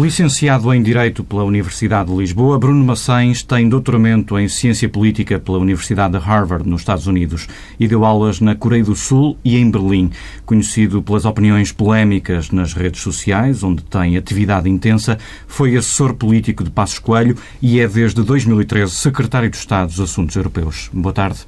Licenciado 0.00 0.72
em 0.72 0.82
Direito 0.82 1.22
pela 1.22 1.44
Universidade 1.44 2.10
de 2.10 2.16
Lisboa, 2.16 2.58
Bruno 2.58 2.82
Maçães 2.82 3.42
tem 3.42 3.68
doutoramento 3.68 4.38
em 4.38 4.48
Ciência 4.48 4.88
Política 4.88 5.38
pela 5.38 5.58
Universidade 5.58 6.18
de 6.18 6.24
Harvard, 6.24 6.66
nos 6.66 6.80
Estados 6.80 7.06
Unidos, 7.06 7.46
e 7.78 7.86
deu 7.86 8.02
aulas 8.06 8.40
na 8.40 8.54
Coreia 8.54 8.82
do 8.82 8.96
Sul 8.96 9.36
e 9.44 9.58
em 9.58 9.70
Berlim. 9.70 10.10
Conhecido 10.46 11.02
pelas 11.02 11.26
opiniões 11.26 11.70
polémicas 11.70 12.50
nas 12.50 12.72
redes 12.72 13.02
sociais, 13.02 13.62
onde 13.62 13.84
tem 13.84 14.16
atividade 14.16 14.70
intensa, 14.70 15.18
foi 15.46 15.76
assessor 15.76 16.14
político 16.14 16.64
de 16.64 16.70
Passos 16.70 16.98
Coelho 16.98 17.36
e 17.60 17.78
é 17.78 17.86
desde 17.86 18.22
2013 18.22 18.90
secretário 18.92 19.50
de 19.50 19.58
Estado 19.58 19.88
dos 19.88 20.00
Assuntos 20.00 20.34
Europeus. 20.34 20.88
Boa 20.94 21.12
tarde. 21.12 21.40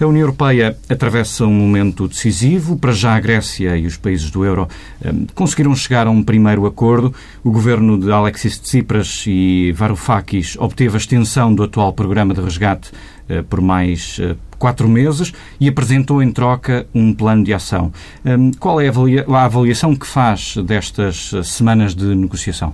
A 0.00 0.06
União 0.06 0.22
Europeia 0.22 0.76
atravessa 0.88 1.44
um 1.44 1.52
momento 1.52 2.06
decisivo. 2.06 2.76
Para 2.76 2.92
já 2.92 3.14
a 3.14 3.20
Grécia 3.20 3.76
e 3.76 3.86
os 3.86 3.96
países 3.96 4.30
do 4.30 4.44
euro 4.44 4.68
um, 5.04 5.26
conseguiram 5.34 5.74
chegar 5.74 6.06
a 6.06 6.10
um 6.10 6.22
primeiro 6.22 6.66
acordo. 6.66 7.14
O 7.42 7.50
governo 7.50 7.98
de 7.98 8.10
Alexis 8.12 8.58
Tsipras 8.58 9.24
e 9.26 9.72
Varoufakis 9.72 10.56
obteve 10.58 10.94
a 10.94 10.98
extensão 10.98 11.54
do 11.54 11.62
atual 11.62 11.92
programa 11.92 12.34
de 12.34 12.40
resgate 12.40 12.90
uh, 13.28 13.42
por 13.44 13.60
mais 13.60 14.18
uh, 14.18 14.36
quatro 14.58 14.88
meses 14.88 15.32
e 15.60 15.68
apresentou 15.68 16.22
em 16.22 16.30
troca 16.32 16.86
um 16.94 17.12
plano 17.12 17.44
de 17.44 17.52
ação. 17.52 17.92
Um, 18.24 18.50
qual 18.52 18.80
é 18.80 18.86
a, 18.86 18.90
avalia 18.90 19.24
a 19.28 19.44
avaliação 19.44 19.94
que 19.96 20.06
faz 20.06 20.56
destas 20.58 21.32
semanas 21.44 21.94
de 21.94 22.14
negociação? 22.14 22.72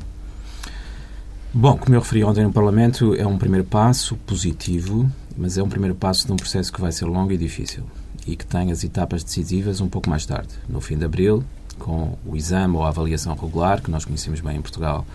Bom, 1.53 1.77
como 1.77 1.97
eu 1.97 2.01
referi 2.01 2.23
ontem 2.23 2.45
no 2.45 2.53
Parlamento, 2.53 3.12
é 3.17 3.27
um 3.27 3.37
primeiro 3.37 3.67
passo 3.67 4.15
positivo, 4.19 5.11
mas 5.41 5.57
é 5.57 5.62
um 5.62 5.69
primeiro 5.71 5.95
passo 5.95 6.27
de 6.27 6.33
um 6.33 6.37
processo 6.37 6.71
que 6.71 6.80
vai 6.80 6.93
ser 6.93 7.07
longo 7.07 7.33
e 7.33 7.39
difícil 7.39 7.83
e 8.27 8.37
que 8.37 8.45
tem 8.45 8.70
as 8.70 8.84
etapas 8.84 9.25
decisivas 9.25 9.81
um 9.81 9.89
pouco 9.89 10.11
mais 10.11 10.27
tarde, 10.27 10.51
no 10.69 10.83
fim 10.83 10.98
de 10.98 11.05
abril, 11.06 11.42
com 11.78 12.19
o 12.27 12.37
exame 12.37 12.77
ou 12.77 12.84
a 12.84 12.89
avaliação 12.89 13.34
regular, 13.34 13.81
que 13.81 13.91
nós 13.91 14.05
conhecemos 14.05 14.41
bem 14.41 14.59
em 14.59 14.61
Portugal 14.61 15.06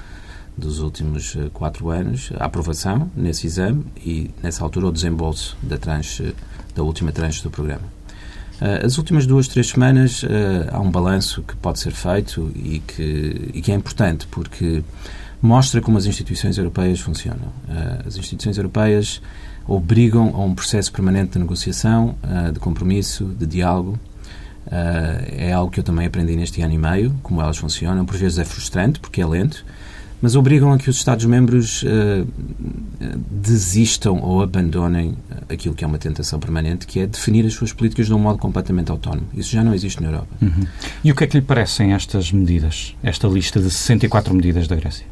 dos 0.58 0.80
últimos 0.80 1.36
eh, 1.36 1.50
quatro 1.54 1.90
anos, 1.90 2.32
a 2.40 2.46
aprovação 2.46 3.12
nesse 3.16 3.46
exame 3.46 3.86
e, 4.04 4.32
nessa 4.42 4.64
altura, 4.64 4.88
o 4.88 4.92
desembolso 4.92 5.56
da, 5.62 5.78
tranche, 5.78 6.34
da 6.74 6.82
última 6.82 7.12
tranche 7.12 7.44
do 7.44 7.52
programa. 7.52 7.84
Eh, 8.60 8.82
as 8.84 8.98
últimas 8.98 9.28
duas, 9.28 9.48
três 9.48 9.68
semanas 9.68 10.24
eh, 10.24 10.70
há 10.72 10.80
um 10.80 10.90
balanço 10.90 11.44
que 11.44 11.56
pode 11.58 11.80
ser 11.80 11.92
feito 11.92 12.52
e 12.56 12.80
que, 12.80 13.52
e 13.54 13.62
que 13.62 13.72
é 13.72 13.76
importante, 13.76 14.26
porque 14.28 14.82
mostra 15.40 15.82
como 15.82 16.00
as 16.00 16.08
instituições 16.08 16.58
europeias 16.58 17.00
funcionam. 17.00 17.54
As 18.08 18.18
instituições 18.18 18.58
europeias 18.58 19.22
obrigam 19.68 20.34
a 20.36 20.44
um 20.44 20.54
processo 20.54 20.92
permanente 20.92 21.34
de 21.34 21.40
negociação, 21.40 22.16
uh, 22.24 22.52
de 22.52 22.60
compromisso, 22.60 23.26
de 23.26 23.46
diálogo. 23.46 24.00
Uh, 24.68 25.26
é 25.38 25.54
algo 25.54 25.72
que 25.72 25.80
eu 25.80 25.84
também 25.84 26.06
aprendi 26.06 26.36
neste 26.36 26.62
ano 26.62 26.74
e 26.74 26.78
meio, 26.78 27.16
como 27.22 27.42
elas 27.42 27.58
funcionam. 27.58 28.06
Por 28.06 28.16
vezes 28.16 28.40
é 28.40 28.46
frustrante, 28.46 29.00
porque 29.00 29.22
é 29.22 29.26
lento, 29.26 29.66
mas 30.22 30.36
obrigam 30.36 30.72
a 30.72 30.78
que 30.78 30.90
os 30.90 30.96
Estados-membros 30.96 31.84
desistam 33.30 34.20
ou 34.22 34.42
abandonem 34.42 35.16
aquilo 35.50 35.76
que 35.76 35.84
é 35.84 35.88
uma 35.88 36.00
tentação 36.00 36.40
permanente, 36.40 36.88
que 36.88 37.00
é 37.00 37.06
definir 37.06 37.46
as 37.46 37.54
suas 37.54 37.74
políticas 37.74 38.08
de 38.08 38.14
um 38.14 38.18
modo 38.18 38.40
completamente 38.40 38.90
autónomo. 38.90 39.28
Isso 39.36 39.52
já 39.52 39.64
não 39.64 39.74
existe 39.74 40.02
na 40.02 40.08
Europa. 40.08 40.30
Uhum. 40.42 40.66
E 41.04 41.12
o 41.12 41.16
que 41.16 41.26
é 41.26 41.28
que 41.28 41.38
lhe 41.38 41.44
parecem 41.44 41.94
estas 41.94 42.32
medidas, 42.32 42.96
esta 43.04 43.28
lista 43.28 43.60
de 43.60 43.70
64 43.70 44.34
medidas 44.34 44.68
da 44.68 44.76
Grécia? 44.76 45.06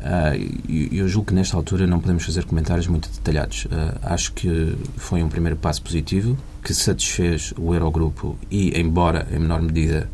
Uh, 0.00 0.88
eu 0.90 1.06
julgo 1.06 1.28
que 1.28 1.34
nesta 1.34 1.56
altura 1.56 1.86
não 1.86 2.00
podemos 2.00 2.24
fazer 2.24 2.44
comentários 2.44 2.86
muito 2.86 3.10
detalhados. 3.10 3.66
Uh, 3.66 3.68
acho 4.02 4.32
que 4.32 4.76
foi 4.96 5.22
um 5.22 5.28
primeiro 5.28 5.56
passo 5.56 5.82
positivo 5.82 6.38
que 6.64 6.72
satisfez 6.72 7.52
o 7.58 7.74
Eurogrupo 7.74 8.38
e, 8.50 8.78
embora 8.80 9.26
em 9.30 9.38
menor 9.38 9.60
medida, 9.60 10.08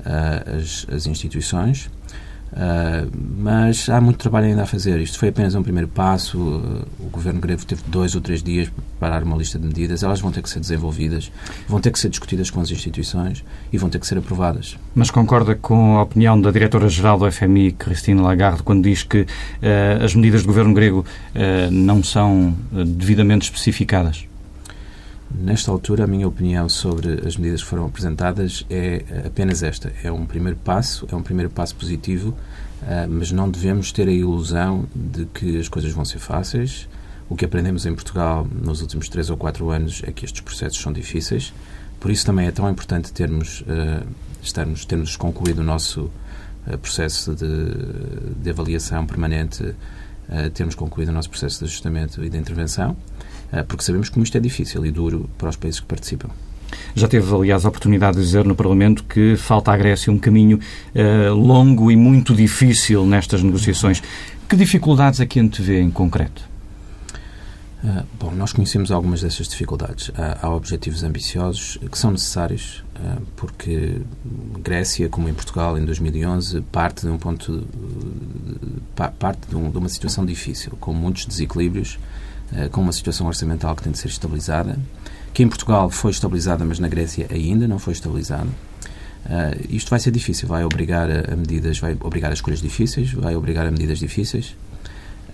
uh, 0.00 0.58
as, 0.58 0.86
as, 0.92 1.06
instituições. 1.06 1.88
Uh, 2.52 3.10
mas 3.38 3.88
há 3.88 4.00
muito 4.00 4.18
trabalho 4.18 4.46
ainda 4.46 4.62
a 4.62 4.66
fazer. 4.66 4.98
Isto 5.00 5.18
foi 5.18 5.28
apenas 5.28 5.54
um 5.54 5.62
primeiro 5.62 5.88
passo. 5.88 6.38
O 6.98 7.08
governo 7.10 7.40
grego 7.40 7.64
teve 7.64 7.82
dois 7.86 8.14
ou 8.14 8.20
três 8.20 8.42
dias 8.42 8.68
para 8.68 8.82
preparar 8.82 9.22
uma 9.22 9.36
lista 9.36 9.58
de 9.58 9.66
medidas. 9.66 10.02
Elas 10.02 10.20
vão 10.20 10.30
ter 10.30 10.42
que 10.42 10.50
ser 10.50 10.60
desenvolvidas, 10.60 11.30
vão 11.68 11.80
ter 11.80 11.90
que 11.90 11.98
ser 11.98 12.08
discutidas 12.08 12.50
com 12.50 12.60
as 12.60 12.70
instituições 12.70 13.44
e 13.72 13.78
vão 13.78 13.88
ter 13.88 13.98
que 13.98 14.06
ser 14.06 14.18
aprovadas. 14.18 14.76
Mas 14.94 15.10
concorda 15.10 15.54
com 15.54 15.98
a 15.98 16.02
opinião 16.02 16.40
da 16.40 16.50
diretora-geral 16.50 17.18
do 17.18 17.30
FMI, 17.30 17.72
Cristina 17.72 18.22
Lagarde, 18.22 18.62
quando 18.62 18.82
diz 18.82 19.02
que 19.02 19.20
uh, 19.20 20.04
as 20.04 20.14
medidas 20.14 20.42
do 20.42 20.46
governo 20.46 20.74
grego 20.74 21.04
não 21.70 22.02
são 22.02 22.54
devidamente 22.72 23.44
especificadas? 23.44 24.29
Nesta 25.32 25.70
altura, 25.70 26.04
a 26.04 26.06
minha 26.08 26.26
opinião 26.26 26.68
sobre 26.68 27.26
as 27.26 27.36
medidas 27.36 27.62
que 27.62 27.68
foram 27.68 27.86
apresentadas 27.86 28.66
é 28.68 29.04
apenas 29.26 29.62
esta. 29.62 29.92
É 30.02 30.10
um 30.10 30.26
primeiro 30.26 30.58
passo, 30.58 31.06
é 31.10 31.14
um 31.14 31.22
primeiro 31.22 31.48
passo 31.48 31.74
positivo, 31.76 32.36
ah, 32.82 33.06
mas 33.08 33.30
não 33.30 33.48
devemos 33.48 33.92
ter 33.92 34.08
a 34.08 34.12
ilusão 34.12 34.86
de 34.94 35.26
que 35.26 35.58
as 35.58 35.68
coisas 35.68 35.92
vão 35.92 36.04
ser 36.04 36.18
fáceis. 36.18 36.88
O 37.28 37.36
que 37.36 37.44
aprendemos 37.44 37.86
em 37.86 37.94
Portugal 37.94 38.46
nos 38.50 38.82
últimos 38.82 39.08
três 39.08 39.30
ou 39.30 39.36
quatro 39.36 39.70
anos 39.70 40.02
é 40.04 40.10
que 40.10 40.24
estes 40.24 40.40
processos 40.40 40.80
são 40.82 40.92
difíceis. 40.92 41.54
Por 42.00 42.10
isso 42.10 42.26
também 42.26 42.48
é 42.48 42.50
tão 42.50 42.68
importante 42.68 43.12
termos, 43.12 43.64
ah, 43.68 44.04
estarmos, 44.42 44.84
termos 44.84 45.16
concluído 45.16 45.60
o 45.60 45.64
nosso 45.64 46.10
ah, 46.66 46.76
processo 46.76 47.36
de, 47.36 48.34
de 48.42 48.50
avaliação 48.50 49.06
permanente, 49.06 49.74
termos 50.54 50.76
concluído 50.76 51.08
o 51.08 51.12
nosso 51.12 51.28
processo 51.28 51.58
de 51.58 51.64
ajustamento 51.64 52.22
e 52.22 52.30
de 52.30 52.38
intervenção 52.38 52.96
porque 53.68 53.82
sabemos 53.82 54.08
como 54.08 54.22
isto 54.24 54.36
é 54.36 54.40
difícil 54.40 54.84
e 54.86 54.90
duro 54.90 55.28
para 55.36 55.48
os 55.48 55.56
países 55.56 55.80
que 55.80 55.86
participam. 55.86 56.30
Já 56.94 57.08
teve, 57.08 57.34
aliás, 57.34 57.64
a 57.64 57.68
oportunidade 57.68 58.16
de 58.16 58.22
dizer 58.22 58.44
no 58.44 58.54
Parlamento 58.54 59.04
que 59.04 59.36
falta 59.36 59.72
à 59.72 59.76
Grécia 59.76 60.12
um 60.12 60.18
caminho 60.18 60.58
uh, 60.58 61.34
longo 61.34 61.90
e 61.90 61.96
muito 61.96 62.34
difícil 62.34 63.06
nestas 63.06 63.42
negociações. 63.42 64.02
Que 64.48 64.56
dificuldades 64.56 65.20
é 65.20 65.26
que 65.26 65.38
antevê 65.38 65.80
em 65.80 65.90
concreto? 65.90 66.48
Uh, 67.82 68.04
bom, 68.18 68.30
nós 68.32 68.52
conhecemos 68.52 68.90
algumas 68.90 69.22
dessas 69.22 69.48
dificuldades. 69.48 70.08
Uh, 70.08 70.14
há 70.42 70.50
objetivos 70.50 71.02
ambiciosos 71.02 71.78
que 71.90 71.98
são 71.98 72.10
necessários, 72.10 72.84
uh, 72.96 73.22
porque 73.36 74.02
Grécia, 74.62 75.08
como 75.08 75.28
em 75.28 75.34
Portugal 75.34 75.78
em 75.78 75.84
2011, 75.84 76.60
parte 76.72 77.06
de 77.06 77.08
um 77.08 77.16
ponto, 77.16 77.66
parte 79.18 79.48
de, 79.48 79.56
um, 79.56 79.70
de 79.70 79.78
uma 79.78 79.88
situação 79.88 80.26
difícil, 80.26 80.72
com 80.78 80.92
muitos 80.92 81.24
desequilíbrios 81.24 81.98
eh, 81.98 82.09
com 82.72 82.80
uma 82.80 82.92
situação 82.92 83.26
orçamental 83.26 83.74
que 83.76 83.82
tem 83.82 83.92
de 83.92 83.98
ser 83.98 84.08
estabilizada, 84.08 84.78
que 85.32 85.42
em 85.42 85.48
Portugal 85.48 85.90
foi 85.90 86.10
estabilizada, 86.10 86.64
mas 86.64 86.78
na 86.78 86.88
Grécia 86.88 87.26
ainda 87.30 87.68
não 87.68 87.78
foi 87.78 87.92
estabilizada. 87.92 88.48
Uh, 89.24 89.66
isto 89.68 89.90
vai 89.90 90.00
ser 90.00 90.10
difícil, 90.10 90.48
vai 90.48 90.64
obrigar 90.64 91.10
a, 91.10 91.32
a, 91.32 91.36
medidas, 91.36 91.78
vai 91.78 91.96
obrigar 92.00 92.30
a 92.30 92.34
escolhas 92.34 92.60
difíceis, 92.60 93.12
vai 93.12 93.36
obrigar 93.36 93.66
a 93.66 93.70
medidas 93.70 93.98
difíceis. 93.98 94.56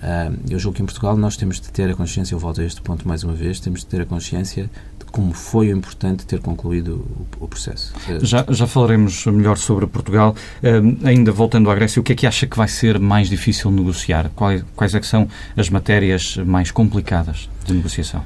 Uh, 0.06 0.38
eu 0.48 0.58
julgo 0.58 0.76
que 0.76 0.82
em 0.82 0.86
Portugal 0.86 1.16
nós 1.16 1.36
temos 1.36 1.60
de 1.60 1.68
ter 1.68 1.90
a 1.90 1.94
consciência, 1.94 2.32
eu 2.32 2.38
volto 2.38 2.60
a 2.60 2.64
este 2.64 2.80
ponto 2.80 3.08
mais 3.08 3.24
uma 3.24 3.32
vez, 3.32 3.58
temos 3.58 3.80
de 3.80 3.86
ter 3.86 4.00
a 4.02 4.06
consciência 4.06 4.70
como 5.16 5.32
foi 5.32 5.70
importante 5.70 6.26
ter 6.26 6.40
concluído 6.40 7.06
o, 7.40 7.48
processo. 7.48 7.94
Já, 8.20 8.44
já 8.50 8.66
falaremos 8.66 9.24
melhor 9.24 9.56
sobre 9.56 9.86
Portugal. 9.86 10.36
Uh, 10.62 11.06
ainda 11.06 11.32
voltando 11.32 11.70
à 11.70 11.74
Grécia, 11.74 11.98
o 11.98 12.02
que 12.02 12.12
é 12.12 12.14
que 12.14 12.26
acha 12.26 12.46
que 12.46 12.54
vai 12.54 12.68
ser 12.68 12.98
mais 12.98 13.30
difícil 13.30 13.70
negociar? 13.70 14.30
Quais, 14.36 14.62
quais 14.76 14.94
é 14.94 15.00
que 15.00 15.06
são 15.06 15.26
as 15.56 15.70
matérias 15.70 16.36
mais 16.36 16.70
complicadas 16.70 17.48
de 17.64 17.72
negociação? 17.72 18.20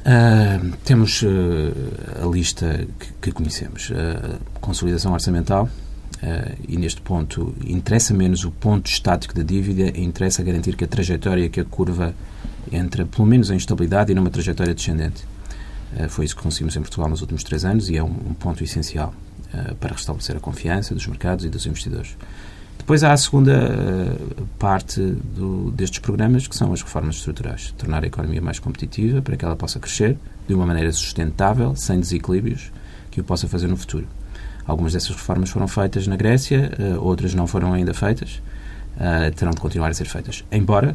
Uh, 0.00 0.72
temos 0.84 1.22
uh, 1.22 1.28
a 2.20 2.26
lista 2.26 2.88
que, 2.98 3.12
que 3.20 3.30
conhecemos. 3.30 3.92
consolidação 4.60 5.12
orçamental, 5.12 5.68
Uh, 5.68 5.91
e 6.68 6.76
neste 6.76 7.00
ponto 7.00 7.54
interessa 7.66 8.14
menos 8.14 8.44
o 8.44 8.50
ponto 8.50 8.86
estático 8.86 9.34
da 9.34 9.42
dívida 9.42 9.98
interessa 9.98 10.42
garantir 10.42 10.76
que 10.76 10.84
a 10.84 10.86
trajetória, 10.86 11.48
que 11.48 11.60
a 11.60 11.64
curva 11.64 12.14
entra 12.70 13.04
pelo 13.04 13.26
menos 13.26 13.50
em 13.50 13.56
estabilidade 13.56 14.12
e 14.12 14.14
numa 14.14 14.30
trajetória 14.30 14.74
descendente. 14.74 15.24
Eh, 15.96 16.08
foi 16.08 16.24
isso 16.24 16.36
que 16.36 16.42
conseguimos 16.42 16.76
em 16.76 16.80
Portugal 16.80 17.08
nos 17.08 17.20
últimos 17.20 17.42
três 17.42 17.64
anos 17.64 17.88
e 17.88 17.96
é 17.96 18.02
um, 18.02 18.34
ponto 18.34 18.62
essencial 18.64 19.14
uh, 19.52 19.74
para 19.76 19.92
restabelecer 19.92 20.36
a 20.36 20.40
confiança 20.40 20.94
dos 20.94 21.06
mercados 21.06 21.44
e 21.44 21.48
dos 21.48 21.66
investidores. 21.66 22.16
Depois 22.78 23.04
há 23.04 23.12
a 23.12 23.16
segunda 23.16 24.18
parte 24.58 25.00
do, 25.00 25.70
destes 25.70 26.00
programas, 26.00 26.48
que 26.48 26.56
são 26.56 26.72
as 26.72 26.82
reformas 26.82 27.16
estruturais. 27.16 27.72
Tornar 27.78 28.02
a 28.02 28.06
economia 28.08 28.42
mais 28.42 28.58
competitiva 28.58 29.22
para 29.22 29.36
que 29.36 29.44
ela 29.44 29.54
possa 29.54 29.78
crescer 29.78 30.16
de 30.48 30.54
uma 30.54 30.66
maneira 30.66 30.90
sustentável, 30.90 31.76
sem 31.76 32.00
desequilíbrios, 32.00 32.72
que 33.08 33.20
o 33.20 33.24
possa 33.24 33.46
fazer 33.46 33.68
no 33.68 33.76
futuro. 33.76 34.08
Algumas 34.66 34.92
dessas 34.92 35.10
reformas 35.10 35.50
foram 35.50 35.66
feitas 35.66 36.06
na 36.06 36.16
Grécia, 36.16 36.70
uh, 36.78 37.04
outras 37.04 37.34
não 37.34 37.46
foram 37.46 37.72
ainda 37.72 37.92
feitas, 37.92 38.40
terão 39.36 39.52
de 39.52 39.60
continuar 39.60 39.88
a 39.88 39.94
ser 39.94 40.04
feitas. 40.04 40.44
Embora 40.52 40.94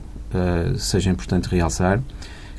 seja 0.78 1.10
importante 1.10 1.50
realçar 1.50 2.00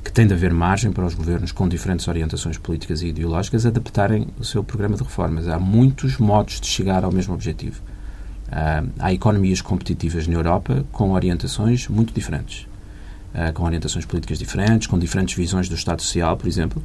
que 0.08 0.12
tem 0.12 0.26
de 0.26 0.32
haver 0.32 0.52
margem 0.52 0.90
para 0.90 1.04
os 1.04 1.14
governos 1.14 1.52
com 1.52 1.68
diferentes 1.68 2.08
orientações 2.08 2.56
políticas 2.56 3.02
e 3.02 3.08
ideológicas 3.08 3.66
adaptarem 3.66 4.28
o 4.38 4.44
seu 4.44 4.64
programa 4.64 4.96
de 4.96 5.02
reformas. 5.02 5.48
Há 5.48 5.58
muitos 5.58 6.16
modos 6.18 6.60
de 6.60 6.66
chegar 6.66 7.04
ao 7.04 7.12
mesmo 7.12 7.34
objetivo. 7.34 7.82
Uh, 8.48 8.90
há 8.98 9.12
economias 9.12 9.60
competitivas 9.60 10.26
na 10.26 10.34
Europa 10.34 10.82
com 10.90 11.10
orientações 11.10 11.86
muito 11.88 12.14
diferentes, 12.14 12.66
uh, 13.34 13.52
com 13.52 13.64
orientações 13.64 14.06
políticas 14.06 14.38
diferentes, 14.38 14.86
com 14.86 14.98
diferentes 14.98 15.34
visões 15.34 15.68
do 15.68 15.74
Estado 15.74 16.00
Social, 16.00 16.36
por 16.36 16.48
exemplo. 16.48 16.82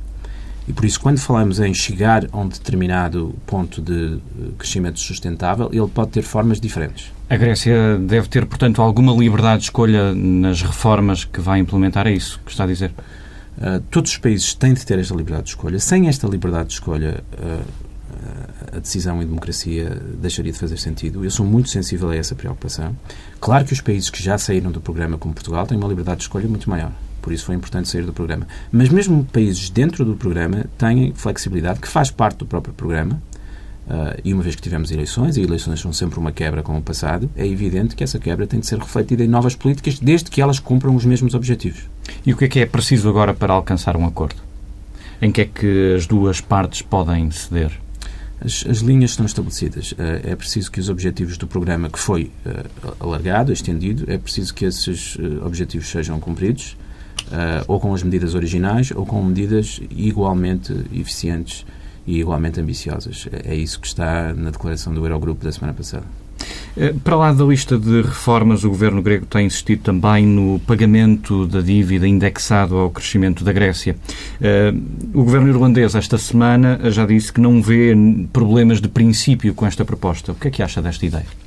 E 0.68 0.74
por 0.74 0.86
isso, 0.86 1.00
quando 1.00 1.18
falamos 1.20 1.60
em 1.60 1.74
chegar 1.74 2.28
a 2.32 2.38
um 2.38 2.48
determinado 2.48 3.36
ponto 3.46 3.82
de 3.82 4.20
crescimento 4.58 5.00
sustentável, 5.00 5.70
ele 5.74 5.88
pode 5.88 6.12
ter 6.12 6.22
formas 6.22 6.60
diferentes. 6.60 7.12
A 7.30 7.36
Grécia 7.36 7.98
deve 7.98 8.30
ter, 8.30 8.46
portanto, 8.46 8.82
alguma 8.82 9.12
liberdade 9.14 9.60
de 9.60 9.64
escolha 9.66 10.14
nas 10.14 10.62
reformas 10.62 11.26
que 11.26 11.42
vai 11.42 11.60
implementar, 11.60 12.08
é 12.08 12.14
isso 12.14 12.40
que 12.46 12.52
está 12.52 12.64
a 12.64 12.68
dizer? 12.68 12.92
Uh, 13.58 13.80
todos 13.92 14.12
os 14.12 14.18
países 14.18 14.54
têm 14.54 14.74
de 14.74 14.86
ter 14.86 14.98
esta 15.00 15.14
liberdade 15.14 15.44
de 15.46 15.50
escolha. 15.50 15.80
Sem 15.80 16.08
esta 16.08 16.28
liberdade 16.28 16.70
de 16.70 16.74
escolha, 16.76 17.24
uh, 17.34 17.64
a 18.76 18.80
decisão 18.80 19.22
em 19.22 19.26
democracia 19.26 20.02
deixaria 20.20 20.52
de 20.52 20.58
fazer 20.58 20.78
sentido. 20.78 21.24
Eu 21.24 21.32
sou 21.32 21.46
muito 21.46 21.70
sensível 21.70 22.10
a 22.10 22.16
essa 22.16 22.34
preocupação. 22.36 22.96
Claro 23.40 23.66
que 23.66 23.74
os 23.74 23.82
países 23.82 24.10
que 24.10 24.22
já 24.22 24.38
saíram 24.38 24.72
do 24.72 24.82
programa, 24.82 25.18
como 25.18 25.34
Portugal, 25.34 25.68
têm 25.68 25.78
uma 25.78 25.88
liberdade 25.88 26.18
de 26.18 26.24
escolha 26.24 26.48
muito 26.48 26.70
maior. 26.70 26.92
Por 27.24 27.34
isso 27.34 27.46
foi 27.46 27.56
importante 27.56 27.90
sair 27.90 28.06
do 28.06 28.14
programa. 28.14 28.46
Mas 28.72 28.90
mesmo 28.90 29.24
países 29.24 29.70
dentro 29.70 30.06
do 30.06 30.16
programa 30.16 30.66
têm 30.78 31.14
flexibilidade, 31.16 31.80
que 31.80 31.88
faz 31.88 32.12
parte 32.12 32.38
do 32.40 32.46
próprio 32.46 32.74
programa, 32.74 33.20
Uh, 33.86 34.16
e 34.24 34.34
uma 34.34 34.42
vez 34.42 34.56
que 34.56 34.62
tivemos 34.62 34.92
eleições, 34.92 35.36
e 35.36 35.42
eleições 35.42 35.82
são 35.82 35.92
sempre 35.92 36.18
uma 36.18 36.32
quebra 36.32 36.64
com 36.64 36.78
o 36.78 36.82
passado, 36.82 37.30
é 37.36 37.46
evidente 37.46 37.96
que 37.96 38.04
essa 38.04 38.18
quebra 38.18 38.48
tem 38.48 38.62
de 38.62 38.66
ser 38.66 38.80
refletida 38.80 39.26
em 39.26 39.28
novas 39.28 39.56
políticas, 39.56 40.00
desde 40.00 40.32
que 40.32 40.42
elas 40.42 40.58
cumpram 40.58 40.96
os 40.96 41.04
mesmos 41.04 41.34
objetivos. 41.34 41.82
E 42.26 42.32
o 42.32 42.38
que 42.38 42.46
é 42.46 42.48
que 42.48 42.60
é 42.62 42.66
preciso 42.66 43.10
agora 43.10 43.34
para 43.34 43.54
alcançar 43.54 43.98
um 43.98 44.06
acordo? 44.06 44.38
Em 45.22 45.34
que 45.34 45.42
é 45.42 45.46
que 45.46 45.96
as 45.98 46.08
duas 46.08 46.40
partes 46.40 46.82
podem 46.82 47.30
ceder? 47.32 47.78
As, 48.40 48.66
as 48.70 48.78
linhas 48.78 49.12
estão 49.12 49.26
estabelecidas. 49.26 49.92
Uh, 49.92 49.98
é 50.24 50.36
preciso 50.36 50.72
que 50.72 50.80
os 50.80 50.88
objetivos 50.88 51.38
do 51.38 51.46
programa, 51.46 51.90
que 51.90 52.00
foi 52.00 52.32
uh, 52.46 52.96
alargado, 53.02 53.52
estendido, 53.52 54.10
é 54.10 54.18
preciso 54.18 54.54
que 54.54 54.64
esses 54.64 55.18
objetivos 55.46 55.90
sejam 55.90 56.22
cumpridos, 56.22 56.78
ou 57.68 57.80
com 57.80 57.94
as 57.94 58.04
medidas 58.04 58.36
originais, 58.36 58.92
ou 58.92 59.06
com 59.06 59.24
medidas 59.24 59.82
igualmente 59.90 60.74
eficientes 60.94 61.66
e 62.06 62.20
igualmente 62.20 62.60
ambiciosas. 62.60 63.28
É 63.44 63.56
isso 63.56 63.80
que 63.80 63.88
está 63.88 64.34
na 64.34 64.50
declaração 64.50 64.94
do 64.94 65.06
Eurogrupo 65.06 65.44
da 65.44 65.52
semana 65.52 65.74
passada. 65.74 66.06
Eh, 66.76 66.94
para 67.04 67.16
lá 67.16 67.32
da 67.32 67.44
lista 67.44 67.78
de 67.78 68.02
reformas, 68.02 68.64
o 68.64 68.70
governo 68.70 69.02
grego 69.02 69.26
tem 69.26 69.46
insistido 69.46 69.84
também 69.84 70.26
no 70.26 70.60
pagamento 70.60 71.46
da 71.48 71.62
dívida 71.62 72.08
indexado 72.08 72.76
ao 72.76 72.90
crescimento 72.90 73.44
da 73.44 73.54
Grécia. 73.54 73.96
Eh, 74.42 74.74
o 75.14 75.24
governo 75.24 75.50
irlandês, 75.50 75.96
esta 75.96 76.18
semana, 76.18 76.80
já 76.92 77.06
disse 77.06 77.32
que 77.32 77.40
não 77.40 77.62
vê 77.62 77.96
problemas 78.32 78.82
de 78.82 78.88
princípio 78.88 79.54
com 79.54 79.66
esta 79.66 79.86
proposta. 79.86 80.32
O 80.32 80.36
que 80.36 80.48
é 80.48 80.52
que 80.52 80.64
acha 80.64 80.82
desta 80.82 81.06
ideia? 81.06 81.43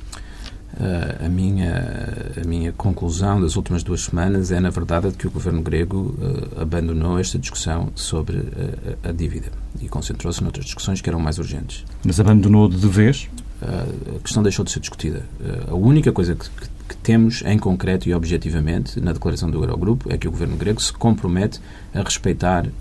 Uh, 0.79 1.25
a, 1.25 1.27
minha, 1.29 2.33
a 2.39 2.47
minha 2.47 2.71
conclusão 2.71 3.41
das 3.41 3.55
últimas 3.55 3.81
duas 3.81 4.01
semanas 4.01 4.51
é, 4.51 4.59
na 4.59 4.69
verdade, 4.69 5.09
de 5.09 5.17
que 5.17 5.25
o 5.25 5.31
governo 5.31 5.61
grego 5.61 6.15
uh, 6.19 6.61
abandonou 6.61 7.17
esta 7.17 7.39
discussão 7.39 7.91
sobre 7.95 8.37
uh, 8.37 8.97
a 9.03 9.11
dívida 9.11 9.47
e 9.81 9.89
concentrou-se 9.89 10.41
noutras 10.43 10.65
discussões 10.65 11.01
que 11.01 11.09
eram 11.09 11.19
mais 11.19 11.39
urgentes. 11.39 11.83
Mas 12.05 12.19
abandonou 12.19 12.69
de 12.69 12.87
vez? 12.87 13.27
a 13.59 14.19
questão 14.19 14.43
deixou 14.43 14.63
de 14.63 14.69
ser 14.69 14.79
discutida. 14.79 15.25
a 15.67 15.73
única 15.73 16.11
coisa 16.11 16.35
que 16.35 16.47
que 16.47 16.67
temos 17.07 17.41
em 17.45 17.57
concreto 17.57 18.09
e 18.09 18.13
objetivamente 18.13 18.99
na 18.99 19.13
declaração 19.13 19.49
do 19.49 19.63
Eurogrupo 19.63 20.11
é 20.11 20.17
que 20.17 20.27
o 20.27 20.31
governo 20.31 20.57
grego 20.57 20.81
se 20.81 20.91
compromete 20.91 21.61
a 21.93 22.01
respeitar 22.01 22.67
uh, 22.67 22.71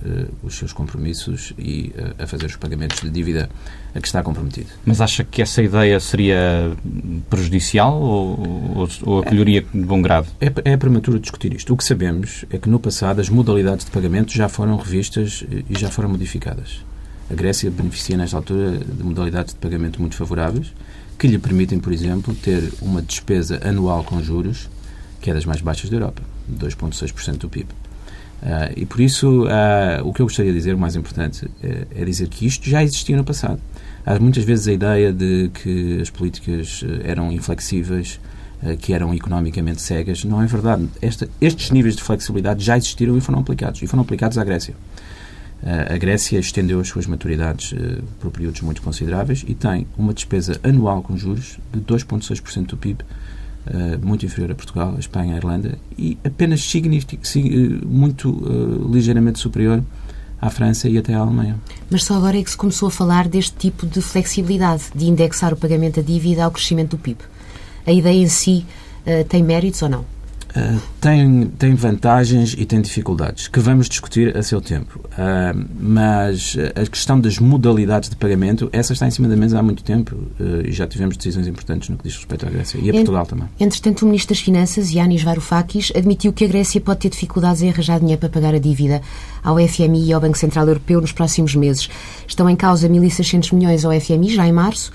os 0.43 0.57
seus 0.57 0.73
compromissos 0.73 1.53
e 1.57 1.93
uh, 1.97 2.25
a 2.25 2.27
fazer 2.27 2.47
os 2.47 2.57
pagamentos 2.57 3.01
de 3.01 3.09
dívida 3.09 3.49
a 3.95 4.01
que 4.01 4.07
está 4.09 4.25
comprometido. 4.25 4.67
Mas 4.85 5.01
acha 5.01 5.23
que 5.23 5.41
essa 5.41 5.63
ideia 5.63 6.01
seria 6.01 6.73
prejudicial 7.31 8.03
ou, 8.03 8.75
ou, 8.75 8.89
ou 9.05 9.19
acolheria 9.21 9.63
de 9.63 9.85
bom 9.85 10.03
grado? 10.03 10.27
É, 10.41 10.73
é 10.73 10.77
prematuro 10.77 11.21
discutir 11.21 11.55
isto. 11.55 11.73
O 11.73 11.77
que 11.77 11.85
sabemos 11.85 12.45
é 12.51 12.59
que 12.59 12.69
no 12.69 12.81
passado 12.81 13.21
as 13.21 13.29
modalidades 13.29 13.85
de 13.85 13.93
pagamento 13.93 14.33
já 14.33 14.49
foram 14.49 14.77
revistas 14.77 15.45
e 15.71 15.79
já 15.79 15.89
foram 15.89 16.09
modificadas. 16.09 16.81
A 17.31 17.35
Grécia 17.35 17.71
beneficia 17.71 18.17
nesta 18.17 18.37
altura 18.37 18.79
de 18.79 19.03
modalidades 19.03 19.55
de 19.55 19.61
pagamento 19.61 20.01
muito 20.01 20.17
favoráveis 20.17 20.73
que 21.19 21.27
lhe 21.27 21.39
permitem, 21.39 21.79
por 21.79 21.93
exemplo, 21.93 22.35
ter 22.35 22.73
uma 22.81 23.01
despesa 23.01 23.61
anual 23.67 24.05
com 24.05 24.23
juros 24.23 24.69
que 25.21 25.31
é 25.31 25.35
das 25.35 25.45
mais 25.45 25.61
baixas 25.61 25.91
da 25.91 25.97
Europa, 25.97 26.23
2,6% 26.49 27.39
do 27.39 27.49
PIB. 27.49 27.65
Uh, 27.65 27.75
ah, 28.45 28.71
e 28.77 28.87
por 28.87 29.01
isso, 29.01 29.45
uh, 29.45 30.07
o 30.07 30.13
que 30.13 30.23
eu 30.23 30.27
gostaria 30.27 30.53
de 30.53 30.59
dizer, 30.59 30.75
o 30.75 30.79
mais 30.79 30.95
importante, 30.95 31.49
é, 31.61 31.87
é, 31.97 32.05
dizer 32.05 32.29
que 32.29 32.47
isto 32.47 32.69
já 32.71 32.85
existia 32.85 33.17
no 33.17 33.25
passado. 33.25 33.61
Há 34.05 34.19
muitas 34.21 34.45
vezes 34.45 34.69
a 34.69 34.73
ideia 34.73 35.13
de 35.13 35.51
que 35.53 36.01
as 36.01 36.11
políticas 36.11 36.85
ah, 36.85 37.01
eram 37.03 37.33
inflexíveis, 37.33 38.21
uh, 38.63 38.77
que 38.77 38.93
eram 38.93 39.13
economicamente 39.13 39.81
cegas. 39.81 40.23
Não 40.23 40.41
é 40.41 40.47
verdade. 40.47 40.89
Esta, 41.03 41.29
estes 41.41 41.73
níveis 41.73 41.97
de 41.97 42.05
flexibilidade 42.05 42.63
já 42.63 42.77
existiram 42.77 43.17
e 43.19 43.21
foram 43.21 43.41
aplicados. 43.41 43.83
E 43.83 43.87
foram 43.89 44.05
aplicados 44.05 44.39
à 44.39 44.45
Grécia. 44.45 44.77
Eh, 45.63 45.95
a 45.95 45.99
Grécia 45.99 46.39
estendeu 46.39 46.81
as 46.81 46.89
suas 46.89 47.07
maturidades 47.07 47.73
eh, 47.73 48.01
por 48.21 48.31
períodos 48.31 48.61
muito 48.61 48.83
consideráveis 48.83 49.45
e 49.47 49.55
tem 49.55 49.87
uma 49.97 50.13
despesa 50.13 50.61
anual 50.63 51.03
com 51.03 51.17
juros 51.17 51.59
de 51.73 51.81
2,6% 51.81 52.67
do 52.67 52.77
PIB, 52.77 53.05
eh, 53.67 53.97
muito 54.03 54.27
inferior 54.27 54.53
a 54.53 54.55
Portugal, 54.55 54.95
a 54.97 55.01
Espanha, 55.01 55.35
a 55.35 55.37
Irlanda, 55.39 55.79
e 55.99 56.19
apenas 56.25 56.73
muito 57.87 58.89
ligeiramente 58.93 59.39
superior 59.39 59.83
à 60.41 60.51
França 60.51 60.89
e 60.89 60.99
até 60.99 61.15
à 61.15 61.19
Alemanha. 61.19 61.57
Mas 61.91 62.05
só 62.05 62.15
agora 62.15 62.39
é 62.39 62.43
que 62.43 62.51
se 62.51 62.57
começou 62.57 62.89
a 62.89 62.91
falar 62.91 63.27
deste 63.27 63.57
tipo 63.57 63.87
de 63.87 64.03
flexibilidade, 64.03 64.85
de 64.95 65.07
indexar 65.07 65.55
o 65.55 65.57
pagamento 65.57 65.97
da 65.97 66.03
dívida 66.03 66.45
ao 66.45 66.51
crescimento 66.51 66.91
do 66.91 66.99
PIB. 66.99 67.19
A 67.87 67.93
ideia 67.93 68.23
em 68.23 68.29
si 68.29 68.67
tem 69.29 69.43
méritos 69.43 69.81
ou 69.83 69.89
não? 69.89 70.16
Uh, 70.57 70.81
tem, 71.01 71.47
tem 71.59 71.75
vantagens 71.75 72.55
e 72.57 72.65
tem 72.65 72.81
dificuldades, 72.81 73.47
que 73.47 73.61
vamos 73.61 73.89
discutir 73.89 74.35
a 74.35 74.43
seu 74.43 74.61
tempo. 74.61 75.01
Uh, 75.13 75.67
mas 75.79 76.57
a 76.75 76.87
questão 76.87 77.21
das 77.21 77.39
modalidades 77.39 78.09
de 78.09 78.17
pagamento, 78.17 78.71
essa 78.73 78.95
está 78.95 79.07
em 79.07 79.11
cima 79.11 79.29
da 79.29 79.37
mesa 79.37 79.59
há 79.59 79.63
muito 79.63 79.85
tempo 79.85 80.15
uh, 80.15 80.67
e 80.67 80.73
já 80.73 80.87
tivemos 80.87 81.17
decisões 81.17 81.47
importantes 81.47 81.91
no 81.91 81.99
que 81.99 82.05
diz 82.05 82.17
respeito 82.17 82.47
à 82.47 82.51
Grécia 82.51 82.79
e 82.79 82.89
a 82.89 82.93
Portugal 82.95 83.27
também. 83.27 83.49
Entretanto, 83.61 84.03
o 84.03 84.07
Ministro 84.07 84.35
das 84.35 84.43
Finanças, 84.43 84.91
Yanis 84.91 85.23
Varoufakis, 85.23 85.93
admitiu 85.95 86.33
que 86.33 86.45
a 86.47 86.49
Grécia 86.49 86.81
pode 86.81 87.01
ter 87.01 87.11
dificuldades 87.11 87.61
em 87.61 87.69
arranjar 87.69 88.01
dinheiro 88.01 88.21
para 88.21 88.31
pagar 88.31 88.55
a 88.55 88.59
dívida 88.59 89.03
ao 89.45 89.59
FMI 89.59 90.07
e 90.09 90.13
ao 90.15 90.21
Banco 90.21 90.39
Central 90.39 90.67
Europeu 90.67 91.01
nos 91.03 91.13
próximos 91.13 91.55
meses. 91.55 91.89
Estão 92.27 92.49
em 92.49 92.57
causa 92.57 92.89
1.600 92.89 93.53
milhões 93.55 93.85
ao 93.85 93.93
FMI, 93.93 94.35
já 94.35 94.47
em 94.47 94.53
março, 94.53 94.91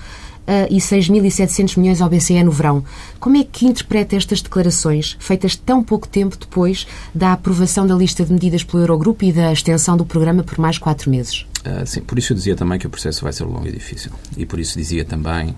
e 0.70 0.76
6.700 0.76 1.78
milhões 1.78 2.00
ao 2.00 2.08
BCE 2.08 2.42
no 2.42 2.50
verão. 2.50 2.84
Como 3.20 3.36
é 3.36 3.44
que 3.44 3.66
interpreta 3.66 4.16
estas 4.16 4.42
declarações, 4.42 5.16
feitas 5.20 5.54
tão 5.54 5.82
pouco 5.82 6.08
tempo 6.08 6.36
depois 6.36 6.86
da 7.14 7.32
aprovação 7.32 7.86
da 7.86 7.94
lista 7.94 8.24
de 8.24 8.32
medidas 8.32 8.64
pelo 8.64 8.82
Eurogrupo 8.82 9.24
e 9.24 9.32
da 9.32 9.52
extensão 9.52 9.96
do 9.96 10.04
programa 10.04 10.42
por 10.42 10.58
mais 10.58 10.78
quatro 10.78 11.10
meses? 11.10 11.46
Uh, 11.64 11.86
sim, 11.86 12.00
por 12.00 12.18
isso 12.18 12.32
eu 12.32 12.36
dizia 12.36 12.56
também 12.56 12.78
que 12.78 12.86
o 12.86 12.90
processo 12.90 13.22
vai 13.22 13.32
ser 13.32 13.44
longo 13.44 13.66
e 13.66 13.72
difícil. 13.72 14.10
E 14.36 14.44
por 14.44 14.58
isso 14.58 14.76
dizia 14.76 15.04
também 15.04 15.54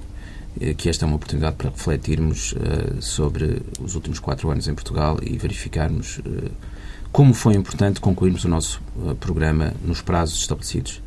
eh, 0.61 0.75
que 0.75 0.89
esta 0.89 1.05
é 1.05 1.07
uma 1.07 1.17
oportunidade 1.17 1.57
para 1.57 1.71
refletirmos 1.71 2.53
uh, 2.53 3.01
sobre 3.03 3.63
os 3.81 3.95
últimos 3.95 4.19
quatro 4.19 4.51
anos 4.51 4.69
em 4.69 4.75
Portugal 4.75 5.19
e 5.23 5.37
verificarmos 5.37 6.19
uh, 6.19 6.51
como 7.11 7.35
foi 7.35 7.55
importante 7.55 8.01
concluirmos 8.01 8.45
o 8.45 8.49
nosso 8.49 8.81
uh, 8.97 9.15
programa 9.17 9.75
nos 9.85 10.01
prazos 10.01 10.41
estabelecidos 10.41 11.03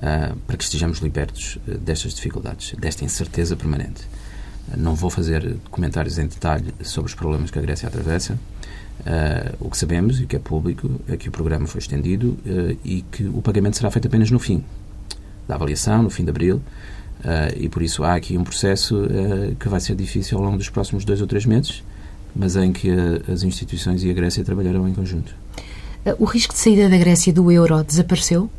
uh, 0.00 0.36
para 0.46 0.56
que 0.56 0.64
estejamos 0.64 0.98
libertos 0.98 1.58
uh, 1.68 1.78
destas 1.78 2.14
dificuldades, 2.14 2.74
desta 2.78 3.04
incerteza 3.04 3.56
permanente. 3.56 4.02
Uh, 4.68 4.76
não 4.76 4.94
vou 4.94 5.10
fazer 5.10 5.56
comentários 5.70 6.18
em 6.18 6.26
detalhe 6.26 6.74
sobre 6.82 7.08
os 7.08 7.14
problemas 7.14 7.50
que 7.50 7.58
a 7.58 7.62
Grécia 7.62 7.88
atravessa. 7.88 8.38
o 9.58 9.70
que 9.70 9.78
sabemos 9.78 10.20
e 10.20 10.26
que 10.26 10.36
é 10.36 10.38
público 10.38 11.00
é 11.08 11.16
que 11.16 11.28
o 11.28 11.32
programa 11.32 11.66
foi 11.66 11.78
estendido 11.80 12.38
e 12.84 13.02
que 13.10 13.24
o 13.24 13.40
pagamento 13.40 13.78
será 13.78 13.90
feito 13.90 14.06
apenas 14.06 14.30
no 14.30 14.38
fim 14.38 14.62
da 15.48 15.54
avaliação, 15.54 16.02
no 16.02 16.10
fim 16.10 16.22
de 16.22 16.30
abril. 16.30 16.60
e 17.56 17.66
por 17.68 17.82
isso 17.82 18.04
há 18.04 18.14
aqui 18.14 18.36
um 18.36 18.44
processo 18.44 19.08
que 19.58 19.68
vai 19.70 19.80
ser 19.80 19.96
difícil 19.96 20.36
ao 20.36 20.44
longo 20.44 20.58
dos 20.58 20.68
próximos 20.68 21.02
dois 21.02 21.22
ou 21.22 21.26
três 21.26 21.46
meses, 21.46 21.82
mas 22.36 22.56
em 22.56 22.72
que 22.72 22.90
as 23.32 23.42
instituições 23.42 24.04
e 24.04 24.10
a 24.10 24.12
Grécia 24.12 24.44
trabalharão 24.44 24.86
em 24.86 24.92
conjunto. 24.92 25.34
O 26.18 26.26
risco 26.26 26.52
de 26.52 26.60
saída 26.60 26.86
da 26.86 26.98
Grécia 26.98 27.32
do 27.32 27.50
euro 27.50 27.82
desapareceu? 27.82 28.50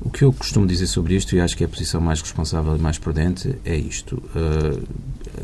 O 0.00 0.10
que 0.10 0.22
eu 0.24 0.32
costumo 0.32 0.66
dizer 0.66 0.86
sobre 0.86 1.14
isto, 1.14 1.34
e 1.34 1.40
acho 1.40 1.56
que 1.56 1.64
é 1.64 1.66
a 1.66 1.68
posição 1.68 2.00
mais 2.00 2.20
responsável 2.20 2.76
e 2.76 2.78
mais 2.78 2.98
prudente, 2.98 3.56
é 3.64 3.74
isto. 3.76 4.22
Uh, 4.34 4.86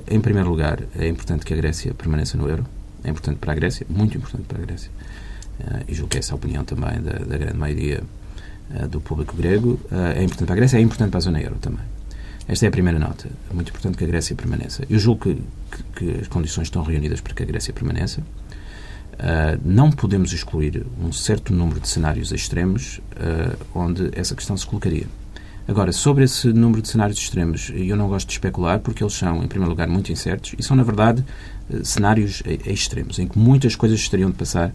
em 0.08 0.20
primeiro 0.20 0.48
lugar, 0.48 0.82
é 0.98 1.08
importante 1.08 1.44
que 1.44 1.54
a 1.54 1.56
Grécia 1.56 1.94
permaneça 1.94 2.36
no 2.36 2.48
euro. 2.48 2.64
É 3.02 3.10
importante 3.10 3.38
para 3.38 3.52
a 3.52 3.54
Grécia, 3.54 3.86
muito 3.88 4.16
importante 4.16 4.44
para 4.44 4.58
a 4.58 4.64
Grécia. 4.64 4.90
Uh, 5.58 5.84
e 5.88 5.94
julgo 5.94 6.10
que 6.10 6.18
essa 6.18 6.32
é 6.32 6.34
a 6.34 6.36
opinião 6.36 6.64
também 6.64 7.00
da, 7.00 7.12
da 7.12 7.38
grande 7.38 7.56
maioria 7.56 8.02
uh, 8.74 8.88
do 8.88 9.00
público 9.00 9.34
grego. 9.36 9.80
é 9.90 10.22
importante 10.22 10.46
para 10.46 10.54
a 10.54 10.56
Grécia, 10.56 10.76
é 10.76 10.80
importante 10.80 11.10
para 11.10 11.18
a 11.18 11.22
zona 11.22 11.40
euro 11.40 11.56
também. 11.58 11.84
Esta 12.46 12.66
é 12.66 12.68
a 12.68 12.72
primeira 12.72 12.98
nota. 12.98 13.28
É 13.50 13.54
muito 13.54 13.70
importante 13.70 13.96
que 13.96 14.04
a 14.04 14.06
Grécia 14.06 14.36
permaneça. 14.36 14.84
Eu 14.90 14.98
julgo 14.98 15.22
que, 15.22 15.42
que, 15.70 15.82
que 15.96 16.20
as 16.20 16.28
condições 16.28 16.66
estão 16.66 16.82
reunidas 16.82 17.20
para 17.20 17.32
que 17.32 17.42
a 17.42 17.46
Grécia 17.46 17.72
permaneça. 17.72 18.22
Uh, 19.22 19.56
não 19.64 19.88
podemos 19.88 20.32
excluir 20.32 20.84
um 21.00 21.12
certo 21.12 21.54
número 21.54 21.78
de 21.78 21.86
cenários 21.86 22.32
extremos 22.32 22.98
uh, 22.98 23.56
onde 23.72 24.10
essa 24.18 24.34
questão 24.34 24.56
se 24.56 24.66
colocaria. 24.66 25.06
Agora, 25.68 25.92
sobre 25.92 26.24
esse 26.24 26.48
número 26.48 26.82
de 26.82 26.88
cenários 26.88 27.18
extremos, 27.18 27.70
eu 27.72 27.94
não 27.94 28.08
gosto 28.08 28.26
de 28.26 28.32
especular 28.32 28.80
porque 28.80 29.00
eles 29.00 29.12
são, 29.14 29.44
em 29.44 29.46
primeiro 29.46 29.70
lugar, 29.70 29.86
muito 29.86 30.10
incertos 30.10 30.56
e 30.58 30.62
são, 30.64 30.76
na 30.76 30.82
verdade, 30.82 31.24
uh, 31.70 31.84
cenários 31.84 32.42
extremos, 32.66 33.20
em 33.20 33.28
que 33.28 33.38
muitas 33.38 33.76
coisas 33.76 34.00
estariam 34.00 34.28
de 34.28 34.36
passar 34.36 34.74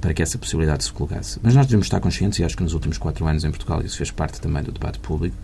para 0.00 0.14
que 0.14 0.22
essa 0.22 0.38
possibilidade 0.38 0.82
se 0.82 0.90
colocasse. 0.90 1.38
Mas 1.42 1.54
nós 1.54 1.66
devemos 1.66 1.86
estar 1.86 2.00
conscientes, 2.00 2.38
e 2.38 2.44
acho 2.44 2.56
que 2.56 2.62
nos 2.62 2.72
últimos 2.72 2.96
quatro 2.96 3.26
anos 3.26 3.44
em 3.44 3.50
Portugal 3.50 3.80
isso 3.84 3.98
fez 3.98 4.10
parte 4.10 4.40
também 4.40 4.62
do 4.62 4.72
debate 4.72 4.98
público, 4.98 5.36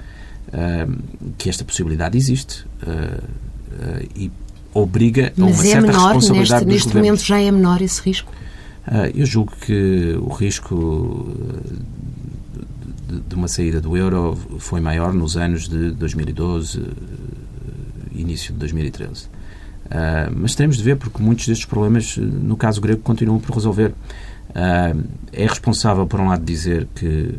que 1.37 1.49
esta 1.49 1.62
possibilidade 1.62 2.16
existe 2.16 2.66
e 4.16 4.33
obriga 4.75 5.33
Mas 5.37 5.49
a 5.49 5.50
uma 5.52 5.62
é 5.62 5.66
certa 5.66 5.87
menor, 5.87 6.14
responsabilidade 6.14 6.66
neste, 6.66 6.85
dos 6.85 6.95
neste 6.95 6.97
momento 6.97 7.25
já 7.25 7.40
é 7.40 7.50
menor 7.50 7.81
esse 7.81 8.02
risco? 8.02 8.33
Uh, 8.87 9.11
eu 9.14 9.25
julgo 9.25 9.52
que 9.61 10.14
o 10.21 10.28
risco 10.28 11.35
de, 13.09 13.21
de, 13.21 13.35
uma 13.35 13.49
saída 13.49 13.81
do 13.81 13.97
euro 13.97 14.37
foi 14.59 14.81
maior 14.81 15.14
nos 15.14 15.37
anos 15.37 15.69
de 15.69 15.93
2012, 15.93 16.83
início 18.12 18.52
de 18.52 18.59
2013. 18.59 19.25
Uh, 19.25 19.28
mas 20.37 20.54
temos 20.54 20.76
de 20.76 20.83
ver, 20.83 20.97
porque 20.97 21.23
muitos 21.23 21.47
destes 21.47 21.66
problemas, 21.66 22.16
no 22.16 22.57
caso 22.57 22.81
grego, 22.81 23.00
continuam 23.00 23.38
por 23.38 23.54
resolver. 23.54 23.93
É 25.33 25.47
responsável, 25.47 26.07
por 26.07 26.21
um 26.21 26.28
lado, 26.28 26.45
dizer 26.45 26.87
que. 26.95 27.35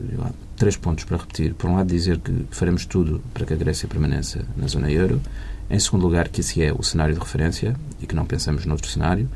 Três 0.56 0.78
pontos 0.78 1.04
para 1.04 1.18
repetir. 1.18 1.54
Por 1.54 1.70
um 1.70 1.76
lado, 1.76 1.88
dizer 1.88 2.20
que 2.20 2.46
faremos 2.50 2.86
tudo 2.86 3.22
para 3.34 3.46
que 3.46 3.54
a 3.54 3.58
Grécia 3.58 3.88
permaneça 3.88 4.46
na 4.56 4.68
zona 4.68 4.90
euro. 4.90 5.22
Em 5.70 5.80
segundo 5.80 6.04
lugar, 6.04 6.30
que 6.30 6.42
esse 6.42 6.62
é 6.62 6.72
o 6.72 6.82
cenário 6.82 7.14
de 7.14 7.20
referência 7.20 7.76
e 8.02 8.06
que 8.06 8.16
não 8.16 8.26
pensamos 8.26 8.66
noutro 8.66 8.90
cenário. 8.90 9.30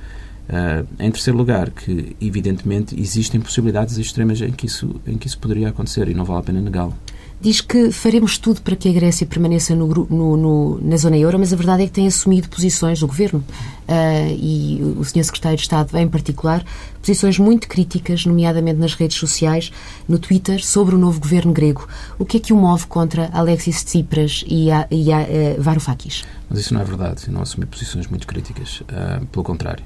Uh, 0.48 0.88
em 1.00 1.12
terceiro 1.12 1.38
lugar, 1.38 1.70
que 1.70 2.16
evidentemente 2.20 3.00
existem 3.00 3.40
possibilidades 3.40 3.98
extremas 3.98 4.42
em 4.42 4.52
que 4.52 4.66
isso, 4.66 5.00
em 5.06 5.18
que 5.18 5.28
isso 5.28 5.38
poderia 5.38 5.70
acontecer 5.70 6.08
e 6.08 6.14
não 6.14 6.26
vale 6.26 6.40
a 6.40 6.44
pena 6.44 6.62
negá-lo 6.62 6.96
diz 7.42 7.62
que 7.62 7.92
faremos 7.92 8.38
tudo 8.38 8.62
para 8.62 8.76
que 8.76 8.90
a 8.90 8.92
Grécia 8.92 9.26
permaneça 9.26 9.74
no, 9.76 9.88
no, 9.88 10.38
no, 10.38 10.80
na 10.82 10.98
zona 10.98 11.18
euro, 11.18 11.40
mas 11.40 11.54
a 11.54 11.56
verdade 11.56 11.84
é 11.84 11.86
que 11.86 11.92
tem 11.92 12.08
assumido 12.08 12.50
posições 12.50 13.00
do 13.00 13.08
governo 13.08 13.40
uh, 13.88 14.38
e 14.38 14.82
o 14.98 15.04
Sr. 15.06 15.24
Secretário 15.24 15.58
de 15.58 15.64
Estado, 15.64 15.98
em 15.98 16.08
particular, 16.08 16.66
posições 17.02 17.40
muito 17.40 17.68
críticas, 17.68 18.26
nomeadamente 18.26 18.80
nas 18.80 18.94
redes 18.94 19.18
sociais, 19.18 19.72
no 20.08 20.20
Twitter, 20.20 20.64
sobre 20.64 20.96
o 20.96 20.98
novo 20.98 21.20
governo 21.20 21.54
grego. 21.54 21.88
O 22.18 22.26
que 22.26 22.38
é 22.38 22.40
que 22.40 22.52
o 22.52 22.58
move 22.58 22.88
contra 22.88 23.30
Alexis 23.32 23.84
Tsipras 23.84 24.44
e 24.46 24.70
a, 24.70 24.86
e 24.92 25.12
a 25.12 25.20
uh, 25.20 25.62
Varoufakis? 25.62 26.26
Mas 26.50 26.60
isso 26.60 26.74
não 26.74 26.82
é 26.82 26.84
verdade. 26.84 27.24
Eu 27.28 27.34
não 27.34 27.42
assumi 27.42 27.66
posições 27.66 28.08
muito 28.08 28.28
críticas. 28.28 28.82
Uh, 28.82 29.26
pelo 29.28 29.44
contrário 29.44 29.84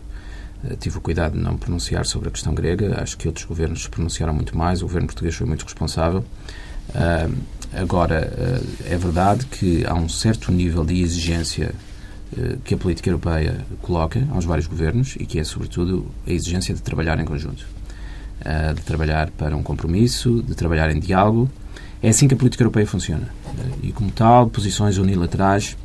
tive 0.80 0.98
o 0.98 1.02
cuidado 1.02 1.34
de 1.34 1.40
não 1.40 1.58
pronunciar 1.58 2.06
sobre 2.06 2.30
a 2.30 2.32
questão 2.32 2.54
grega. 2.54 3.02
Acho 3.02 3.18
que 3.18 3.28
outros 3.28 3.46
governos 3.46 3.84
se 3.84 3.90
pronunciaram 3.90 4.34
muito 4.34 4.58
mais. 4.58 4.82
O 4.82 4.86
governo 4.86 5.08
português 5.08 5.36
foi 5.36 5.46
muito 5.46 5.64
responsável. 5.66 6.24
Uh, 6.94 7.36
agora, 7.74 8.32
uh, 8.32 8.68
é 8.86 8.98
verdade 8.98 9.46
que 9.48 9.86
há 9.86 9.94
um 9.94 10.08
certo 10.08 10.52
nível 10.52 10.86
de 10.86 11.02
exigência 11.02 11.74
uh, 12.38 12.58
que 12.64 12.74
a 12.74 12.78
política 12.78 13.10
europeia 13.10 13.66
coloca 13.82 14.26
aos 14.32 14.46
vários 14.46 14.68
governos 14.68 15.16
e 15.20 15.26
que 15.26 15.40
é, 15.40 15.44
sobretudo, 15.44 16.06
a 16.28 16.32
exigência 16.32 16.74
de 16.74 16.82
trabalhar 16.82 17.20
em 17.20 17.26
conjunto. 17.26 17.66
de 18.76 18.82
trabalhar 18.82 19.32
para 19.32 19.56
um 19.56 19.64
compromisso, 19.64 20.44
de 20.44 20.54
trabalhar 20.54 20.92
em 20.92 21.00
diálogo. 21.00 21.50
É 22.02 22.10
assim 22.10 22.28
que 22.28 22.34
a 22.34 22.38
política 22.38 22.62
europeia 22.62 22.86
funciona. 22.86 23.30
e, 23.82 23.92
como 23.92 24.12
tal, 24.12 24.50
posições 24.50 24.98
unilaterais 24.98 25.78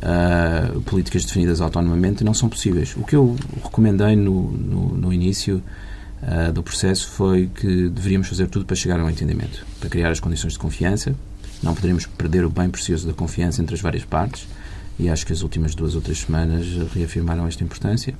Uh, 0.00 0.80
políticas 0.80 1.26
definidas 1.26 1.60
autonomamente 1.60 2.24
não 2.24 2.32
são 2.32 2.48
possíveis. 2.48 2.96
O 2.96 3.04
que 3.04 3.14
eu 3.14 3.36
recomendei 3.62 4.16
no, 4.16 4.50
no, 4.50 4.96
no 4.96 5.12
início 5.12 5.62
uh, 6.22 6.52
do 6.52 6.62
processo 6.62 7.08
foi 7.08 7.48
que 7.54 7.88
deveríamos 7.88 8.28
fazer 8.28 8.48
tudo 8.48 8.64
para 8.64 8.76
chegar 8.76 8.98
a 9.00 9.04
um 9.04 9.10
entendimento, 9.10 9.66
para 9.78 9.88
criar 9.88 10.10
as 10.10 10.20
condições 10.20 10.54
de 10.54 10.58
confiança. 10.58 11.14
Não 11.62 11.74
poderíamos 11.74 12.06
perder 12.06 12.44
o 12.44 12.50
bem 12.50 12.70
precioso 12.70 13.06
da 13.06 13.12
confiança 13.12 13.60
entre 13.60 13.74
as 13.74 13.80
várias 13.80 14.04
partes 14.04 14.46
e 14.98 15.08
acho 15.08 15.26
que 15.26 15.32
as 15.32 15.42
últimas 15.42 15.74
duas 15.74 15.94
ou 15.94 16.00
três 16.00 16.20
semanas 16.20 16.66
reafirmaram 16.94 17.46
esta 17.46 17.64
importância. 17.64 18.14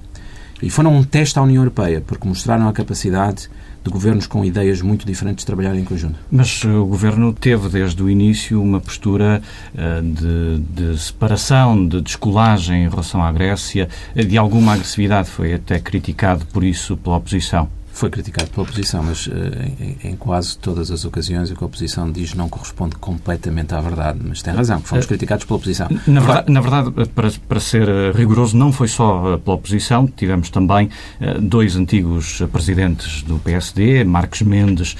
E 0.63 0.69
foram 0.69 0.95
um 0.95 1.03
teste 1.03 1.39
à 1.39 1.43
União 1.43 1.63
Europeia, 1.63 2.03
porque 2.07 2.29
mostraram 2.29 2.69
a 2.69 2.73
capacidade 2.73 3.49
de 3.83 3.91
governos 3.91 4.27
com 4.27 4.45
ideias 4.45 4.83
muito 4.83 5.07
diferentes 5.07 5.43
de 5.43 5.47
trabalhar 5.47 5.75
em 5.75 5.85
conjunto. 5.85 6.19
Mas 6.31 6.63
o 6.65 6.85
governo 6.85 7.33
teve 7.33 7.71
desde 7.71 8.03
o 8.03 8.11
início 8.11 8.63
uma 8.63 8.79
postura 8.79 9.41
uh, 9.75 10.03
de, 10.03 10.93
de, 10.93 10.99
separação, 10.99 11.87
de 11.87 12.03
descolagem 12.03 12.85
em 12.85 12.89
relação 12.91 13.23
à 13.23 13.33
Grécia, 13.33 13.89
de 14.15 14.37
alguma 14.37 14.75
agressividade. 14.75 15.31
Foi 15.31 15.55
até 15.55 15.79
criticado 15.79 16.45
por 16.47 16.63
isso 16.63 16.95
pela 16.99 17.17
oposição 17.17 17.69
foi 17.93 18.09
criticado 18.09 18.51
pela 18.51 18.63
oposição, 18.63 19.03
mas 19.03 19.27
uh, 19.27 19.33
em, 19.81 20.11
em, 20.11 20.17
quase 20.17 20.57
todas 20.57 20.91
as 20.91 21.05
ocasiões 21.05 21.51
o 21.51 21.57
que 21.57 21.63
a 21.63 21.67
oposição 21.67 22.11
diz 22.11 22.35
não 22.35 22.49
corresponde 22.49 22.97
completamente 22.97 23.75
à 23.75 23.81
verdade. 23.81 24.21
Mas 24.23 24.43
tem 24.43 24.55
razão, 24.55 24.81
fomos 24.81 25.05
uh, 25.05 25.09
criticados 25.09 25.45
pela 25.45 25.57
oposição. 25.57 25.89
Na 26.07 26.21
verdade, 26.21 26.53
na 26.53 26.61
verdade 26.61 26.91
para, 27.09 27.31
para 27.31 27.61
ser 27.61 27.89
eh, 27.89 28.13
rigoroso, 28.15 28.57
não 28.57 28.73
foi 28.73 28.89
só 28.89 29.39
pela 29.39 29.57
oposição, 29.57 30.07
tivemos 30.07 30.51
também 30.51 30.89
uh, 31.21 31.41
dois 31.41 31.77
antigos 31.77 32.43
presidentes 32.53 33.23
do 33.23 33.39
PSD, 33.39 34.05
Marcos 34.05 34.43
Mendes 34.43 34.97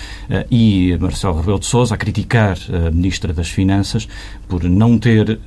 e 0.51 0.97
Marcelo 1.01 1.39
Rebelo 1.39 1.59
de 1.59 1.67
Sousa, 1.67 1.95
a 1.95 1.97
criticar 1.97 2.57
a 2.87 2.91
Ministra 2.91 3.33
das 3.33 3.49
Finanças 3.49 4.09
por 4.49 4.65
não 4.65 4.99
ter 4.99 5.39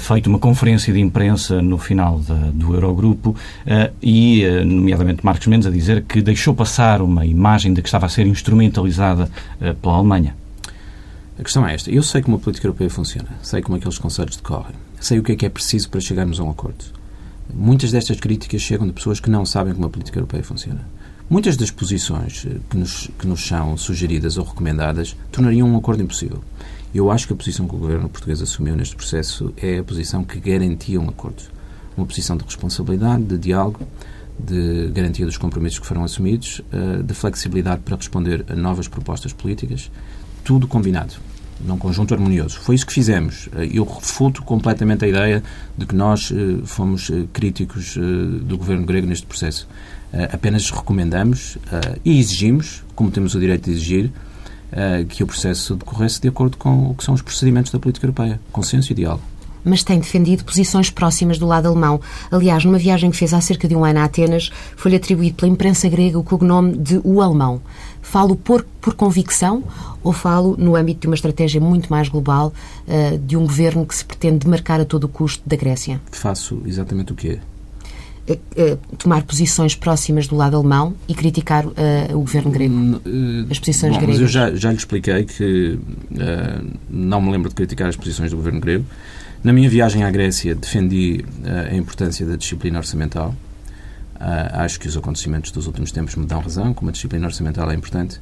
feito 0.00 0.26
uma 0.26 0.38
conferência 0.38 0.92
de 0.92 1.00
imprensa 1.00 1.62
no 1.62 1.78
final 1.78 2.18
da, 2.18 2.34
do 2.52 2.74
Eurogrupo 2.74 3.36
e, 4.02 4.44
nomeadamente, 4.64 5.24
Marcos 5.24 5.46
Mendes 5.46 5.66
a 5.66 5.70
dizer 5.70 6.02
que 6.02 6.20
deixou 6.20 6.47
passar 6.54 7.02
uma 7.02 7.24
imagem 7.26 7.72
de 7.72 7.82
que 7.82 7.88
estava 7.88 8.06
a 8.06 8.08
ser 8.08 8.26
instrumentalizada 8.26 9.30
uh, 9.60 9.74
pela 9.74 9.94
Alemanha? 9.94 10.36
A 11.38 11.42
questão 11.42 11.66
é 11.66 11.74
esta. 11.74 11.90
Eu 11.90 12.02
sei 12.02 12.20
como 12.20 12.36
a 12.36 12.40
política 12.40 12.66
europeia 12.66 12.90
funciona. 12.90 13.28
Sei 13.42 13.62
como 13.62 13.76
aqueles 13.76 13.98
conselhos 13.98 14.36
decorrem. 14.36 14.74
Sei 15.00 15.18
o 15.18 15.22
que 15.22 15.32
é 15.32 15.36
que 15.36 15.46
é 15.46 15.48
preciso 15.48 15.88
para 15.88 16.00
chegarmos 16.00 16.40
a 16.40 16.42
um 16.42 16.50
acordo. 16.50 16.84
Muitas 17.54 17.92
destas 17.92 18.18
críticas 18.18 18.60
chegam 18.60 18.86
de 18.86 18.92
pessoas 18.92 19.20
que 19.20 19.30
não 19.30 19.46
sabem 19.46 19.72
como 19.72 19.86
a 19.86 19.90
política 19.90 20.18
europeia 20.18 20.42
funciona. 20.42 20.80
Muitas 21.30 21.56
das 21.56 21.70
posições 21.70 22.46
eh, 22.46 22.56
que 22.68 22.76
nos, 22.76 23.10
que 23.18 23.26
nos 23.26 23.46
são 23.46 23.76
sugeridas 23.76 24.36
ou 24.36 24.44
recomendadas 24.44 25.14
tornariam 25.30 25.68
um 25.68 25.76
acordo 25.76 26.02
impossível. 26.02 26.42
Eu 26.94 27.10
acho 27.10 27.26
que 27.26 27.34
a 27.34 27.36
posição 27.36 27.68
que 27.68 27.74
o 27.74 27.78
governo 27.78 28.08
português 28.08 28.40
assumiu 28.40 28.74
neste 28.74 28.96
processo 28.96 29.52
é 29.58 29.78
a 29.78 29.84
posição 29.84 30.24
que 30.24 30.40
garantia 30.40 31.00
um 31.00 31.08
acordo. 31.08 31.42
Uma 31.96 32.06
posição 32.06 32.36
de 32.36 32.44
responsabilidade, 32.44 33.24
de 33.24 33.38
diálogo, 33.38 33.86
de 34.38 34.90
garantia 34.92 35.26
dos 35.26 35.36
compromissos 35.36 35.78
que 35.78 35.86
foram 35.86 36.04
assumidos, 36.04 36.62
eh, 36.72 37.02
de 37.02 37.14
flexibilidade 37.14 37.82
para 37.82 37.96
responder 37.96 38.44
a 38.48 38.54
novas 38.54 38.86
propostas 38.86 39.32
políticas, 39.32 39.90
tudo 40.44 40.68
combinado, 40.68 41.14
num 41.60 41.76
conjunto 41.76 42.14
harmonioso. 42.14 42.60
Foi 42.60 42.76
isso 42.76 42.86
que 42.86 42.92
fizemos. 42.92 43.48
Eh, 43.56 43.70
eu 43.72 43.84
refuto 43.84 44.42
completamente 44.42 45.04
a 45.04 45.08
ideia 45.08 45.42
de 45.76 45.86
que 45.86 45.94
nós 45.94 46.30
eh, 46.30 46.60
fomos 46.64 47.10
críticos 47.32 47.96
do 47.96 48.56
governo 48.56 48.86
grego 48.86 49.06
neste 49.06 49.26
processo. 49.26 49.68
Apenas 50.32 50.70
recomendamos 50.70 51.58
e 52.02 52.18
exigimos, 52.18 52.82
como 52.94 53.10
temos 53.10 53.34
o 53.34 53.40
direito 53.40 53.66
de 53.66 53.72
exigir, 53.72 54.10
que 55.10 55.22
o 55.22 55.26
processo 55.26 55.76
decorresse 55.76 56.18
de 56.18 56.28
acordo 56.28 56.56
com 56.56 56.90
o 56.90 56.94
que 56.94 57.04
são 57.04 57.12
os 57.12 57.20
procedimentos 57.20 57.70
da 57.70 57.78
política 57.78 58.06
europeia, 58.06 58.40
consenso 58.50 58.90
e 58.90 58.94
diálogo 58.94 59.22
mas 59.64 59.82
tem 59.82 59.98
defendido 59.98 60.44
posições 60.44 60.90
próximas 60.90 61.38
do 61.38 61.46
lado 61.46 61.66
alemão. 61.66 62.00
Aliás, 62.30 62.64
numa 62.64 62.78
viagem 62.78 63.10
que 63.10 63.16
fez 63.16 63.32
há 63.34 63.40
cerca 63.40 63.68
de 63.68 63.74
um 63.74 63.84
ano 63.84 64.00
a 64.00 64.04
Atenas, 64.04 64.50
foi-lhe 64.76 64.96
atribuído 64.96 65.36
pela 65.36 65.50
imprensa 65.50 65.88
grega 65.88 66.18
o 66.18 66.24
cognome 66.24 66.76
de 66.76 67.00
o 67.04 67.20
alemão. 67.20 67.60
Falo 68.02 68.36
por, 68.36 68.64
por 68.80 68.94
convicção 68.94 69.62
ou 70.02 70.12
falo 70.12 70.56
no 70.56 70.76
âmbito 70.76 71.00
de 71.02 71.06
uma 71.08 71.14
estratégia 71.14 71.60
muito 71.60 71.90
mais 71.90 72.08
global 72.08 72.52
uh, 72.86 73.18
de 73.18 73.36
um 73.36 73.42
governo 73.42 73.84
que 73.84 73.94
se 73.94 74.04
pretende 74.04 74.38
demarcar 74.38 74.80
a 74.80 74.84
todo 74.84 75.04
o 75.04 75.08
custo 75.08 75.42
da 75.46 75.56
Grécia? 75.56 76.00
Faço 76.10 76.62
exatamente 76.64 77.12
o 77.12 77.14
quê? 77.14 77.38
Uh, 78.28 78.32
uh, 78.34 78.96
tomar 78.98 79.22
posições 79.22 79.74
próximas 79.74 80.26
do 80.26 80.36
lado 80.36 80.56
alemão 80.56 80.94
e 81.08 81.14
criticar 81.14 81.66
uh, 81.66 81.72
o 82.12 82.20
governo 82.20 82.50
grego. 82.50 82.74
as 83.50 83.58
posições 83.58 83.94
bom, 83.94 84.00
gregas. 84.00 84.20
Mas 84.20 84.20
eu 84.20 84.28
já, 84.28 84.54
já 84.54 84.70
lhe 84.70 84.76
expliquei 84.76 85.24
que 85.24 85.78
não 86.90 87.22
me 87.22 87.30
lembro 87.30 87.48
de 87.48 87.54
criticar 87.54 87.88
as 87.88 87.96
posições 87.96 88.30
do 88.30 88.36
governo 88.36 88.60
grego. 88.60 88.84
Na 89.42 89.52
minha 89.52 89.70
viagem 89.70 90.02
à 90.02 90.10
Grécia, 90.10 90.52
defendi 90.52 91.24
uh, 91.44 91.72
a 91.72 91.76
importância 91.76 92.26
da 92.26 92.34
disciplina 92.34 92.78
orçamental. 92.78 93.34
Uh, 94.16 94.64
acho 94.64 94.80
que 94.80 94.88
os 94.88 94.96
acontecimentos 94.96 95.52
dos 95.52 95.68
últimos 95.68 95.92
tempos 95.92 96.16
me 96.16 96.26
dão 96.26 96.40
razão, 96.40 96.74
como 96.74 96.88
a 96.88 96.92
disciplina 96.92 97.26
orçamental 97.26 97.70
é 97.70 97.74
importante. 97.74 98.20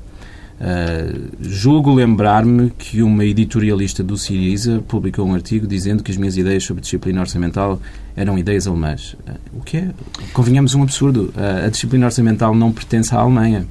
Uh, 0.60 1.30
julgo 1.40 1.94
lembrar-me 1.94 2.68
que 2.68 3.02
uma 3.02 3.24
editorialista 3.24 4.02
do 4.02 4.18
Siriza 4.18 4.82
publicou 4.86 5.26
um 5.26 5.34
artigo 5.34 5.66
dizendo 5.66 6.02
que 6.02 6.10
as 6.10 6.18
minhas 6.18 6.36
ideias 6.36 6.64
sobre 6.64 6.82
disciplina 6.82 7.20
orçamental 7.20 7.80
eram 8.14 8.38
ideias 8.38 8.66
alemãs. 8.66 9.16
O 9.54 9.62
que 9.62 9.78
é? 9.78 9.90
Convenhamos 10.34 10.74
um 10.74 10.82
absurdo. 10.82 11.32
A 11.64 11.68
disciplina 11.70 12.06
orçamental 12.06 12.54
não 12.54 12.72
pertence 12.72 13.14
à 13.14 13.18
Alemanha. 13.18 13.66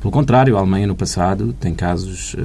Pelo 0.00 0.12
contrário, 0.12 0.56
a 0.56 0.60
Alemanha 0.60 0.88
no 0.88 0.94
passado 0.94 1.52
tem 1.58 1.72
casos 1.72 2.36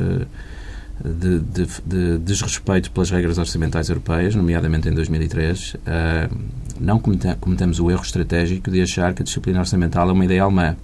de, 1.03 1.39
de, 1.39 1.68
de, 1.86 2.18
desrespeito 2.20 2.91
pelas 2.91 3.10
regras 3.10 3.38
orçamentais 3.38 3.89
europeias, 3.89 4.36
nomeadamente 4.36 4.89
em 4.89 4.94
2003, 4.94 5.74
uh, 5.74 5.77
eh, 5.86 6.29
não 6.79 7.00
cometemos 7.00 7.79
o 7.79 7.89
erro 7.89 8.01
estratégico 8.01 8.70
de 8.70 8.82
achar 8.82 9.13
que 9.13 9.22
a 9.22 9.25
disciplina 9.25 9.60
orçamental 9.60 10.10
é 10.10 10.12
uma 10.12 10.25
ideia 10.25 10.44
alemã. 10.44 10.75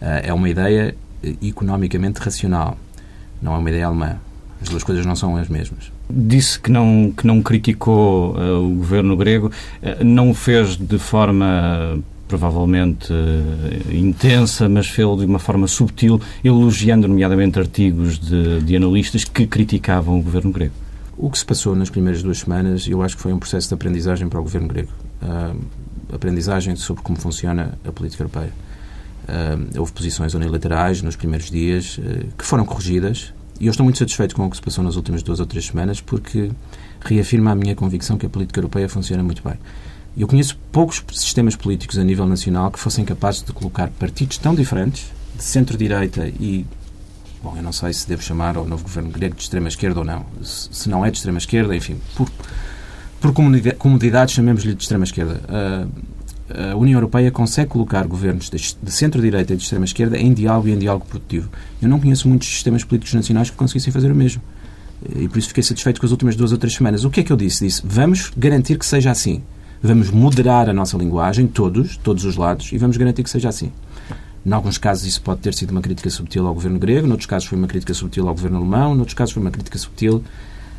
Uh, 0.00 0.04
é 0.22 0.32
uma 0.32 0.48
ideia 0.48 0.94
economicamente 1.42 2.20
racional, 2.20 2.76
não 3.40 3.54
é 3.54 3.58
uma 3.58 3.70
ideia 3.70 3.86
alemã. 3.86 4.16
As 4.60 4.68
duas 4.68 4.84
coisas 4.84 5.04
não 5.04 5.16
são 5.16 5.36
as 5.36 5.48
mesmas. 5.48 5.90
Disse 6.08 6.58
que 6.58 6.70
não, 6.70 7.12
que 7.16 7.26
não 7.26 7.42
criticou 7.42 8.36
uh, 8.36 8.64
o 8.64 8.74
governo 8.76 9.16
grego, 9.16 9.50
não 10.04 10.30
o 10.30 10.34
fez 10.34 10.76
de 10.76 10.98
forma 10.98 11.98
provavelmente 12.28 13.12
uh, 13.12 13.94
intensa, 13.94 14.68
mas 14.68 14.88
fê-lo 14.88 15.16
de 15.16 15.24
uma 15.24 15.38
forma 15.38 15.66
subtil, 15.66 16.20
elogiando 16.42 17.06
nomeadamente 17.06 17.58
artigos 17.58 18.18
de, 18.18 18.60
de, 18.60 18.76
analistas 18.76 19.24
que 19.24 19.46
criticavam 19.46 20.18
o 20.18 20.22
governo 20.22 20.50
grego. 20.50 20.74
O 21.16 21.30
que 21.30 21.38
se 21.38 21.44
passou 21.44 21.74
nas 21.74 21.88
primeiras 21.88 22.22
duas 22.22 22.38
semanas, 22.38 22.86
eu 22.86 23.02
acho 23.02 23.16
que 23.16 23.22
foi 23.22 23.32
um 23.32 23.38
processo 23.38 23.68
de 23.68 23.74
aprendizagem 23.74 24.28
para 24.28 24.40
o 24.40 24.42
governo 24.42 24.68
grego. 24.68 24.90
Uh, 25.22 25.56
aprendizagem 26.12 26.76
sobre 26.76 27.02
como 27.02 27.18
funciona 27.18 27.78
a 27.86 27.92
política 27.92 28.22
europeia. 28.22 28.52
Uh, 29.28 29.80
houve 29.80 29.92
posições 29.92 30.34
unilaterais 30.34 31.02
nos 31.02 31.16
primeiros 31.16 31.50
dias 31.50 31.98
uh, 31.98 32.26
que 32.36 32.44
foram 32.44 32.64
corrigidas 32.64 33.32
e 33.58 33.66
eu 33.66 33.70
estou 33.70 33.82
muito 33.82 33.98
satisfeito 33.98 34.36
com 34.36 34.46
o 34.46 34.50
que 34.50 34.56
se 34.56 34.62
passou 34.62 34.84
nas 34.84 34.96
últimas 34.96 35.22
duas 35.22 35.40
ou 35.40 35.46
três 35.46 35.66
semanas 35.66 36.00
porque 36.00 36.50
reafirma 37.00 37.50
a 37.50 37.54
minha 37.54 37.74
convicção 37.74 38.16
que 38.18 38.26
a 38.26 38.28
política 38.28 38.60
europeia 38.60 38.88
funciona 38.88 39.22
muito 39.22 39.42
bem. 39.42 39.54
Eu 40.16 40.26
conheço 40.26 40.58
poucos 40.72 41.04
sistemas 41.12 41.54
políticos 41.54 41.98
a 41.98 42.04
nível 42.04 42.26
nacional 42.26 42.70
que 42.70 42.78
fossem 42.78 43.04
capazes 43.04 43.42
de 43.42 43.52
colocar 43.52 43.88
partidos 43.90 44.38
tão 44.38 44.54
diferentes, 44.54 45.12
de 45.36 45.44
centro-direita 45.44 46.26
e 46.40 46.64
bom, 47.42 47.54
eu 47.54 47.62
não 47.62 47.72
sei 47.72 47.92
se 47.92 48.08
devo 48.08 48.22
chamar 48.22 48.56
ao 48.56 48.66
novo 48.66 48.82
governo 48.82 49.10
grego 49.10 49.36
de 49.36 49.42
extrema-esquerda 49.42 50.00
ou 50.00 50.06
não. 50.06 50.24
Se 50.42 50.88
não 50.88 51.04
é 51.04 51.10
de 51.10 51.18
extrema-esquerda, 51.18 51.76
enfim, 51.76 51.98
por, 52.16 52.30
por 53.20 53.32
comodidade, 53.78 54.32
chamemos-lhe 54.32 54.74
de 54.74 54.82
extrema-esquerda. 54.82 55.40
Uh, 55.48 56.16
a 56.72 56.76
União 56.76 56.96
Europeia 56.96 57.30
consegue 57.30 57.68
colocar 57.70 58.06
governos 58.06 58.48
de, 58.48 58.56
de 58.56 58.90
centro-direita 58.90 59.52
e 59.52 59.56
de 59.56 59.62
extrema-esquerda 59.64 60.16
em 60.16 60.32
diálogo 60.32 60.68
e 60.68 60.72
em 60.72 60.78
diálogo 60.78 61.04
produtivo. 61.04 61.50
Eu 61.82 61.88
não 61.88 62.00
conheço 62.00 62.26
muitos 62.28 62.48
sistemas 62.48 62.84
políticos 62.84 63.12
nacionais 63.12 63.50
que 63.50 63.56
conseguissem 63.56 63.92
fazer 63.92 64.10
o 64.10 64.14
mesmo. 64.14 64.40
E 65.14 65.28
por 65.28 65.38
isso 65.38 65.48
fiquei 65.48 65.62
satisfeito 65.62 66.00
com 66.00 66.06
as 66.06 66.12
últimas 66.12 66.36
duas 66.36 66.52
ou 66.52 66.58
três 66.58 66.74
semanas. 66.74 67.04
O 67.04 67.10
que 67.10 67.20
é 67.20 67.22
que 67.22 67.32
eu 67.32 67.36
disse? 67.36 67.66
Disse, 67.66 67.82
vamos 67.84 68.32
garantir 68.36 68.78
que 68.78 68.86
seja 68.86 69.10
assim. 69.10 69.42
Vamos 69.82 70.10
moderar 70.10 70.68
a 70.68 70.72
nossa 70.72 70.96
linguagem, 70.96 71.46
todos, 71.46 71.96
todos 71.96 72.24
os 72.24 72.36
lados, 72.36 72.72
e 72.72 72.78
vamos 72.78 72.96
garantir 72.96 73.22
que 73.22 73.30
seja 73.30 73.48
assim. 73.48 73.70
Em 74.44 74.52
alguns 74.52 74.78
casos 74.78 75.06
isso 75.06 75.20
pode 75.22 75.40
ter 75.40 75.54
sido 75.54 75.70
uma 75.70 75.80
crítica 75.80 76.08
subtil 76.08 76.46
ao 76.46 76.54
governo 76.54 76.78
grego, 76.78 77.06
noutros 77.06 77.26
casos 77.26 77.48
foi 77.48 77.58
uma 77.58 77.66
crítica 77.66 77.92
subtil 77.92 78.28
ao 78.28 78.34
governo 78.34 78.58
alemão, 78.58 78.94
noutros 78.94 79.14
casos 79.14 79.34
foi 79.34 79.42
uma 79.42 79.50
crítica 79.50 79.76
subtil 79.78 80.22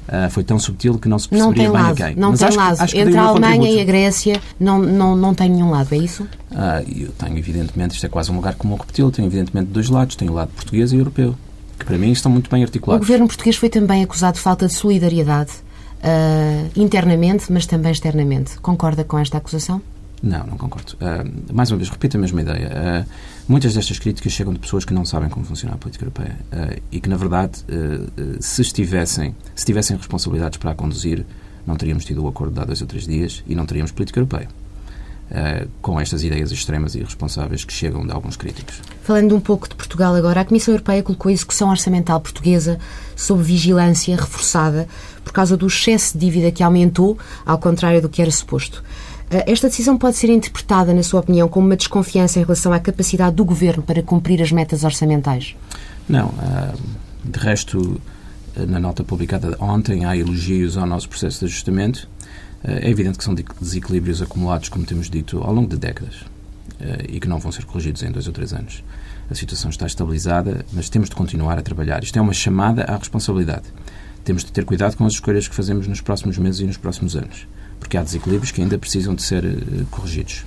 Uh, 0.08 0.30
foi 0.30 0.42
tão 0.42 0.58
subtil 0.58 0.98
que 0.98 1.10
não 1.10 1.20
se 1.20 1.28
perceberia 1.28 1.66
não 1.66 1.74
tem 1.74 1.82
lado, 1.82 1.96
bem 1.96 2.06
a 2.06 2.08
quem. 2.08 2.16
Não 2.16 2.30
Mas 2.30 2.40
tem 2.40 2.48
acho, 2.48 2.58
lado. 2.58 2.82
Acho 2.82 2.98
Entre 2.98 3.18
a 3.18 3.24
Alemanha 3.24 3.70
e 3.70 3.82
a 3.82 3.84
Grécia 3.84 4.42
não, 4.58 4.80
não, 4.80 5.18
não 5.18 5.34
tem 5.34 5.50
nenhum 5.50 5.70
lado, 5.70 5.94
é 5.94 5.98
isso? 5.98 6.24
Uh, 6.24 6.90
eu 6.96 7.12
tenho, 7.12 7.38
evidentemente, 7.38 7.96
isto 7.96 8.06
é 8.06 8.10
quase 8.10 8.32
um 8.32 8.38
lugar 8.38 8.56
como 8.56 8.74
o 8.74 8.78
repetiu, 8.78 9.12
tenho, 9.12 9.28
evidentemente, 9.28 9.70
dois 9.70 9.90
lados. 9.90 10.16
Tenho 10.16 10.32
o 10.32 10.36
lado 10.36 10.50
português 10.56 10.94
e 10.94 10.96
europeu, 10.96 11.36
que 11.78 11.86
para 11.86 11.98
mim 11.98 12.10
estão 12.12 12.32
muito 12.32 12.50
bem 12.50 12.64
articulados. 12.64 13.04
O 13.04 13.06
governo 13.06 13.28
português 13.28 13.58
foi 13.58 13.68
também 13.68 14.02
acusado 14.02 14.36
de 14.36 14.40
falta 14.40 14.66
de 14.68 14.74
solidariedade 14.74 15.52
uh, 16.04 16.80
internamente, 16.80 17.52
mas 17.52 17.66
também 17.66 17.92
externamente. 17.92 18.58
Concorda 18.60 19.04
com 19.04 19.18
esta 19.18 19.38
acusação? 19.38 19.82
Não, 20.22 20.46
não 20.48 20.58
concordo. 20.58 20.94
Uh, 20.94 21.54
mais 21.54 21.70
uma 21.72 21.78
vez, 21.78 21.90
repito 21.90 22.18
a 22.18 22.20
mesma 22.20 22.42
ideia. 22.42 22.70
Uh, 23.06 23.10
muitas 23.48 23.74
destas 23.74 24.00
críticas 24.00 24.32
chegam 24.32 24.54
de 24.54 24.60
pessoas 24.60 24.84
que 24.84 24.94
não 24.94 25.06
sabem 25.06 25.30
como 25.30 25.46
funciona 25.46 25.76
a 25.76 25.78
política 25.78 26.06
europeia 26.06 26.38
uh, 26.52 26.82
e 26.92 27.00
que, 27.00 27.10
na 27.10 27.18
verdade, 27.18 27.64
se 28.40 28.62
estivessem, 28.62 29.36
se 29.56 29.66
tivessem 29.66 29.96
responsabilidades 29.96 30.58
para 30.58 30.72
a 30.72 30.76
conduzir, 30.76 31.26
não 31.66 31.76
teríamos 31.76 32.06
tido 32.06 32.24
o 32.24 32.28
acordo 32.28 32.54
de 32.54 32.62
há 32.62 32.66
dois 32.66 32.82
ou 32.82 32.88
três 32.88 33.06
dias 33.06 33.44
e 33.48 33.54
não 33.54 33.66
teríamos 33.66 33.92
política 33.92 34.20
europeia. 34.20 34.48
Com 35.82 36.00
estas 36.00 36.24
ideias 36.24 36.52
extremas 36.52 36.96
e 36.96 37.00
irresponsáveis 37.00 37.66
que 37.66 37.74
chegam 37.74 38.06
de 38.06 38.14
alguns 38.14 38.38
críticos. 38.38 38.82
Falando 39.04 39.36
um 39.36 39.42
pouco 39.42 39.68
de 39.68 39.76
Portugal 39.76 40.16
agora, 40.16 40.42
a 40.42 40.46
Comissão 40.46 40.74
Europeia 40.74 41.04
colocou 41.04 41.30
a 41.30 41.34
execução 41.34 41.70
orçamental 41.70 42.20
portuguesa 42.22 42.80
sob 43.16 43.44
vigilância 43.44 44.16
reforçada 44.16 44.88
por 45.24 45.34
causa 45.34 45.58
do 45.58 45.68
excesso 45.68 46.18
de 46.18 46.26
dívida 46.26 46.52
que 46.52 46.64
aumentou, 46.64 47.18
ao 47.46 47.58
contrário 47.58 48.02
do 48.02 48.08
que 48.08 48.22
era 48.22 48.32
suposto. 48.32 48.82
Eh, 49.30 49.52
esta 49.52 49.68
decisão 49.68 49.98
pode 49.98 50.16
ser 50.16 50.30
interpretada, 50.30 50.94
na 50.94 51.04
sua 51.04 51.20
opinião, 51.20 51.48
como 51.50 51.68
uma 51.68 51.76
desconfiança 51.76 52.40
em 52.40 52.44
relação 52.44 52.72
à 52.72 52.80
capacidade 52.80 53.36
do 53.36 53.44
Governo 53.44 53.84
para 53.84 54.02
cumprir 54.02 54.42
as 54.42 54.52
metas 54.52 54.84
orçamentais? 54.84 55.56
Não. 56.08 56.34
Eh, 56.42 56.74
de 57.26 57.40
resto, 57.40 58.00
eh, 58.56 58.66
na 58.66 58.80
nota 58.80 59.04
publicada 59.04 59.58
ontem, 59.60 60.06
há 60.06 60.16
elogios 60.16 60.78
ao 60.78 60.86
nosso 60.86 61.10
processo 61.10 61.40
de 61.40 61.46
ajustamento. 61.46 62.08
É 62.64 62.90
evidente 62.90 63.18
que 63.18 63.24
são 63.24 63.36
desequilíbrios 63.36 64.22
acumulados, 64.22 64.70
como 64.70 64.86
temos 64.86 65.10
dito, 65.10 65.42
ao 65.42 65.54
longo 65.54 65.70
de 65.70 65.78
décadas 65.78 66.16
e 67.10 67.20
que 67.20 67.28
não 67.28 67.40
vão 67.40 67.52
ser 67.52 67.66
corrigidos 67.66 68.04
em 68.04 68.12
dois 68.12 68.28
ou 68.28 68.34
três 68.34 68.54
anos. 68.54 68.84
A 69.30 69.36
situação 69.36 69.70
está 69.70 69.86
estabilizada, 69.86 70.66
mas 70.74 70.90
temos 70.90 71.10
de 71.10 71.16
continuar 71.16 71.58
a 71.58 71.62
trabalhar. 71.62 72.04
Isto 72.04 72.20
é 72.20 72.22
uma 72.22 72.34
chamada 72.34 72.84
à 72.84 72.98
responsabilidade. 72.98 73.66
Temos 74.24 74.44
de 74.44 74.52
ter 74.52 74.66
cuidado 74.66 74.96
com 74.96 75.06
as 75.06 75.14
escolhas 75.14 75.48
que 75.48 75.56
fazemos 75.56 75.88
nos 75.88 76.02
próximos 76.02 76.38
meses 76.38 76.60
e 76.60 76.66
nos 76.66 76.78
próximos 76.78 77.16
anos 77.16 77.48
porque 77.80 77.98
há 77.98 78.04
desequilíbrios 78.04 78.52
que 78.52 78.62
ainda 78.62 78.78
precisam 78.78 79.16
de 79.16 79.24
ser 79.24 79.46
uh, 79.46 79.86
corrigidos. 79.90 80.46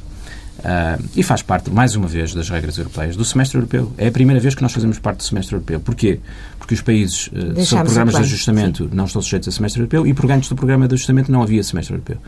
Uh, 0.60 1.02
e 1.16 1.22
faz 1.22 1.40
parte, 1.40 1.70
mais 1.70 1.96
uma 1.96 2.06
vez, 2.06 2.34
das 2.34 2.50
regras 2.50 2.76
europeias, 2.76 3.16
do 3.16 3.24
semestre 3.24 3.56
europeu. 3.56 3.92
É 3.96 4.08
a 4.08 4.12
primeira 4.12 4.38
vez 4.40 4.54
que 4.54 4.60
nós 4.60 4.72
fazemos 4.72 4.98
parte 4.98 5.18
do 5.18 5.22
semestre 5.22 5.54
europeu. 5.54 5.80
Porquê? 5.80 6.20
Porque 6.58 6.74
os 6.74 6.82
países 6.82 7.28
uh, 7.28 7.64
sob 7.64 7.84
programas 7.84 8.14
de 8.14 8.20
ajustamento 8.20 8.84
sim. 8.84 8.90
não 8.92 9.06
estão 9.06 9.22
sujeitos 9.22 9.48
a 9.48 9.52
semestre 9.52 9.80
europeu 9.80 10.06
e 10.06 10.12
por 10.12 10.30
antes 10.30 10.50
do 10.50 10.56
programa 10.56 10.86
de 10.86 10.94
ajustamento 10.94 11.32
não 11.32 11.42
havia 11.42 11.62
semestre 11.62 11.94
europeu. 11.94 12.18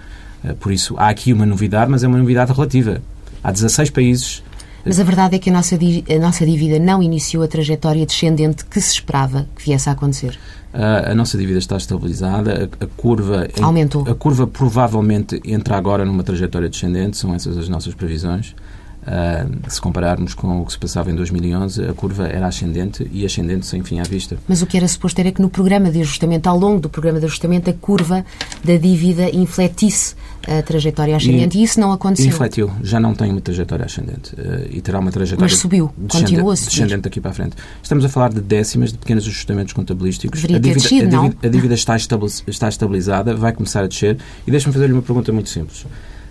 Uh, 0.42 0.54
por 0.56 0.72
isso, 0.72 0.94
há 0.96 1.08
aqui 1.08 1.32
uma 1.32 1.44
novidade, 1.44 1.90
mas 1.90 2.02
é 2.02 2.08
uma 2.08 2.18
novidade 2.18 2.52
relativa. 2.52 3.02
Há 3.44 3.52
16 3.52 3.90
países 3.90 4.42
mas 4.84 4.98
a 4.98 5.04
verdade 5.04 5.36
é 5.36 5.38
que 5.38 5.50
a 5.50 5.52
nossa, 5.52 5.76
a 5.76 6.18
nossa 6.18 6.44
dívida 6.44 6.78
não 6.78 7.02
iniciou 7.02 7.42
a 7.42 7.48
trajetória 7.48 8.04
descendente 8.04 8.64
que 8.64 8.80
se 8.80 8.92
esperava 8.94 9.46
que 9.56 9.64
viesse 9.64 9.88
a 9.88 9.92
acontecer 9.92 10.38
a 10.72 11.14
nossa 11.14 11.36
dívida 11.36 11.58
está 11.58 11.76
estabilizada, 11.76 12.70
a, 12.80 12.84
a 12.84 12.88
curva 12.96 13.46
aumentou. 13.60 14.04
A 14.08 14.14
curva 14.14 14.46
provavelmente 14.46 15.40
entra 15.44 15.76
agora 15.76 16.04
numa 16.04 16.22
trajetória 16.22 16.68
descendente, 16.68 17.16
são 17.16 17.34
essas 17.34 17.58
as 17.58 17.68
nossas 17.68 17.94
previsões. 17.94 18.54
Uh, 19.02 19.68
se 19.68 19.80
compararmos 19.80 20.32
com 20.32 20.60
o 20.60 20.66
que 20.66 20.72
se 20.72 20.78
passava 20.78 21.10
em 21.10 21.14
2011, 21.14 21.86
a 21.86 21.92
curva 21.92 22.28
era 22.28 22.46
ascendente 22.46 23.08
e 23.12 23.26
ascendente 23.26 23.66
sem 23.66 23.82
fim 23.82 23.98
à 23.98 24.04
vista. 24.04 24.38
Mas 24.46 24.62
o 24.62 24.66
que 24.66 24.76
era 24.76 24.86
suposto 24.86 25.20
era 25.20 25.32
que 25.32 25.42
no 25.42 25.50
programa 25.50 25.90
de 25.90 26.00
ajustamento, 26.00 26.48
ao 26.48 26.56
longo 26.56 26.80
do 26.80 26.88
programa 26.88 27.18
de 27.18 27.26
ajustamento, 27.26 27.68
a 27.68 27.72
curva 27.72 28.24
da 28.62 28.76
dívida 28.76 29.28
infletisse 29.34 30.14
a 30.46 30.62
trajetória 30.62 31.16
ascendente 31.16 31.58
e, 31.58 31.62
e 31.62 31.64
isso 31.64 31.80
não 31.80 31.90
aconteceu. 31.90 32.28
Infletiu, 32.28 32.70
já 32.80 33.00
não 33.00 33.12
tem 33.12 33.32
uma 33.32 33.40
trajetória 33.40 33.84
ascendente 33.84 34.34
uh, 34.34 34.68
e 34.70 34.80
terá 34.80 35.00
uma 35.00 35.10
trajetória 35.10 35.50
Mas 35.50 35.58
subiu, 35.58 35.92
continua 36.08 36.52
a 36.52 36.56
subir. 36.56 36.70
descendente 36.70 37.02
daqui 37.02 37.20
para 37.20 37.32
a 37.32 37.34
frente. 37.34 37.56
Estamos 37.82 38.04
a 38.04 38.08
falar 38.08 38.32
de 38.32 38.40
décimas, 38.40 38.92
de 38.92 38.98
pequenos 38.98 39.24
ajustamentos 39.24 39.72
contabilísticos. 39.72 40.40
Deveria 40.40 40.58
a 40.58 40.60
dívida, 40.60 40.80
descido, 40.80 41.16
a, 41.16 41.20
dívida, 41.22 41.46
a 41.48 41.50
dívida 41.50 41.74
está, 41.74 41.96
está 41.96 42.68
estabilizada, 42.68 43.34
vai 43.34 43.52
começar 43.52 43.82
a 43.82 43.88
descer 43.88 44.16
e 44.46 44.50
deixe-me 44.50 44.72
fazer-lhe 44.72 44.92
uma 44.92 45.02
pergunta 45.02 45.32
muito 45.32 45.50
simples 45.50 45.84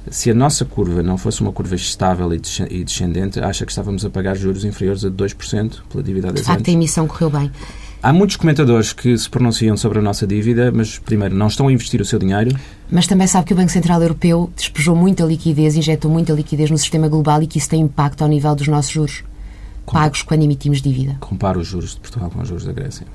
se 0.10 0.32
a 0.32 0.34
nossa 0.34 0.66
curva 0.66 1.04
não 1.04 1.18
fosse 1.18 1.42
uma 1.42 1.52
curva 1.52 1.76
estável 1.76 2.30
e 2.34 2.84
descendente, 2.84 3.40
acha 3.40 3.66
que 3.66 3.72
estávamos 3.72 4.04
a 4.04 4.10
pagar 4.10 4.36
juros 4.36 4.66
inferiores 4.66 5.06
a 5.06 5.10
2% 5.10 5.82
pela 5.90 6.04
dívida 6.04 6.30
há 6.30 6.32
10 6.32 6.46
De 6.46 6.52
facto, 6.52 6.68
a 6.68 6.72
emissão 6.72 7.08
correu 7.08 7.30
bem. 7.30 7.52
Há 8.04 8.12
muitos 8.12 8.36
comentadores 8.36 8.94
que 8.94 9.16
se 9.16 9.30
pronunciam 9.30 9.78
sobre 9.78 10.00
a 10.00 10.02
nossa 10.02 10.26
dívida, 10.26 10.72
mas, 10.72 10.98
primeiro, 10.98 11.36
não 11.36 11.46
estão 11.46 11.68
a 11.68 11.72
investir 11.72 12.02
o 12.02 12.06
seu 12.06 12.18
dinheiro. 12.18 12.58
Mas 12.90 13.06
também 13.06 13.28
sabe 13.28 13.46
que 13.46 13.54
o 13.54 13.56
Banco 13.56 13.70
Central 13.70 14.02
Europeu 14.02 14.52
despejou 14.56 14.96
muita 14.96 15.24
liquidez, 15.24 15.76
injetou 15.76 16.10
muita 16.10 16.34
liquidez 16.34 16.72
no 16.72 16.80
sistema 16.80 17.08
global 17.08 17.44
e 17.44 17.48
que 17.48 17.60
isso 17.60 17.70
tem 17.70 17.82
impacto 17.82 18.24
ao 18.24 18.28
nível 18.28 18.56
dos 18.56 18.68
nossos 18.68 18.92
juros 18.92 19.24
pagos 19.86 20.24
quando 20.24 20.44
emitimos 20.44 20.82
dívida. 20.82 21.18
Compara 21.20 21.60
os 21.60 21.68
juros 21.68 21.92
de 21.94 22.00
Portugal 22.00 22.32
com 22.32 22.42
os 22.42 22.48
juros 22.48 22.66
da 22.66 22.72
Grécia. 22.72 23.06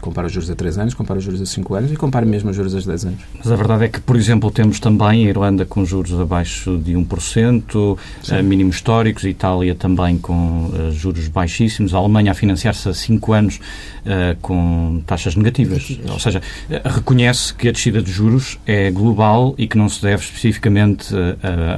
Compara 0.00 0.26
os 0.26 0.32
juros 0.32 0.50
a 0.50 0.54
3 0.54 0.78
anos, 0.78 0.94
compara 0.94 1.18
os 1.18 1.24
juros 1.24 1.40
a 1.40 1.46
5 1.46 1.74
anos 1.74 1.92
e 1.92 1.96
compara 1.96 2.24
mesmo 2.24 2.50
os 2.50 2.56
juros 2.56 2.74
a 2.74 2.80
10 2.80 3.04
anos. 3.04 3.20
Mas 3.36 3.50
a 3.50 3.56
verdade 3.56 3.84
é 3.84 3.88
que, 3.88 4.00
por 4.00 4.16
exemplo, 4.16 4.50
temos 4.50 4.80
também 4.80 5.26
a 5.26 5.28
Irlanda 5.28 5.64
com 5.64 5.84
juros 5.84 6.18
abaixo 6.18 6.78
de 6.78 6.94
1%, 6.94 7.74
uh, 7.74 7.96
mínimos 8.42 8.76
históricos, 8.76 9.24
Itália 9.24 9.74
também 9.74 10.18
com 10.18 10.66
uh, 10.66 10.92
juros 10.92 11.28
baixíssimos, 11.28 11.94
a 11.94 11.98
Alemanha 11.98 12.32
a 12.32 12.34
financiar-se 12.34 12.88
a 12.88 12.94
5 12.94 13.32
anos 13.32 13.56
uh, 13.56 14.36
com 14.40 15.02
taxas 15.06 15.36
negativas. 15.36 15.90
negativas. 15.90 16.10
Ou 16.10 16.18
seja, 16.18 16.42
reconhece 16.84 17.54
que 17.54 17.68
a 17.68 17.72
descida 17.72 18.02
de 18.02 18.10
juros 18.10 18.58
é 18.66 18.90
global 18.90 19.54
e 19.58 19.66
que 19.66 19.76
não 19.76 19.88
se 19.88 20.02
deve 20.02 20.22
especificamente 20.22 21.14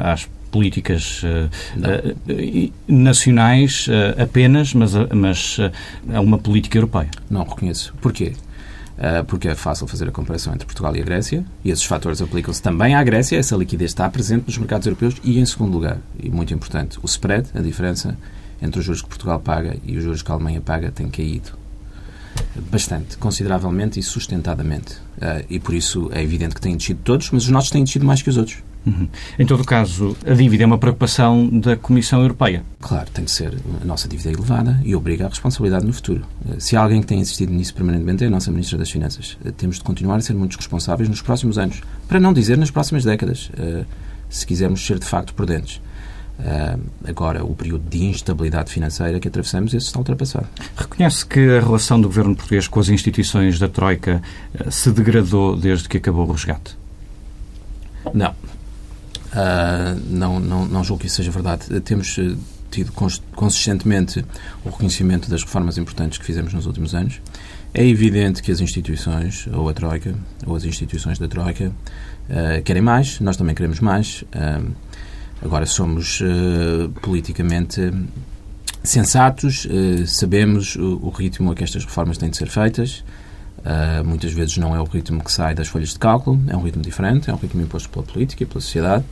às 0.05 0.29
políticas 0.53 1.23
uh, 1.23 1.51
uh, 1.79 2.73
nacionais 2.87 3.89
uh, 3.89 4.23
apenas, 4.23 4.75
mas, 4.75 4.93
mas 5.13 5.57
é 6.09 6.21
uma 6.21 6.39
política 6.39 6.79
europeia. 6.79 7.11
Não 7.29 7.43
reconheço. 7.43 7.93
Porquê? 8.01 8.35
porque 9.27 9.49
é 9.49 9.55
fácil 9.57 9.89
fazer 9.89 10.07
a 10.07 10.13
comparação 10.13 10.55
entre 10.55 10.65
Portugal 10.65 10.95
e 10.95 11.01
a 11.01 11.05
Grécia, 11.05 11.45
e 11.65 11.73
esses 11.73 11.83
fatores 11.83 12.23
aplicam-se 12.23 12.63
também 12.63 12.95
à 12.95 13.03
Grécia, 13.03 13.37
essa 13.37 13.57
liquidez 13.57 13.91
está 13.91 14.09
presente 14.09 14.45
nos 14.47 14.57
mercados 14.57 14.87
europeus, 14.87 15.17
e 15.25 15.41
em 15.41 15.47
segundo 15.47 15.73
lugar, 15.73 15.99
e 16.23 16.31
muito 16.31 16.55
importante, 16.55 17.01
o 17.03 17.07
spread, 17.07 17.49
a 17.53 17.61
diferença 17.61 18.17
entre 18.61 18.79
os 18.79 18.85
juros 18.85 19.03
que 19.03 19.09
Portugal 19.09 19.41
paga 19.41 19.77
e 19.85 19.97
os 19.97 20.05
juros 20.05 20.23
que 20.23 20.31
a 20.31 20.35
Alemanha 20.35 20.61
paga, 20.61 20.93
tem 20.93 21.09
caído 21.09 21.51
bastante, 22.71 23.17
consideravelmente 23.17 23.99
e 23.99 24.05
sustentadamente. 24.05 24.95
e 25.51 25.59
por 25.59 25.75
isso 25.75 26.09
é 26.13 26.23
evidente 26.23 26.55
que 26.55 26.61
têm 26.61 26.77
descido 26.77 27.01
todos, 27.03 27.29
mas 27.33 27.45
os 27.45 27.49
nossos 27.49 27.71
têm 27.71 27.83
descido 27.83 28.07
mais 28.07 28.23
que 28.23 28.31
os 28.31 28.37
outros. 28.37 28.63
Uhum. 28.85 29.09
Em 29.39 29.47
todo 29.47 29.65
caso, 29.65 30.17
a 30.27 30.35
dívida 30.35 30.65
é 30.65 30.67
uma 30.67 30.79
preocupação 30.79 31.49
da 31.49 31.77
Comissão 31.77 32.21
Europeia. 32.21 32.65
Claro, 32.81 33.09
tem 33.11 33.25
que 33.25 33.31
ser. 33.31 33.57
A 33.81 33.85
nossa 33.85 34.09
dívida 34.09 34.31
é 34.31 34.33
elevada 34.33 34.81
e 34.85 34.95
obriga 34.97 35.27
a 35.27 35.29
responsabilidade 35.29 35.87
no 35.87 35.93
futuro. 35.93 36.25
Eh, 36.49 36.57
se 36.59 36.77
há 36.77 36.83
alguém 36.83 37.01
que 37.01 37.07
tem 37.07 37.21
insistido 37.21 37.53
nisso 37.53 37.75
permanentemente 37.75 38.25
é 38.25 38.27
a 38.27 38.31
nossa 38.31 38.51
Ministra 38.51 38.77
das 38.77 38.91
Finanças. 38.91 39.39
Eh, 39.45 39.53
temos 39.53 39.77
de 39.77 39.85
continuar 39.85 40.17
a 40.17 40.21
ser 40.21 40.35
muito 40.35 40.57
responsáveis 40.57 41.09
nos 41.09 41.23
próximos 41.23 41.59
anos, 41.59 41.81
para 42.09 42.19
não 42.19 42.33
dizer 42.33 42.59
nas 42.59 42.71
próximas 42.71 43.05
décadas, 43.05 43.51
eh, 43.57 43.85
se 44.29 44.45
quisermos 44.47 44.85
ser 44.85 44.99
de 44.99 45.07
facto 45.07 45.35
prudentes. 45.35 45.81
Agora, 47.07 47.45
o 47.45 47.55
período 47.55 47.89
de 47.89 48.05
instabilidade 48.05 48.73
financeira 48.73 49.21
que 49.21 49.29
atravessamos, 49.29 49.75
esse 49.75 49.87
está 49.87 49.99
ultrapassado. 50.01 50.49
Reconhece 50.75 51.25
que 51.25 51.39
a 51.39 51.61
relação 51.61 52.01
do 52.01 52.09
governo 52.09 52.35
português 52.35 52.67
com 52.67 52.81
as 52.81 52.89
instituições 52.89 53.61
da 53.61 53.69
Troika 53.69 54.21
se 54.69 54.91
degradou 54.91 55.57
desde 55.57 55.89
que 55.89 55.99
acabou 55.99 56.27
o 56.27 56.33
resgate? 56.33 56.77
Não. 58.13 58.35
Uh, 59.33 59.99
não, 60.09 60.39
não, 60.39 60.67
não 60.67 60.85
julgo 60.85 61.01
que 61.01 61.07
isso 61.07 61.17
seja 61.17 61.31
verdade. 61.31 61.81
Temos 61.81 62.19
tido 62.71 62.93
consistentemente 63.35 64.25
o 64.65 64.71
reconhecimento 64.71 65.29
das 65.29 65.43
reformas 65.43 65.77
importantes 65.77 66.19
que 66.19 66.25
fizemos 66.25 66.53
nos 66.55 66.67
últimos 66.67 66.95
anos. 66.95 67.21
É 67.75 67.87
evidente 67.87 68.43
que 68.43 68.53
as 68.53 68.61
instituições, 68.61 69.47
ou 69.53 69.69
a 69.69 69.73
Troika, 69.75 70.15
ou 70.47 70.57
as 70.57 70.65
instituições 70.65 71.19
da 71.19 71.29
Troika, 71.29 71.73
querem 72.65 72.83
mais, 72.83 73.21
nós 73.21 73.37
também 73.37 73.55
queremos 73.55 73.81
mais. 73.81 74.25
Agora, 75.45 75.67
somos 75.67 76.21
uh, 76.21 76.89
politicamente 77.01 77.81
sensatos, 78.85 79.65
uh, 79.65 80.07
sabemos 80.07 80.77
o, 80.77 81.01
o, 81.03 81.11
ritmo 81.11 81.51
a 81.51 81.55
que 81.55 81.65
estas 81.65 81.85
reformas 81.85 82.17
têm 82.17 82.31
de 82.31 82.37
ser 82.37 82.49
feitas. 82.49 83.05
Uh, 83.65 84.05
muitas 84.05 84.33
vezes 84.33 84.57
não 84.57 84.75
é 84.75 84.81
o 84.81 84.85
ritmo 84.85 85.23
que 85.23 85.31
sai 85.31 85.55
das 85.55 85.69
folhas 85.69 85.91
de 85.91 85.99
cálculo, 85.99 86.41
é 86.49 86.57
um 86.57 86.63
ritmo 86.63 86.83
diferente, 86.83 87.31
é 87.31 87.33
um 87.33 87.37
ritmo 87.37 87.63
imposto 87.63 87.89
pela 87.89 88.05
política 88.05 88.43
e 88.43 88.47
pela 88.47 88.61
sociedade. 88.61 89.05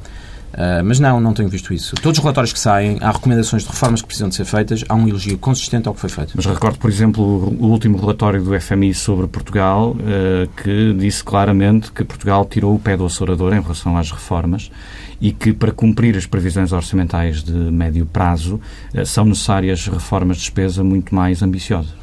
Uh, 0.52 0.82
mas 0.84 0.98
não, 0.98 1.20
não 1.20 1.32
tenho 1.32 1.48
visto 1.48 1.72
isso. 1.72 1.94
Todos 1.96 2.18
os 2.18 2.24
relatórios 2.24 2.52
que 2.52 2.58
saem, 2.58 2.98
há 3.00 3.12
recomendações 3.12 3.62
de 3.62 3.68
reformas 3.68 4.02
que 4.02 4.08
precisam 4.08 4.28
de 4.28 4.34
ser 4.34 4.44
feitas, 4.44 4.84
há 4.88 4.94
um 4.96 5.06
elogio 5.06 5.38
consistente 5.38 5.86
ao 5.86 5.94
que 5.94 6.00
foi 6.00 6.10
feito. 6.10 6.32
Mas 6.34 6.44
recordo, 6.44 6.76
por 6.78 6.90
exemplo, 6.90 7.22
o 7.22 7.66
último 7.66 7.96
relatório 7.96 8.42
do 8.42 8.60
FMI 8.60 8.92
sobre 8.92 9.28
Portugal, 9.28 9.90
uh, 9.92 10.48
que 10.60 10.92
disse 10.94 11.22
claramente 11.22 11.92
que 11.92 12.02
Portugal 12.02 12.44
tirou 12.44 12.74
o 12.74 12.80
pé 12.80 12.96
do 12.96 13.06
acelerador 13.06 13.54
em 13.54 13.60
relação 13.60 13.96
às 13.96 14.10
reformas 14.10 14.72
e 15.20 15.30
que, 15.30 15.52
para 15.52 15.70
cumprir 15.70 16.16
as 16.16 16.26
previsões 16.26 16.72
orçamentais 16.72 17.44
de 17.44 17.52
médio 17.52 18.04
prazo, 18.04 18.60
uh, 18.92 19.06
são 19.06 19.24
necessárias 19.24 19.86
reformas 19.86 20.38
de 20.38 20.42
despesa 20.42 20.82
muito 20.82 21.14
mais 21.14 21.42
ambiciosas. 21.42 21.94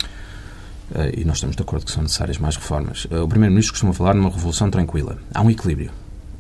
E 1.16 1.26
nós 1.26 1.38
estamos 1.38 1.56
de 1.56 1.62
acordo 1.62 1.86
que 1.86 1.92
são 1.92 2.04
necessárias 2.04 2.38
mais 2.38 2.56
reformas. 2.56 3.06
o 3.06 3.28
Primeiro-Ministro 3.28 3.74
costuma 3.74 3.94
falar 3.94 4.14
numa 4.14 4.30
revolução 4.30 4.70
tranquila. 4.70 5.18
Há 5.34 5.42
um 5.42 5.50
equilíbrio. 5.50 5.92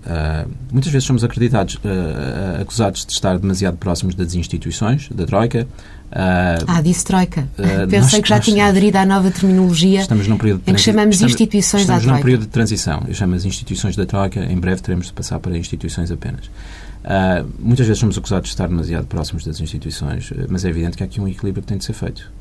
Uh, 0.07 0.49
muitas 0.71 0.89
vezes 0.89 1.05
somos 1.05 1.21
acreditados, 1.21 1.75
uh, 1.75 2.61
acusados 2.61 3.05
de 3.05 3.11
estar 3.11 3.37
demasiado 3.37 3.75
próximos 3.75 4.15
das 4.15 4.35
instituições, 4.35 5.09
da 5.13 5.25
Troika. 5.25 5.67
Uh, 6.09 6.63
ah, 6.65 6.81
disse 6.81 7.03
Troika. 7.03 7.45
Pensei 7.89 8.19
nós, 8.19 8.23
que 8.23 8.29
já 8.29 8.39
tinha 8.39 8.67
aderido 8.67 8.97
à 8.97 9.05
nova 9.05 9.29
terminologia 9.29 9.99
estamos 9.99 10.25
num 10.25 10.37
período 10.37 10.63
de 10.63 10.71
em 10.71 10.75
que 10.75 10.79
chamamos 10.79 11.15
estamos, 11.15 11.33
instituições 11.33 11.81
estamos 11.81 12.03
da 12.05 12.09
Troika. 12.09 12.19
Estamos 12.19 12.19
num 12.19 12.23
período 12.23 12.41
de 12.41 12.47
transição. 12.47 13.03
Eu 13.05 13.13
chamo 13.13 13.35
as 13.35 13.43
instituições 13.43 13.97
da 13.97 14.05
Troika. 14.05 14.39
Em 14.39 14.57
breve 14.57 14.81
teremos 14.81 15.07
de 15.07 15.13
passar 15.13 15.39
para 15.39 15.57
instituições 15.57 16.09
apenas. 16.09 16.49
muitas 17.59 17.85
vezes 17.85 17.99
somos 17.99 18.17
acusados 18.17 18.47
de 18.47 18.53
estar 18.53 18.69
demasiado 18.69 19.07
próximos 19.07 19.43
das 19.43 19.59
instituições, 19.59 20.31
mas 20.47 20.63
é 20.63 20.69
evidente 20.69 20.95
que 20.95 21.03
há 21.03 21.05
aqui 21.05 21.19
um 21.19 21.27
equilíbrio 21.27 21.61
que 21.61 21.67
tem 21.67 21.77
de 21.77 21.83
ser 21.83 21.93
feito. 21.93 22.31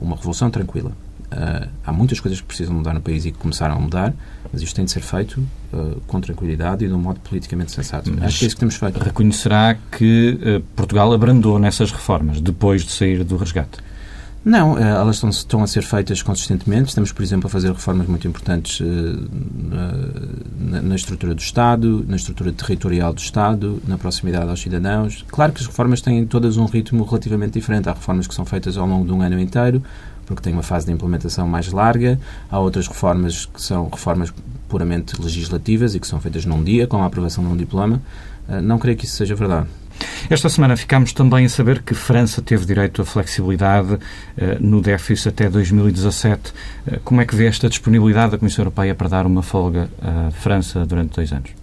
uma 0.00 0.16
revolução 0.16 0.50
tranquila 0.50 0.92
Uh, 1.32 1.68
há 1.84 1.92
muitas 1.92 2.18
coisas 2.18 2.40
que 2.40 2.46
precisam 2.46 2.74
mudar 2.74 2.92
no 2.92 3.00
país 3.00 3.24
e 3.24 3.30
que 3.30 3.38
começaram 3.38 3.76
a 3.76 3.78
mudar, 3.78 4.12
mas 4.52 4.62
isto 4.62 4.74
tem 4.74 4.84
de 4.84 4.90
ser 4.90 5.00
feito 5.00 5.40
uh, 5.72 6.00
com 6.06 6.20
tranquilidade 6.20 6.84
e 6.84 6.88
de 6.88 6.94
um 6.94 6.98
modo 6.98 7.20
politicamente 7.20 7.70
sensato. 7.70 8.10
Mas 8.10 8.24
Acho 8.24 8.38
que 8.40 8.44
é 8.44 8.48
isso 8.48 8.56
que 8.56 8.60
temos 8.60 8.74
feito. 8.74 8.98
Reconhecerá 8.98 9.76
que 9.92 10.38
uh, 10.42 10.60
Portugal 10.74 11.12
abrandou 11.12 11.56
nessas 11.58 11.92
reformas 11.92 12.40
depois 12.40 12.84
de 12.84 12.90
sair 12.90 13.22
do 13.22 13.36
resgate? 13.36 13.78
Não, 14.42 14.78
elas 14.78 15.16
estão, 15.16 15.28
estão, 15.28 15.62
a 15.62 15.66
ser 15.66 15.82
feitas 15.82 16.22
consistentemente. 16.22 16.88
Estamos, 16.88 17.12
por 17.12 17.22
exemplo, 17.22 17.46
a 17.46 17.50
fazer 17.50 17.70
reformas 17.70 18.06
muito 18.06 18.26
importantes 18.26 18.80
na, 19.68 20.80
na, 20.80 20.94
estrutura 20.94 21.34
do 21.34 21.42
Estado, 21.42 22.06
na 22.08 22.16
estrutura 22.16 22.50
territorial 22.50 23.12
do 23.12 23.18
Estado, 23.18 23.82
na 23.86 23.98
proximidade 23.98 24.48
aos 24.48 24.62
cidadãos. 24.62 25.26
Claro 25.28 25.52
que 25.52 25.60
as 25.60 25.66
reformas 25.66 26.00
têm 26.00 26.24
todas 26.24 26.56
um 26.56 26.64
ritmo 26.64 27.04
relativamente 27.04 27.52
diferente. 27.52 27.90
Há 27.90 27.92
reformas 27.92 28.26
que 28.26 28.34
são 28.34 28.46
feitas 28.46 28.78
ao 28.78 28.86
longo 28.86 29.04
de 29.04 29.12
um 29.12 29.20
ano 29.20 29.38
inteiro, 29.38 29.82
porque 30.30 30.42
tem 30.42 30.52
uma 30.52 30.62
fase 30.62 30.86
de 30.86 30.92
implementação 30.92 31.48
mais 31.48 31.72
larga. 31.72 32.16
Há 32.48 32.60
outras 32.60 32.86
reformas 32.86 33.46
que 33.46 33.60
são 33.60 33.88
reformas 33.88 34.32
puramente 34.68 35.20
legislativas 35.20 35.96
e 35.96 36.00
que 36.00 36.06
são 36.06 36.20
feitas 36.20 36.44
num 36.44 36.62
dia, 36.62 36.86
com 36.86 37.02
a 37.02 37.06
aprovação 37.06 37.42
de 37.42 37.50
um 37.50 37.56
diploma. 37.56 38.00
Ah, 38.48 38.60
não 38.62 38.78
creio 38.78 38.96
que 38.96 39.06
isso 39.06 39.16
seja 39.16 39.34
verdade. 39.34 39.66
Esta 40.30 40.48
semana 40.48 40.76
ficámos 40.76 41.12
também 41.12 41.46
a 41.46 41.48
saber 41.48 41.82
que 41.82 41.94
França 41.94 42.40
teve 42.40 42.64
direito 42.64 43.02
à 43.02 43.04
flexibilidade 43.04 43.94
uh, 43.94 44.00
no 44.60 44.80
déficit 44.80 45.28
até 45.28 45.50
2017. 45.50 46.52
Uh, 46.86 47.00
como 47.04 47.20
é 47.20 47.26
que 47.26 47.34
vê 47.34 47.46
esta 47.46 47.68
disponibilidade 47.68 48.30
da 48.30 48.38
Comissão 48.38 48.62
Europeia 48.62 48.94
para 48.94 49.08
dar 49.08 49.26
uma 49.26 49.42
folga 49.42 49.90
à 50.00 50.30
França 50.30 50.86
durante 50.86 51.16
dois 51.16 51.32
anos? 51.32 51.59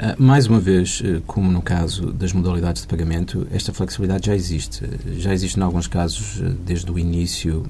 Ah, 0.00 0.14
mais 0.16 0.46
uma 0.46 0.60
vez, 0.60 1.02
eh, 1.04 1.20
como 1.26 1.50
no 1.50 1.60
caso 1.60 2.12
das 2.12 2.32
modalidades 2.32 2.82
de 2.82 2.88
pagamento, 2.88 3.48
esta 3.50 3.72
flexibilidade 3.72 4.26
já 4.26 4.34
existe. 4.34 4.84
Já 5.16 5.32
existe, 5.32 5.58
em 5.58 5.62
alguns 5.62 5.88
casos, 5.88 6.40
eh, 6.40 6.54
desde 6.64 6.88
o 6.90 6.96
início 6.96 7.66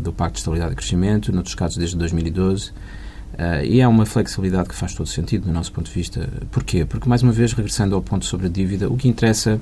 do 0.00 0.12
Pacto 0.12 0.34
de 0.34 0.38
Estabilidade 0.40 0.72
e 0.74 0.76
Crescimento, 0.76 1.32
noutros 1.32 1.54
casos, 1.54 1.78
desde 1.78 1.96
2012. 1.96 2.70
Uh, 3.34 3.64
e 3.64 3.80
é 3.80 3.88
uma 3.88 4.06
flexibilidade 4.06 4.68
que 4.68 4.76
faz 4.76 4.94
todo 4.94 5.08
sentido, 5.08 5.46
do 5.46 5.52
nosso 5.52 5.72
ponto 5.72 5.86
de 5.86 5.92
vista. 5.92 6.28
Porquê? 6.52 6.84
Porque, 6.84 7.08
mais 7.08 7.20
uma 7.20 7.32
vez, 7.32 7.52
regressando 7.52 7.96
ao 7.96 8.02
ponto 8.02 8.24
sobre 8.24 8.46
a 8.46 8.48
dívida, 8.48 8.88
o 8.88 8.96
que 8.96 9.08
interessa 9.08 9.60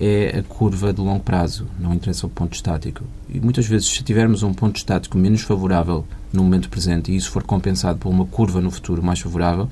é 0.00 0.38
a 0.38 0.42
curva 0.42 0.90
de 0.90 1.02
longo 1.02 1.20
prazo, 1.20 1.66
não 1.78 1.92
interessa 1.92 2.26
o 2.26 2.30
ponto 2.30 2.54
estático. 2.54 3.04
E 3.28 3.38
muitas 3.38 3.66
vezes, 3.66 3.88
se 3.88 4.02
tivermos 4.02 4.42
um 4.42 4.54
ponto 4.54 4.76
estático 4.76 5.18
menos 5.18 5.42
favorável 5.42 6.06
no 6.32 6.42
momento 6.42 6.70
presente 6.70 7.12
e 7.12 7.16
isso 7.16 7.30
for 7.30 7.42
compensado 7.42 7.98
por 7.98 8.08
uma 8.08 8.24
curva 8.24 8.62
no 8.62 8.70
futuro 8.70 9.02
mais 9.02 9.20
favorável, 9.20 9.68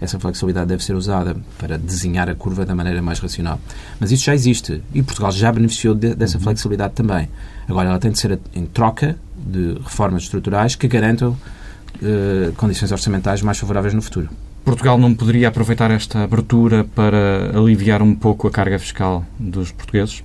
essa 0.00 0.18
flexibilidade 0.18 0.68
deve 0.68 0.82
ser 0.82 0.94
usada 0.94 1.36
para 1.58 1.76
desenhar 1.76 2.28
a 2.28 2.34
curva 2.34 2.64
da 2.64 2.74
maneira 2.74 3.02
mais 3.02 3.18
racional. 3.18 3.60
Mas 3.98 4.10
isso 4.10 4.24
já 4.24 4.34
existe 4.34 4.82
e 4.94 5.02
Portugal 5.02 5.30
já 5.30 5.52
beneficiou 5.52 5.94
de, 5.94 6.14
dessa 6.14 6.38
uhum. 6.38 6.44
flexibilidade 6.44 6.94
também. 6.94 7.28
Agora, 7.68 7.90
ela 7.90 7.98
tem 7.98 8.10
de 8.10 8.18
ser 8.18 8.38
em 8.54 8.64
troca 8.66 9.16
de 9.36 9.74
reformas 9.84 10.22
estruturais 10.22 10.74
que 10.74 10.88
garantam 10.88 11.30
uh, 11.30 12.52
condições 12.56 12.90
orçamentais 12.92 13.42
mais 13.42 13.58
favoráveis 13.58 13.94
no 13.94 14.02
futuro. 14.02 14.28
Portugal 14.64 14.98
não 14.98 15.14
poderia 15.14 15.48
aproveitar 15.48 15.90
esta 15.90 16.22
abertura 16.22 16.84
para 16.84 17.56
aliviar 17.56 18.02
um 18.02 18.14
pouco 18.14 18.46
a 18.46 18.50
carga 18.50 18.78
fiscal 18.78 19.24
dos 19.38 19.72
portugueses? 19.72 20.22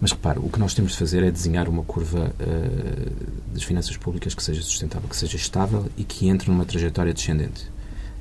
Mas 0.00 0.10
repare, 0.10 0.40
o 0.40 0.48
que 0.48 0.58
nós 0.58 0.74
temos 0.74 0.92
de 0.92 0.98
fazer 0.98 1.22
é 1.22 1.30
desenhar 1.30 1.68
uma 1.68 1.84
curva 1.84 2.32
uh, 2.40 3.52
das 3.52 3.62
finanças 3.62 3.96
públicas 3.96 4.34
que 4.34 4.42
seja 4.42 4.60
sustentável, 4.60 5.08
que 5.08 5.16
seja 5.16 5.36
estável 5.36 5.86
e 5.96 6.02
que 6.02 6.28
entre 6.28 6.50
numa 6.50 6.64
trajetória 6.64 7.14
descendente. 7.14 7.71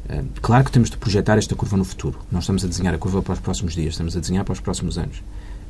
Uh, 0.10 0.26
claro 0.42 0.66
que 0.66 0.72
temos 0.72 0.90
de 0.90 0.98
projetar 0.98 1.38
esta 1.38 1.56
curva 1.56 1.78
no 1.78 1.86
futuro. 1.86 2.20
Nós 2.32 2.44
estamos 2.44 2.64
a 2.66 2.68
desenhar 2.68 2.94
a 2.94 2.98
curva 2.98 3.22
para 3.22 3.34
os 3.34 3.40
próximos 3.40 3.74
dias, 3.74 3.94
estamos 3.94 4.16
a 4.18 4.20
desenhar 4.20 4.44
para 4.44 4.54
os 4.54 4.60
próximos 4.60 4.98
anos. 4.98 5.20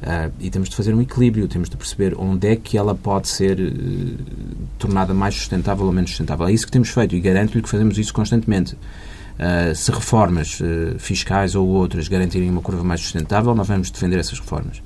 Uh, 0.02 0.32
e 0.39 0.50
temos 0.50 0.67
de 0.70 0.76
fazer 0.76 0.96
um 0.96 1.02
equilíbrio, 1.02 1.48
temos 1.48 1.70
de 1.70 1.78
perceber 1.78 2.15
onde 2.17 2.48
é 2.48 2.56
que 2.56 2.76
ela 2.78 2.96
pode 2.96 3.28
ser 3.28 3.60
uh, 3.60 4.17
tornada 4.80 5.13
mais 5.13 5.36
sustentável 5.36 5.86
ou 5.86 5.91
menos 5.91 6.10
sustentável. 6.10 6.48
É 6.48 6.52
isso 6.52 6.65
que 6.65 6.72
temos 6.72 6.89
feito 6.89 7.15
e 7.15 7.20
garanto-lhe 7.20 7.62
que 7.62 7.70
fazemos 7.70 7.98
isso 7.98 8.13
constantemente. 8.13 8.78
Se 9.74 9.91
reformas 9.91 10.60
fiscais 11.00 11.56
ou 11.56 11.67
outras 11.67 12.08
garantirem 12.08 12.48
uma 12.48 12.62
curva 12.62 12.84
mais 12.84 13.02
sustentável, 13.02 13.56
nós 13.56 13.67
vamos 13.67 13.89
defender 13.89 14.20
essas 14.20 14.38
reformas. 14.39 14.84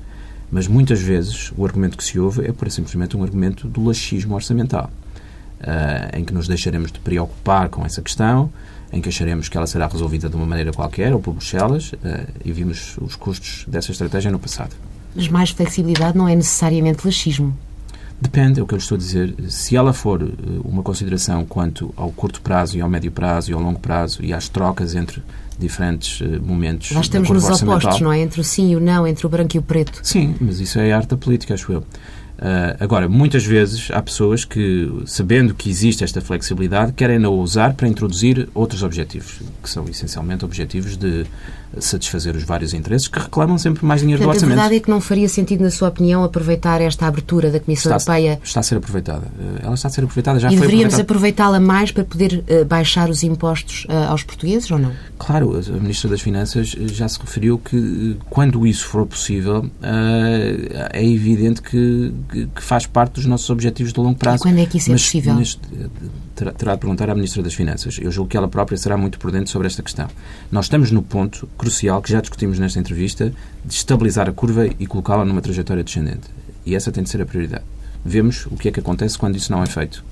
Mas 0.49 0.65
muitas 0.65 1.01
vezes 1.01 1.51
o 1.57 1.65
argumento 1.65 1.97
que 1.97 2.03
se 2.03 2.17
ouve 2.17 2.47
é 2.47 2.53
por 2.53 2.71
simplesmente 2.71 3.17
um 3.17 3.23
argumento 3.23 3.67
do 3.67 3.83
laxismo 3.83 4.33
orçamental, 4.33 4.89
em 6.13 6.23
que 6.23 6.33
nos 6.33 6.47
deixaremos 6.47 6.89
de 6.89 6.99
preocupar 6.99 7.67
com 7.67 7.85
essa 7.85 8.01
questão, 8.01 8.49
em 8.95 9.01
que 9.01 9.09
acharemos 9.09 9.49
que 9.49 9.57
ela 9.57 9.67
será 9.67 9.87
resolvida 9.87 10.29
de 10.29 10.35
uma 10.37 10.45
maneira 10.45 10.71
qualquer 10.71 11.13
ou 11.13 11.19
por 11.19 11.33
Bruxelas, 11.33 11.91
uh, 11.91 11.97
e 12.43 12.51
vimos 12.51 12.95
os 13.01 13.15
custos 13.17 13.65
dessa 13.67 13.91
estratégia 13.91 14.31
no 14.31 14.39
passado. 14.39 14.73
Mas 15.13 15.27
mais 15.27 15.49
flexibilidade 15.49 16.17
não 16.17 16.27
é 16.27 16.35
necessariamente 16.35 17.05
laxismo. 17.05 17.55
Depende, 18.19 18.61
é 18.61 18.63
o 18.63 18.65
que 18.65 18.73
eu 18.73 18.77
estou 18.77 18.95
a 18.95 18.97
dizer. 18.97 19.35
Se 19.49 19.75
ela 19.75 19.91
for 19.91 20.21
eh, 20.21 20.25
uma 20.63 20.81
consideração 20.81 21.43
quanto 21.43 21.93
ao 21.97 22.09
curto 22.11 22.41
prazo 22.41 22.77
e 22.77 22.81
ao 22.81 22.89
médio 22.89 23.11
prazo 23.11 23.51
e 23.51 23.53
ao 23.53 23.59
longo 23.59 23.77
prazo 23.77 24.23
e 24.23 24.33
às 24.33 24.47
trocas 24.47 24.95
entre 24.95 25.21
diferentes 25.59 26.21
uh, 26.21 26.41
momentos. 26.41 26.91
Nós 26.91 27.05
estamos 27.05 27.29
nos 27.29 27.61
opostos, 27.61 27.99
não 27.99 28.11
é? 28.11 28.19
Entre 28.19 28.39
o 28.39 28.43
sim 28.43 28.71
e 28.71 28.75
o 28.75 28.79
não, 28.79 29.05
entre 29.05 29.25
o 29.25 29.29
branco 29.29 29.55
e 29.57 29.59
o 29.59 29.61
preto. 29.61 29.99
Sim, 30.03 30.35
mas 30.39 30.61
isso 30.61 30.79
é 30.79 30.93
a 30.93 30.97
arte 30.97 31.09
da 31.09 31.17
política, 31.17 31.53
acho 31.53 31.71
eu. 31.71 31.83
Uh, 32.37 32.75
agora, 32.83 33.07
muitas 33.07 33.45
vezes 33.45 33.89
há 33.91 34.01
pessoas 34.01 34.43
que, 34.43 34.91
sabendo 35.05 35.53
que 35.53 35.69
existe 35.69 36.03
esta 36.03 36.19
flexibilidade, 36.19 36.91
querem-na 36.91 37.29
usar 37.29 37.73
para 37.73 37.87
introduzir 37.87 38.49
outros 38.53 38.83
objetivos, 38.83 39.39
que 39.63 39.69
são 39.69 39.87
essencialmente 39.87 40.43
objetivos 40.43 40.97
de 40.97 41.25
satisfazer 41.79 42.35
os 42.35 42.43
vários 42.43 42.73
interesses 42.73 43.07
que 43.07 43.19
reclamam 43.19 43.57
sempre 43.57 43.85
mais 43.85 44.01
dinheiro 44.01 44.21
Portanto, 44.21 44.41
do 44.41 44.45
orçamento. 44.45 44.59
A 44.59 44.61
verdade 44.63 44.79
é 44.79 44.83
que 44.83 44.89
não 44.89 45.01
faria 45.01 45.29
sentido, 45.29 45.63
na 45.63 45.71
sua 45.71 45.89
opinião, 45.89 46.23
aproveitar 46.23 46.81
esta 46.81 47.07
abertura 47.07 47.51
da 47.51 47.59
Comissão 47.59 47.95
está, 47.95 48.13
Europeia. 48.13 48.39
Está 48.43 48.59
a 48.59 48.63
ser 48.63 48.77
aproveitada. 48.77 49.27
Eh, 49.39 49.65
ela 49.65 49.73
está 49.73 49.87
a 49.87 49.91
ser 49.91 50.03
aproveitada, 50.03 50.39
já 50.39 50.47
e 50.47 50.57
foi 50.57 50.67
deveríamos 50.67 50.99
aproveitá-la 50.99 51.59
mais 51.59 51.91
para 51.91 52.03
poder 52.03 52.43
uh, 52.49 52.65
baixar 52.65 53.09
os 53.09 53.23
impostos 53.23 53.85
uh, 53.85 54.09
aos 54.09 54.23
portugueses 54.23 54.69
ou 54.71 54.79
não? 54.79 54.91
Claro, 55.17 55.57
a 55.57 55.79
Ministra 55.79 56.09
das 56.09 56.21
Finanças 56.21 56.69
já 56.69 57.07
se 57.07 57.19
referiu 57.19 57.57
que 57.57 58.17
quando 58.29 58.65
isso 58.65 58.85
for 58.85 59.05
possível, 59.05 59.59
uh, 59.59 59.71
é 60.91 61.05
evidente 61.05 61.61
que, 61.61 62.13
que, 62.31 62.61
faz 62.61 62.85
parte 62.85 63.13
dos 63.13 63.25
nossos 63.25 63.49
objetivos 63.49 63.93
de 63.93 63.99
longo 63.99 64.17
prazo. 64.17 64.37
E 64.37 64.39
quando 64.41 64.59
é 64.59 64.65
que 64.65 64.77
isso 64.77 64.91
é 64.91 64.93
possível? 64.93 65.35
Terá, 66.35 66.51
terá 66.51 66.73
de 66.73 66.81
perguntar 66.81 67.09
à 67.09 67.15
Ministra 67.15 67.41
das 67.41 67.53
Finanças. 67.53 67.97
Eu 67.99 68.11
julgo 68.11 68.29
que 68.29 68.37
ela 68.37 68.47
própria 68.47 68.77
será 68.77 68.97
muito 68.97 69.17
prudente 69.17 69.49
sobre 69.49 69.67
esta 69.67 69.81
questão. 69.81 70.07
Nós 70.51 70.65
estamos 70.65 70.91
no 70.91 71.01
ponto 71.01 71.47
crucial, 71.57 72.01
que 72.01 72.11
já 72.11 72.21
discutimos 72.21 72.59
nesta 72.59 72.79
entrevista, 72.79 73.33
de 73.63 73.73
estabilizar 73.73 74.29
a 74.29 74.31
curva 74.33 74.67
e 74.67 74.85
colocá-la 74.85 75.25
numa 75.25 75.41
trajetória 75.41 75.83
descendente. 75.83 76.29
E 76.65 76.75
essa 76.75 76.91
tem 76.91 77.03
de 77.03 77.09
ser 77.09 77.21
a 77.21 77.25
prioridade. 77.25 77.63
Vemos 78.03 78.45
o 78.47 78.55
que 78.55 78.67
é 78.67 78.71
que 78.71 78.79
acontece 78.79 79.17
quando 79.17 79.35
isso 79.35 79.51
não 79.51 79.63
é 79.63 79.65
feito 79.65 80.03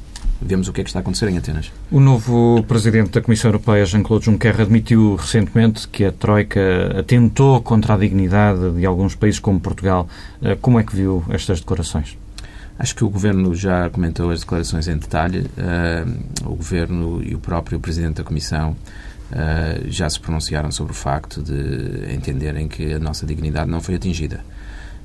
vemos 0.44 0.68
o 0.68 0.74
que 0.74 0.82
é 0.82 0.84
que 0.84 0.90
está 0.90 1.00
a 1.00 1.02
acontecer 1.02 1.28
em 1.30 1.38
Atenas. 1.38 1.72
O 1.92 2.00
novo 2.00 2.64
presidente 2.68 3.12
da 3.12 3.22
Comissão 3.22 3.50
Europeia, 3.50 3.86
Jean-Claude 3.86 4.26
Juncker, 4.26 4.62
admitiu 4.62 5.16
recentemente 5.16 5.88
que 5.88 6.06
a 6.06 6.12
Troika 6.12 7.00
atentou 7.00 7.62
contra 7.62 7.94
a 7.94 7.98
dignidade 7.98 8.72
de 8.72 8.86
alguns 8.86 9.16
países 9.16 9.40
como 9.40 9.60
Portugal. 9.60 10.08
Eh, 10.42 10.58
como 10.62 10.80
é 10.80 10.84
que 10.84 10.96
viu 10.96 11.24
estas 11.30 11.60
declarações? 11.60 12.18
Acho 12.84 12.96
que 12.96 13.06
o 13.06 13.10
Governo 13.10 13.56
já 13.56 13.90
comentou 13.90 14.30
as 14.30 14.42
declarações 14.42 14.90
em 14.90 14.98
detalhe. 14.98 15.50
Uh, 15.58 16.52
o 16.52 16.54
Governo 16.54 17.24
e 17.24 17.34
o 17.34 17.40
próprio 17.40 17.80
Presidente 17.80 18.16
da 18.16 18.26
Comissão 18.26 18.72
uh, 18.72 19.90
já 19.90 20.10
se 20.10 20.20
pronunciaram 20.20 20.70
sobre 20.70 20.92
o 20.92 20.94
facto 20.94 21.42
de 21.42 22.14
entenderem 22.14 22.68
que 22.68 22.92
a 22.92 23.00
nossa 23.00 23.26
dignidade 23.26 23.72
não 23.72 23.80
foi 23.80 23.96
atingida. 23.96 24.42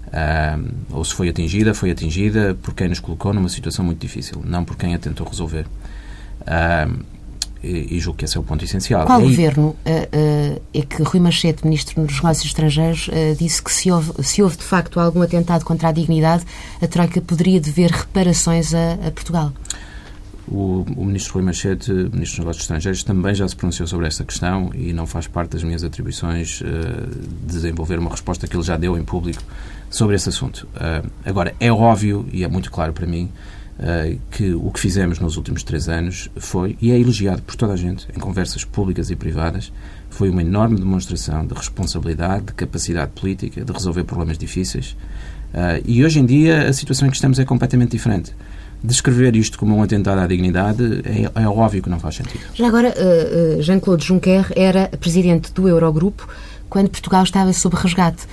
Uh, 0.08 0.74
ou 0.90 1.04
se 1.04 1.14
foi 1.14 1.28
atingida, 1.28 1.72
foi 1.72 1.92
atingida 1.92 2.58
por 2.60 2.74
quem 2.74 2.88
nos 2.88 2.98
colocou 2.98 3.32
numa 3.32 3.48
situação 3.48 3.84
muito 3.84 4.00
difícil, 4.00 4.42
não 4.44 4.64
por 4.64 4.76
quem 4.76 4.96
a 4.96 4.98
tentou 4.98 5.24
resolver. 5.24 5.64
Uh, 6.40 6.98
e, 7.62 7.98
julgo 7.98 8.18
que 8.18 8.24
esse 8.24 8.36
é 8.36 8.40
o 8.40 8.42
ponto 8.42 8.64
essencial. 8.64 9.06
Qual 9.06 9.20
governo 9.20 9.68
uh, 9.68 10.62
é 10.74 10.82
que 10.82 11.02
Rui 11.02 11.20
Machete, 11.20 11.64
Ministro 11.64 12.04
dos 12.04 12.16
Negócios 12.16 12.46
Estrangeiros, 12.46 13.10
disse 13.38 13.62
que 13.62 13.72
se 13.72 13.90
houve, 13.90 14.12
se 14.22 14.42
houve 14.42 14.56
de 14.56 14.64
facto 14.64 15.00
algum 15.00 15.22
atentado 15.22 15.64
contra 15.64 15.88
a 15.88 15.92
dignidade, 15.92 16.44
a 16.80 16.86
Troika 16.86 17.20
poderia 17.20 17.60
dever 17.60 17.90
reparações 17.90 18.74
a, 18.74 18.94
a 18.94 19.10
Portugal? 19.10 19.52
O, 20.50 20.84
o, 20.96 21.04
ministro 21.04 21.34
Rui 21.34 21.42
Machete, 21.42 21.92
ministro 21.92 22.18
dos 22.18 22.38
Negócios 22.38 22.62
Estrangeiros, 22.62 23.02
também 23.02 23.34
já 23.34 23.46
se 23.46 23.54
pronunciou 23.54 23.86
sobre 23.86 24.06
esta 24.06 24.24
questão 24.24 24.70
e 24.74 24.94
não 24.94 25.06
faz 25.06 25.26
parte 25.26 25.50
das 25.50 25.62
minhas 25.62 25.84
atribuições 25.84 26.62
uh, 26.62 26.64
desenvolver 27.42 27.98
uma 27.98 28.10
resposta 28.10 28.46
que 28.46 28.56
ele 28.56 28.62
já 28.62 28.76
deu 28.76 28.96
em 28.96 29.04
público 29.04 29.42
sobre 29.90 30.16
esse 30.16 30.28
assunto. 30.28 30.66
Uh, 30.74 31.08
agora, 31.24 31.54
é 31.60 31.70
óbvio 31.70 32.26
e 32.32 32.44
é 32.44 32.48
muito 32.48 32.70
claro 32.70 32.94
para 32.94 33.06
mim 33.06 33.24
uh, 33.24 33.57
que 34.30 34.52
o 34.54 34.70
que 34.72 34.80
fizemos 34.80 35.20
nos 35.20 35.36
últimos 35.36 35.62
três 35.62 35.88
anos 35.88 36.28
foi, 36.36 36.76
e 36.80 36.90
é 36.90 36.98
elogiado 36.98 37.42
por 37.42 37.54
toda 37.54 37.74
a 37.74 37.76
gente, 37.76 38.08
em 38.14 38.18
conversas 38.18 38.64
públicas 38.64 39.08
e 39.08 39.14
privadas, 39.14 39.72
foi 40.10 40.30
uma 40.30 40.42
enorme 40.42 40.76
demonstração 40.76 41.46
de 41.46 41.54
responsabilidade, 41.54 42.46
de 42.46 42.52
capacidade 42.54 43.12
política, 43.12 43.64
de 43.64 43.72
resolver 43.72 44.02
problemas 44.04 44.36
difíceis. 44.36 44.96
Uh, 45.54 45.80
e 45.84 46.04
hoje 46.04 46.18
em 46.18 46.26
dia 46.26 46.68
a 46.68 46.72
situação 46.72 47.06
em 47.06 47.10
que 47.10 47.16
estamos 47.16 47.38
é 47.38 47.44
completamente 47.44 47.92
diferente. 47.92 48.34
Descrever 48.82 49.36
isto 49.36 49.58
como 49.58 49.76
um 49.76 49.82
atentado 49.82 50.20
à 50.20 50.26
dignidade 50.26 51.02
é, 51.04 51.42
é 51.42 51.48
óbvio 51.48 51.82
que 51.82 51.88
não 51.88 52.00
faz 52.00 52.16
sentido. 52.16 52.40
Já 52.54 52.68
agora, 52.68 52.94
Jean-Claude 53.60 54.04
Juncker 54.04 54.52
era 54.54 54.88
presidente 55.00 55.52
do 55.52 55.68
Eurogrupo 55.68 56.28
quando 56.68 56.88
Portugal 56.88 57.24
estava 57.24 57.52
sob 57.52 57.74
resgate. 57.76 58.24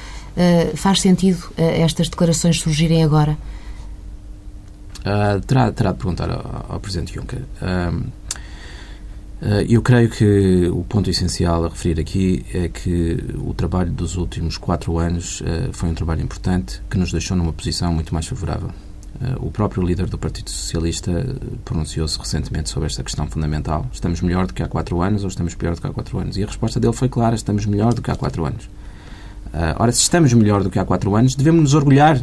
Faz 0.75 1.01
sentido 1.01 1.39
estas 1.57 2.09
declarações 2.09 2.59
surgirem 2.59 3.03
agora? 3.03 3.35
Uh, 5.05 5.39
terá, 5.45 5.71
terá 5.71 5.91
de 5.91 5.97
perguntar 5.97 6.29
ao, 6.31 6.65
ao 6.73 6.79
Presidente 6.79 7.13
Juncker. 7.13 7.43
eu 9.69 9.81
creio 9.81 10.09
que 10.09 10.67
o 10.69 10.83
ponto 10.83 11.09
essencial 11.09 11.65
a 11.65 11.69
referir 11.69 11.99
aqui 12.01 12.45
é 12.51 12.67
que 12.67 13.23
o 13.37 13.53
trabalho 13.53 13.91
dos 13.91 14.17
últimos 14.17 14.57
quatro 14.57 14.97
anos 14.97 15.43
foi 15.73 15.89
um 15.89 15.93
trabalho 15.93 16.23
importante 16.23 16.81
que 16.89 16.97
nos 16.97 17.11
deixou 17.11 17.37
numa 17.37 17.53
posição 17.53 17.93
muito 17.93 18.13
mais 18.13 18.25
favorável. 18.25 18.71
O 19.39 19.49
próprio 19.49 19.83
líder 19.83 20.07
do 20.07 20.17
Partido 20.17 20.49
Socialista 20.49 21.11
pronunciou-se 21.63 22.19
recentemente 22.19 22.69
sobre 22.69 22.87
esta 22.87 23.03
questão 23.03 23.27
fundamental. 23.27 23.87
Estamos 23.93 24.21
melhor 24.21 24.45
do 24.47 24.53
que 24.53 24.61
há 24.61 24.67
quatro 24.67 25.01
anos 25.01 25.23
ou 25.23 25.29
estamos 25.29 25.55
pior 25.55 25.75
do 25.75 25.81
que 25.81 25.87
há 25.87 25.91
quatro 25.91 26.17
anos? 26.17 26.37
E 26.37 26.43
a 26.43 26.47
resposta 26.47 26.79
dele 26.79 26.93
foi 26.93 27.07
clara: 27.07 27.35
estamos 27.35 27.65
melhor 27.65 27.93
do 27.93 28.01
que 28.01 28.11
há 28.11 28.15
quatro 28.15 28.43
anos. 28.45 28.65
Uh, 29.53 29.71
ora, 29.77 29.91
se 29.91 30.01
estamos 30.01 30.33
melhor 30.33 30.63
do 30.63 30.69
que 30.69 30.77
há 30.77 30.83
quatro 30.83 31.15
anos, 31.15 31.33
devemos 31.33 31.61
nos 31.61 31.73
orgulhar 31.73 32.19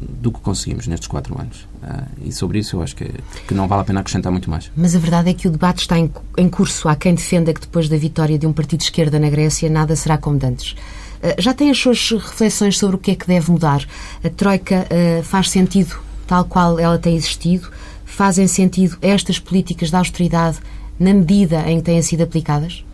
do 0.00 0.32
que 0.32 0.40
conseguimos 0.40 0.86
nestes 0.86 1.08
quatro 1.08 1.38
anos. 1.38 1.68
Uh, 1.82 2.26
e 2.26 2.32
sobre 2.32 2.58
isso 2.58 2.76
eu 2.76 2.82
acho 2.82 2.96
que, 2.96 3.10
que 3.46 3.54
não 3.54 3.68
vale 3.68 3.82
a 3.82 3.84
pena 3.84 4.00
acrescentar 4.00 4.32
muito 4.32 4.50
mais. 4.50 4.70
Mas 4.76 4.96
a 4.96 4.98
verdade 4.98 5.30
é 5.30 5.34
que 5.34 5.46
o 5.46 5.50
debate 5.50 5.80
está 5.80 5.98
em, 5.98 6.10
em 6.36 6.48
curso. 6.48 6.88
Há 6.88 6.96
quem 6.96 7.14
defenda 7.14 7.52
que 7.52 7.60
depois 7.60 7.88
da 7.88 7.96
vitória 7.96 8.38
de 8.38 8.46
um 8.46 8.52
partido 8.52 8.80
de 8.80 8.84
esquerda 8.84 9.18
na 9.18 9.28
Grécia 9.28 9.68
nada 9.68 9.94
será 9.94 10.16
como 10.18 10.38
dantes. 10.38 10.72
Uh, 10.72 11.40
já 11.40 11.52
tem 11.52 11.70
as 11.70 11.78
suas 11.78 12.10
reflexões 12.10 12.78
sobre 12.78 12.96
o 12.96 12.98
que 12.98 13.10
é 13.10 13.14
que 13.14 13.26
deve 13.26 13.50
mudar? 13.50 13.86
A 14.24 14.28
Troika 14.30 14.86
faz 15.22 15.50
sentido 15.50 15.96
tal 16.26 16.44
qual 16.44 16.78
ela 16.78 16.98
tem 16.98 17.16
existido? 17.16 17.68
Fazem 18.04 18.46
sentido 18.46 18.96
estas 19.02 19.38
políticas 19.38 19.90
de 19.90 19.96
austeridade 19.96 20.58
na 20.98 21.12
medida 21.12 21.68
em 21.68 21.78
que 21.78 21.84
têm 21.84 22.00
sido 22.02 22.22
aplicadas? 22.22 22.84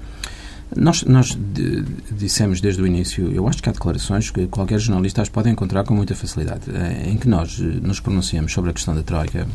Nós, 0.74 1.05
nós 1.05 1.38
dissemos 2.11 2.61
desde 2.61 2.83
o 2.83 2.87
início, 2.87 3.31
eu 3.33 3.46
acho 3.46 3.62
que 3.62 3.68
há 3.68 3.72
declarações 3.72 4.31
que 4.31 4.46
qualquer 4.48 4.79
jornalista 4.81 5.22
as 5.22 5.29
pode 5.29 5.48
encontrar 5.48 5.85
com 5.85 5.94
muita 5.94 6.14
facilidade, 6.14 6.62
eh, 6.74 7.09
em 7.09 7.16
que 7.16 7.29
nós 7.29 7.61
eh, 7.61 7.62
nos 7.81 8.00
pronunciamos 8.00 8.52
sobre 8.52 8.70
a 8.70 8.72
questão 8.72 8.94
da 8.94 9.02
Troika, 9.02 9.46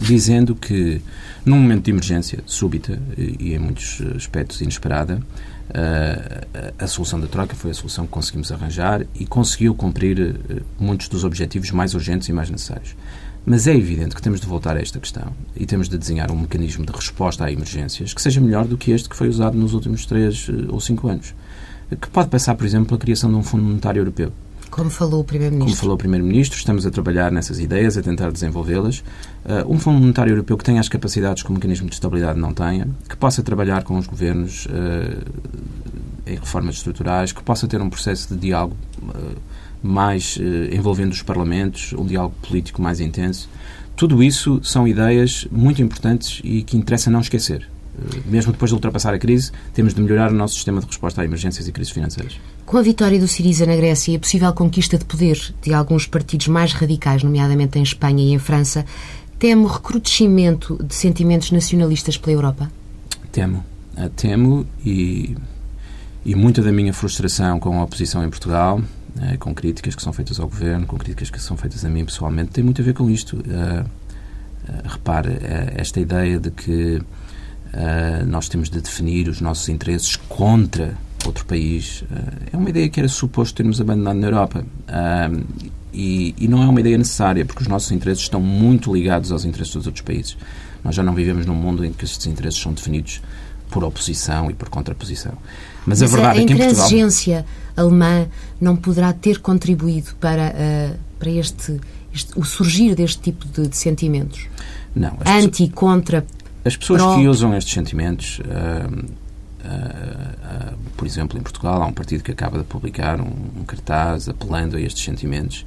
dizendo 0.00 0.54
que 0.54 1.00
num 1.44 1.56
momento 1.56 1.84
de 1.84 1.90
emergência 1.90 2.40
súbita 2.44 3.00
e 3.16 3.54
em 3.54 3.58
muitos 3.58 4.02
aspectos 4.14 4.60
inesperada, 4.60 5.22
eh, 5.70 6.46
a, 6.78 6.84
a 6.84 6.86
solução 6.86 7.18
da 7.18 7.26
Troika 7.26 7.56
foi 7.56 7.70
a 7.70 7.74
solução 7.74 8.04
que 8.04 8.12
conseguimos 8.12 8.52
arranjar 8.52 9.06
e 9.18 9.24
conseguiu 9.26 9.74
cumprir 9.74 10.36
muitos 10.78 11.08
dos 11.08 11.24
objetivos 11.24 11.70
mais 11.70 11.94
urgentes 11.94 12.28
e 12.28 12.32
mais 12.32 12.50
necessários. 12.50 12.94
Mas 13.46 13.66
é 13.66 13.74
evidente 13.74 14.14
que 14.14 14.20
temos 14.20 14.40
de 14.40 14.46
voltar 14.46 14.76
a 14.76 14.80
esta 14.80 15.00
questão 15.00 15.32
e 15.56 15.64
temos 15.64 15.88
de 15.88 15.96
desenhar 15.96 16.30
um 16.30 16.40
mecanismo 16.40 16.84
de 16.84 16.92
resposta 16.92 17.44
a 17.44 17.52
emergências 17.52 18.12
que 18.12 18.20
seja 18.20 18.40
melhor 18.40 18.66
do 18.66 18.76
que 18.76 18.90
este 18.90 19.08
que 19.08 19.16
foi 19.16 19.28
usado 19.28 19.56
nos 19.56 19.72
últimos 19.72 20.04
três 20.04 20.48
eh, 20.50 20.66
ou 20.68 20.80
cinco 20.80 21.08
anos. 21.08 21.34
Que 21.90 22.08
pode 22.08 22.28
passar, 22.28 22.54
por 22.54 22.66
exemplo, 22.66 22.88
pela 22.88 22.98
criação 22.98 23.30
de 23.30 23.36
um 23.36 23.42
Fundo 23.42 23.64
Monetário 23.64 24.00
Europeu. 24.00 24.32
Como 24.70 24.90
falou 24.90 25.22
o 25.22 25.24
Primeiro-Ministro. 25.24 25.74
Como 25.74 25.80
falou 25.80 25.94
o 25.94 25.98
Primeiro-Ministro, 25.98 26.58
estamos 26.58 26.84
a 26.84 26.90
trabalhar 26.90 27.32
nessas 27.32 27.58
ideias, 27.58 27.96
a 27.96 28.02
tentar 28.02 28.30
desenvolvê-las. 28.30 28.98
Uh, 28.98 29.72
um 29.72 29.78
Fundo 29.78 29.98
Monetário 29.98 30.32
Europeu 30.32 30.58
que 30.58 30.64
tenha 30.64 30.80
as 30.80 30.88
capacidades 30.88 31.42
que 31.42 31.50
o 31.50 31.52
mecanismo 31.52 31.88
de 31.88 31.94
estabilidade 31.94 32.38
não 32.38 32.52
tenha, 32.52 32.86
que 33.08 33.16
possa 33.16 33.42
trabalhar 33.42 33.82
com 33.82 33.96
os 33.96 34.06
governos 34.06 34.66
uh, 34.66 35.24
em 36.26 36.34
reformas 36.34 36.76
estruturais, 36.76 37.32
que 37.32 37.42
possa 37.42 37.66
ter 37.66 37.80
um 37.80 37.88
processo 37.88 38.34
de 38.34 38.40
diálogo 38.40 38.76
uh, 39.02 39.36
mais 39.82 40.38
eh, 40.40 40.74
envolvendo 40.74 41.12
os 41.12 41.22
parlamentos, 41.22 41.92
um 41.92 42.04
diálogo 42.04 42.34
político 42.46 42.82
mais 42.82 43.00
intenso. 43.00 43.48
Tudo 43.96 44.22
isso 44.22 44.60
são 44.62 44.86
ideias 44.86 45.46
muito 45.50 45.82
importantes 45.82 46.40
e 46.44 46.62
que 46.62 46.76
interessa 46.76 47.10
não 47.10 47.20
esquecer. 47.20 47.68
Eh, 47.98 48.20
mesmo 48.26 48.52
depois 48.52 48.70
de 48.70 48.74
ultrapassar 48.74 49.14
a 49.14 49.18
crise, 49.18 49.50
temos 49.72 49.94
de 49.94 50.00
melhorar 50.00 50.30
o 50.30 50.34
nosso 50.34 50.54
sistema 50.54 50.80
de 50.80 50.86
resposta 50.86 51.22
a 51.22 51.24
emergências 51.24 51.66
e 51.66 51.72
crises 51.72 51.92
financeiras. 51.92 52.38
Com 52.64 52.76
a 52.76 52.82
vitória 52.82 53.18
do 53.18 53.28
Siriza 53.28 53.66
na 53.66 53.76
Grécia 53.76 54.12
e 54.12 54.16
a 54.16 54.18
possível 54.18 54.52
conquista 54.52 54.98
de 54.98 55.04
poder 55.04 55.38
de 55.62 55.72
alguns 55.72 56.06
partidos 56.06 56.48
mais 56.48 56.72
radicais, 56.72 57.22
nomeadamente 57.22 57.78
em 57.78 57.82
Espanha 57.82 58.22
e 58.22 58.32
em 58.32 58.38
França, 58.38 58.84
temo 59.38 59.66
recrudescimento 59.66 60.82
de 60.82 60.94
sentimentos 60.94 61.50
nacionalistas 61.50 62.16
pela 62.16 62.32
Europa? 62.32 62.70
Temo. 63.32 63.64
Eh, 63.96 64.10
temo 64.14 64.66
e, 64.84 65.36
e 66.24 66.34
muita 66.34 66.62
da 66.62 66.70
minha 66.70 66.92
frustração 66.92 67.58
com 67.58 67.80
a 67.80 67.84
oposição 67.84 68.24
em 68.24 68.30
Portugal 68.30 68.80
com 69.38 69.54
críticas 69.54 69.94
que 69.94 70.02
são 70.02 70.12
feitas 70.12 70.38
ao 70.38 70.48
governo, 70.48 70.86
com 70.86 70.96
críticas 70.96 71.30
que 71.30 71.40
são 71.40 71.56
feitas 71.56 71.84
a 71.84 71.88
mim 71.88 72.04
pessoalmente, 72.04 72.50
tem 72.50 72.64
muito 72.64 72.80
a 72.80 72.84
ver 72.84 72.94
com 72.94 73.10
isto. 73.10 73.36
Uh, 73.36 73.82
uh, 73.82 74.88
repare, 74.88 75.30
uh, 75.30 75.72
esta 75.76 76.00
ideia 76.00 76.38
de 76.38 76.50
que 76.50 77.00
nós 78.26 78.48
temos 78.48 78.70
de 78.70 78.80
definir 78.80 79.28
os 79.28 79.42
nossos 79.42 79.68
interesses 79.68 80.16
contra 80.16 80.96
outro 81.26 81.44
país 81.44 82.02
é 82.50 82.56
uma 82.56 82.70
ideia 82.70 82.88
que 82.88 82.98
era 82.98 83.08
suposto 83.08 83.56
termos 83.56 83.78
abandonado 83.78 84.16
na 84.16 84.26
Europa. 84.26 84.64
E, 85.92 86.34
e, 86.38 86.48
não 86.48 86.62
é 86.62 86.66
uma 86.66 86.80
ideia 86.80 86.96
necessária, 86.96 87.44
porque 87.44 87.62
os 87.62 87.68
nossos 87.68 87.92
interesses 87.92 88.22
estão 88.22 88.40
muito 88.40 88.92
ligados 88.92 89.30
aos 89.30 89.44
interesses 89.44 89.74
dos 89.74 89.86
outros 89.86 90.02
países. 90.02 90.36
Nós 90.82 90.94
já 90.94 91.02
não 91.02 91.14
vivemos 91.14 91.44
num 91.44 91.54
mundo 91.54 91.84
em 91.84 91.92
que 91.92 92.06
estes 92.06 92.26
interesses 92.26 92.58
são 92.58 92.72
definidos 92.72 93.20
por 93.70 93.84
oposição 93.84 94.50
e 94.50 94.54
por 94.54 94.68
contraposição. 94.68 95.32
Mas, 95.86 96.00
Mas 96.00 96.02
a 96.02 96.16
verdade 96.16 96.38
a, 96.38 96.42
é 96.42 96.46
que 96.46 96.52
em 96.52 96.56
Portugal... 96.56 96.88
Alemã 97.78 98.26
não 98.60 98.76
poderá 98.76 99.12
ter 99.12 99.40
contribuído 99.40 100.14
para, 100.20 100.52
uh, 100.52 100.98
para 101.18 101.30
este, 101.30 101.80
este, 102.12 102.38
o 102.38 102.44
surgir 102.44 102.94
deste 102.94 103.20
tipo 103.20 103.46
de, 103.46 103.68
de 103.68 103.76
sentimentos? 103.76 104.46
Não. 104.94 105.16
Anti, 105.26 105.68
contra, 105.68 106.26
As 106.64 106.76
pessoas 106.76 107.02
pro... 107.02 107.16
que 107.16 107.28
usam 107.28 107.54
estes 107.54 107.74
sentimentos... 107.74 108.40
Uh, 108.40 109.28
Uh, 109.58 110.72
uh, 110.72 110.78
por 110.96 111.06
exemplo, 111.06 111.36
em 111.36 111.42
Portugal 111.42 111.82
há 111.82 111.86
um 111.86 111.92
partido 111.92 112.22
que 112.22 112.30
acaba 112.30 112.58
de 112.58 112.64
publicar 112.64 113.20
um, 113.20 113.32
um 113.60 113.64
cartaz 113.66 114.28
apelando 114.28 114.76
a 114.76 114.80
estes 114.80 115.04
sentimentos. 115.04 115.66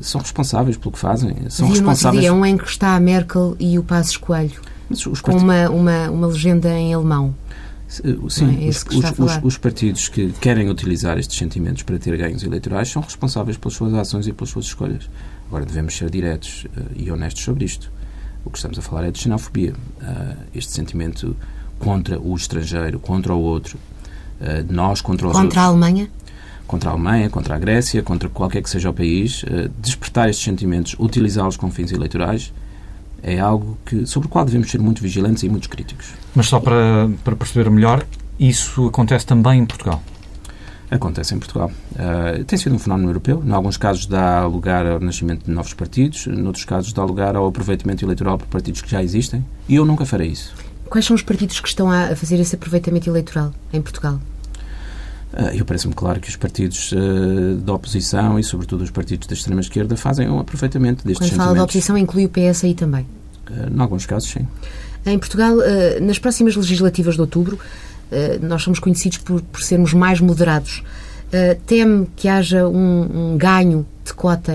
São 0.00 0.20
responsáveis 0.20 0.76
pelo 0.76 0.92
que 0.92 0.98
fazem. 0.98 1.34
São 1.48 1.66
Vi 1.66 1.74
responsáveis. 1.74 2.22
Dia 2.22 2.34
um 2.34 2.44
em 2.44 2.58
que 2.58 2.68
está 2.68 2.94
a 2.94 3.00
Merkel 3.00 3.56
e 3.58 3.78
o 3.78 3.82
Passos 3.82 4.16
Coelho, 4.16 4.60
com 5.22 5.36
uma, 5.36 5.70
uma, 5.70 6.10
uma 6.10 6.26
legenda 6.26 6.68
em 6.70 6.92
alemão. 6.92 7.34
Sim, 7.90 8.66
é 8.66 8.68
os, 8.68 8.84
os, 9.18 9.40
os, 9.42 9.58
partidos 9.58 10.08
que 10.08 10.30
querem 10.40 10.70
utilizar 10.70 11.18
estes 11.18 11.36
sentimentos 11.36 11.82
para 11.82 11.98
ter 11.98 12.16
ganhos 12.16 12.44
eleitorais 12.44 12.88
são 12.88 13.02
responsáveis 13.02 13.56
pelas 13.56 13.74
suas 13.74 13.92
ações 13.94 14.28
e 14.28 14.32
pelas 14.32 14.50
suas 14.50 14.66
escolhas. 14.66 15.10
Agora, 15.48 15.66
devemos 15.66 15.96
ser 15.96 16.08
diretos 16.08 16.66
uh, 16.66 16.82
e 16.94 17.10
honestos 17.10 17.42
sobre 17.42 17.64
isto. 17.64 17.90
O 18.44 18.50
que 18.50 18.58
estamos 18.58 18.78
a 18.78 18.82
falar 18.82 19.04
é 19.06 19.10
de 19.10 19.18
xenofobia. 19.18 19.74
este 20.54 20.72
sentimento 20.72 21.36
contra 21.80 22.18
o 22.20 22.34
estrangeiro, 22.36 23.00
contra 23.00 23.34
o 23.34 23.40
outro, 23.40 23.76
de 24.66 24.72
nós 24.72 25.02
contra 25.02 25.26
os 25.26 25.32
contra 25.32 25.44
outros. 25.44 25.48
Contra 25.48 25.60
a 25.60 25.64
Alemanha? 25.64 26.10
Contra 26.66 26.90
a 26.90 26.92
Alemanha, 26.92 27.28
contra 27.28 27.56
a 27.56 27.58
Grécia, 27.58 28.02
contra 28.02 28.28
qualquer 28.28 28.62
que 28.62 28.70
seja 28.70 28.88
o 28.88 28.94
país. 28.94 29.44
despertar 29.78 30.30
estes 30.30 30.44
sentimentos, 30.44 30.96
utilizá-los 30.98 31.58
com 31.58 31.70
fins 31.70 31.92
eleitorais, 31.92 32.50
é 33.22 33.38
algo 33.38 33.78
que, 33.84 34.06
sobre 34.06 34.28
o 34.28 34.30
qual 34.30 34.44
devemos 34.44 34.70
ser 34.70 34.78
muito 34.78 35.02
vigilantes 35.02 35.42
e 35.42 35.48
muito 35.48 35.68
críticos. 35.68 36.12
Mas 36.34 36.46
só 36.46 36.60
para, 36.60 37.10
para 37.24 37.36
perceber 37.36 37.70
melhor, 37.70 38.04
isso 38.38 38.86
acontece 38.86 39.26
também 39.26 39.60
em 39.60 39.66
Portugal? 39.66 40.02
Acontece 40.90 41.34
em 41.34 41.38
Portugal. 41.38 41.70
Uh, 41.92 42.42
tem 42.44 42.58
sido 42.58 42.74
um 42.74 42.78
fenómeno 42.78 43.10
europeu. 43.10 43.42
Em 43.46 43.52
alguns 43.52 43.76
casos 43.76 44.06
dá 44.06 44.44
lugar 44.44 44.84
ao 44.86 44.98
nascimento 44.98 45.44
de 45.44 45.50
novos 45.50 45.72
partidos, 45.72 46.26
noutros 46.26 46.64
casos 46.64 46.92
dá 46.92 47.04
lugar 47.04 47.36
ao 47.36 47.46
aproveitamento 47.46 48.04
eleitoral 48.04 48.36
por 48.36 48.48
partidos 48.48 48.82
que 48.82 48.90
já 48.90 49.02
existem. 49.02 49.44
E 49.68 49.76
eu 49.76 49.84
nunca 49.84 50.04
farei 50.04 50.28
isso. 50.28 50.52
Quais 50.88 51.06
são 51.06 51.14
os 51.14 51.22
partidos 51.22 51.60
que 51.60 51.68
estão 51.68 51.88
a 51.88 52.16
fazer 52.16 52.40
esse 52.40 52.56
aproveitamento 52.56 53.08
eleitoral 53.08 53.52
em 53.72 53.80
Portugal? 53.80 54.18
Uh, 55.32 55.54
eu 55.54 55.64
parece-me 55.64 55.94
claro 55.94 56.20
que 56.20 56.28
os 56.28 56.36
partidos 56.36 56.90
uh, 56.92 57.56
da 57.58 57.72
oposição 57.72 58.38
e, 58.38 58.42
sobretudo, 58.42 58.82
os 58.82 58.90
partidos 58.90 59.28
da 59.28 59.34
extrema-esquerda 59.34 59.96
fazem 59.96 60.28
um 60.28 60.40
aproveitamento 60.40 61.06
destes 61.06 61.30
Quando 61.30 61.36
fala 61.36 61.54
da 61.54 61.62
oposição, 61.62 61.96
inclui 61.96 62.24
o 62.24 62.28
PS 62.28 62.64
aí 62.64 62.74
também? 62.74 63.06
Uh, 63.48 63.72
em 63.72 63.80
alguns 63.80 64.06
casos, 64.06 64.28
sim. 64.28 64.46
Em 65.06 65.18
Portugal, 65.18 65.56
nas 66.02 66.18
próximas 66.18 66.54
legislativas 66.56 67.14
de 67.14 67.22
outubro, 67.22 67.58
nós 68.42 68.62
somos 68.62 68.78
conhecidos 68.78 69.16
por, 69.16 69.40
por 69.40 69.62
sermos 69.62 69.94
mais 69.94 70.20
moderados. 70.20 70.82
Teme 71.64 72.06
que 72.14 72.28
haja 72.28 72.68
um, 72.68 73.32
um 73.32 73.38
ganho 73.38 73.86
de 74.04 74.12
cota 74.12 74.52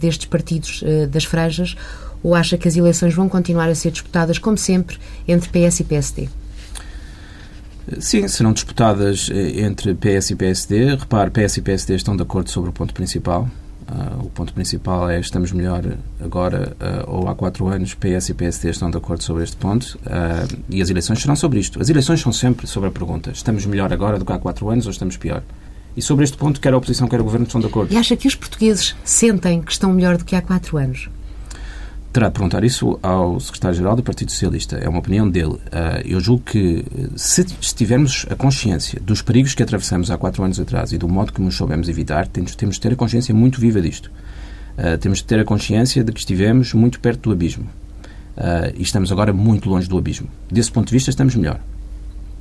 destes 0.00 0.26
partidos 0.26 0.82
das 1.12 1.22
franjas 1.22 1.76
ou 2.24 2.34
acha 2.34 2.58
que 2.58 2.66
as 2.66 2.76
eleições 2.76 3.14
vão 3.14 3.28
continuar 3.28 3.68
a 3.68 3.74
ser 3.76 3.92
disputadas, 3.92 4.36
como 4.36 4.58
sempre, 4.58 4.98
entre 5.28 5.48
PS 5.48 5.78
e 5.78 5.84
PSD? 5.84 6.28
Sim, 7.98 8.26
serão 8.28 8.52
disputadas 8.52 9.30
eh, 9.30 9.60
entre 9.60 9.94
PS 9.94 10.30
e 10.30 10.36
PSD. 10.36 10.96
Repare, 10.96 11.30
PS 11.30 11.58
e 11.58 11.62
PSD 11.62 11.94
estão 11.96 12.16
de 12.16 12.22
acordo 12.22 12.50
sobre 12.50 12.70
o 12.70 12.72
ponto 12.72 12.94
principal. 12.94 13.48
Uh, 13.86 14.24
o 14.24 14.30
ponto 14.30 14.54
principal 14.54 15.10
é 15.10 15.20
estamos 15.20 15.52
melhor 15.52 15.84
agora 16.18 16.74
uh, 16.80 17.10
ou 17.10 17.28
há 17.28 17.34
quatro 17.34 17.68
anos. 17.68 17.92
PS 17.92 18.30
e 18.30 18.34
PSD 18.34 18.70
estão 18.70 18.90
de 18.90 18.96
acordo 18.96 19.22
sobre 19.22 19.44
este 19.44 19.56
ponto 19.56 19.98
uh, 20.06 20.62
e 20.70 20.80
as 20.80 20.88
eleições 20.88 21.20
serão 21.20 21.36
sobre 21.36 21.60
isto. 21.60 21.80
As 21.80 21.90
eleições 21.90 22.20
são 22.20 22.32
sempre 22.32 22.66
sobre 22.66 22.88
a 22.88 22.92
pergunta: 22.92 23.30
estamos 23.30 23.66
melhor 23.66 23.92
agora 23.92 24.18
do 24.18 24.24
que 24.24 24.32
há 24.32 24.38
quatro 24.38 24.70
anos 24.70 24.86
ou 24.86 24.90
estamos 24.90 25.18
pior? 25.18 25.42
E 25.96 26.02
sobre 26.02 26.24
este 26.24 26.36
ponto, 26.36 26.60
quer 26.60 26.72
a 26.72 26.76
oposição, 26.76 27.06
quer 27.06 27.20
o 27.20 27.24
governo 27.24 27.46
estão 27.46 27.60
de 27.60 27.66
acordo. 27.66 27.92
E 27.92 27.96
acha 27.96 28.16
que 28.16 28.26
os 28.26 28.34
portugueses 28.34 28.96
sentem 29.04 29.62
que 29.62 29.70
estão 29.70 29.92
melhor 29.92 30.16
do 30.16 30.24
que 30.24 30.34
há 30.34 30.42
quatro 30.42 30.76
anos? 30.76 31.08
Terá 32.14 32.28
de 32.28 32.32
perguntar 32.34 32.62
isso 32.62 32.96
ao 33.02 33.40
secretário-geral 33.40 33.96
do 33.96 34.02
Partido 34.02 34.30
Socialista. 34.30 34.76
É 34.76 34.88
uma 34.88 35.00
opinião 35.00 35.28
dele. 35.28 35.56
Ah, 35.72 36.00
eu 36.04 36.20
julgo 36.20 36.44
que 36.44 36.84
se 37.16 37.44
tivermos 37.74 38.24
a 38.30 38.36
consciência 38.36 39.00
dos 39.00 39.20
perigos 39.20 39.52
que 39.52 39.64
atravessamos 39.64 40.12
há 40.12 40.16
quatro 40.16 40.44
anos 40.44 40.60
atrás 40.60 40.92
e 40.92 40.96
do 40.96 41.08
modo 41.08 41.32
como 41.32 41.46
nos 41.46 41.56
soubemos 41.56 41.88
evitar, 41.88 42.28
temos, 42.28 42.54
temos 42.54 42.76
de 42.76 42.82
ter 42.82 42.92
a 42.92 42.96
consciência 42.96 43.34
muito 43.34 43.60
viva 43.60 43.80
disto. 43.82 44.12
Uh, 44.78 44.96
temos 44.96 45.18
de 45.18 45.24
ter 45.24 45.40
a 45.40 45.44
consciência 45.44 46.04
de 46.04 46.12
que 46.12 46.20
estivemos 46.20 46.72
muito 46.72 47.00
perto 47.00 47.22
do 47.22 47.32
abismo. 47.32 47.64
Uh, 48.36 48.72
e 48.76 48.82
estamos 48.82 49.10
agora 49.10 49.32
muito 49.32 49.68
longe 49.68 49.88
do 49.88 49.98
abismo. 49.98 50.28
Desse 50.48 50.70
ponto 50.70 50.86
de 50.86 50.92
vista, 50.92 51.10
estamos 51.10 51.34
melhor. 51.34 51.58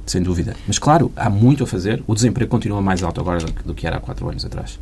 Sem 0.06 0.22
dúvida. 0.22 0.56
Mas, 0.68 0.78
claro, 0.78 1.12
há 1.16 1.32
muito 1.32 1.64
a 1.64 1.68
fazer. 1.68 2.04
O 2.06 2.14
desemprego 2.14 2.52
continua 2.52 2.80
mais 2.80 3.02
alto 3.02 3.20
agora 3.20 3.40
do 3.66 3.74
que, 3.74 3.88
era 3.88 3.98
há 3.98 4.00
quatro 4.00 4.30
anos 4.30 4.46
atrás. 4.46 4.78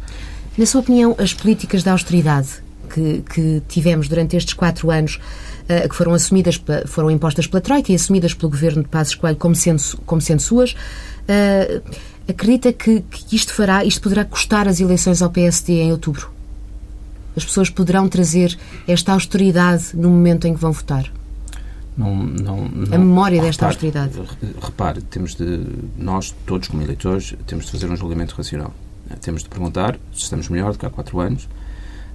Na 0.58 0.66
sua 0.66 0.82
opinião, 0.82 1.16
as 1.18 1.34
políticas 1.34 1.82
de 1.82 1.90
austeridade 1.90 2.62
que, 2.94 3.24
que 3.34 3.62
tivemos 3.68 4.08
durante 4.08 4.36
estes 4.36 4.54
quatro 4.54 4.92
anos, 4.92 5.20
uh, 5.70 5.88
que 5.88 5.96
foram 5.96 6.14
assumidas, 6.14 6.62
foram 6.88 7.10
impostas 7.10 7.48
pela 7.48 7.62
Troika 7.62 7.92
e 7.92 7.96
assumidas 7.96 8.34
pelo 8.34 8.50
governo 8.50 8.84
de 8.84 8.90
Passos 8.90 9.16
Coelho 9.16 9.38
como 9.38 9.56
sendo, 9.56 9.82
como 10.06 10.22
sendo 10.22 10.42
suas, 10.42 10.72
uh, 10.74 11.82
acredita 12.28 12.74
que, 12.74 13.02
que 13.02 13.36
isto 13.36 13.54
fará, 13.54 13.84
isto 13.86 14.02
poderá 14.02 14.26
custar 14.26 14.68
as 14.68 14.80
eleições 14.80 15.22
ao 15.22 15.30
PSD 15.30 15.82
em 15.82 15.92
outubro? 15.92 16.32
As 17.36 17.46
pessoas 17.46 17.70
poderão 17.70 18.10
trazer 18.10 18.58
esta 18.88 19.14
austeridade 19.14 19.92
no 19.94 20.10
momento 20.10 20.48
em 20.48 20.54
que 20.54 20.60
vão 20.60 20.72
votar? 20.72 21.12
Não, 21.98 22.16
não, 22.16 22.68
não, 22.68 22.96
a 22.96 22.98
memória 22.98 23.42
desta 23.42 23.68
repare, 23.68 24.08
austeridade. 24.08 24.30
Repare, 24.62 25.02
temos 25.02 25.36
de, 25.36 25.60
nós, 25.98 26.34
todos 26.46 26.68
como 26.68 26.82
eleitores, 26.82 27.36
temos 27.46 27.66
de 27.66 27.72
fazer 27.72 27.90
um 27.90 27.96
julgamento 27.96 28.36
racional. 28.36 28.74
Temos 29.22 29.44
de 29.44 29.50
perguntar 29.50 29.98
se 30.14 30.24
estamos 30.24 30.48
melhor 30.48 30.72
do 30.72 30.80
que 30.80 30.86
há 30.86 30.90
quatro 30.90 31.20
anos, 31.20 31.48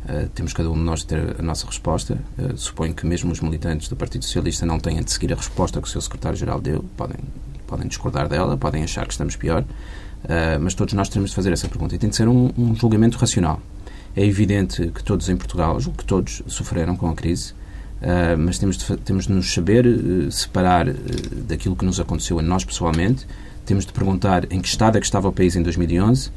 Uh, 0.07 0.29
temos 0.29 0.53
cada 0.53 0.71
um 0.71 0.75
de 0.75 0.81
nós 0.81 1.03
ter 1.03 1.35
a 1.37 1.43
nossa 1.43 1.67
resposta. 1.67 2.17
Uh, 2.39 2.57
suponho 2.57 2.95
que 2.95 3.05
mesmo 3.05 3.33
os 3.33 3.41
militantes 3.41 3.89
do 3.89 3.97
Partido 3.97 4.25
Socialista 4.25 4.65
não 4.65 4.79
tenham 4.79 5.03
de 5.03 5.11
seguir 5.11 5.33
a 5.33 5.37
resposta 5.37 5.83
que 5.83 5.89
o 5.89 5.91
seu 5.91 6.01
secretário-geral 6.01 6.61
deu. 6.61 6.85
Podem, 6.97 7.19
podem 7.67 7.89
discordar 7.89 8.29
dela, 8.29 8.57
podem 8.57 8.85
achar 8.85 9.05
que 9.05 9.13
estamos 9.13 9.35
pior, 9.35 9.63
uh, 9.63 10.61
mas 10.61 10.75
todos 10.75 10.95
nós 10.95 11.09
temos 11.09 11.31
de 11.31 11.37
fazer 11.37 11.53
essa 11.53 11.69
pergunta. 11.69 11.97
E 11.97 11.99
tem 11.99 12.09
de 12.09 12.15
ser 12.15 12.29
um, 12.29 12.53
um 12.57 12.73
julgamento 12.77 13.19
racional. 13.19 13.61
É 14.15 14.25
evidente 14.25 14.93
que 14.95 15.03
todos 15.03 15.29
em 15.29 15.37
Portugal, 15.37 15.77
que 15.79 16.05
todos 16.05 16.41
sofreram 16.47 16.97
com 16.97 17.11
a 17.11 17.15
crise, 17.15 17.53
mas 18.39 18.59
temos 18.59 18.79
de, 18.79 18.97
temos 18.99 19.27
de 19.27 19.33
nos 19.33 19.53
saber 19.53 19.85
separar 20.31 20.87
daquilo 21.47 21.77
que 21.77 21.85
nos 21.85 22.01
aconteceu 22.01 22.39
a 22.39 22.43
nós 22.43 22.65
pessoalmente. 22.65 23.27
Temos 23.67 23.85
de 23.85 23.93
perguntar 23.93 24.51
em 24.51 24.59
que 24.63 24.69
estado 24.69 24.97
é 24.97 25.01
que 25.01 25.07
estava 25.07 25.29
o 25.29 25.33
país 25.33 25.55
em 25.55 25.63
2011 25.63 26.31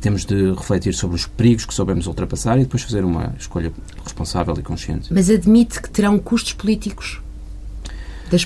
temos 0.00 0.24
de 0.24 0.52
refletir 0.52 0.94
sobre 0.94 1.16
os 1.16 1.26
perigos 1.26 1.66
que 1.66 1.74
soubemos 1.74 2.06
ultrapassar 2.06 2.58
e 2.58 2.62
depois 2.62 2.82
fazer 2.82 3.04
uma 3.04 3.34
escolha 3.38 3.72
responsável 4.02 4.54
e 4.58 4.62
consciente. 4.62 5.12
Mas 5.12 5.28
admite 5.28 5.80
que 5.80 5.90
terão 5.90 6.18
custos 6.18 6.52
políticos 6.52 7.20
das 8.30 8.44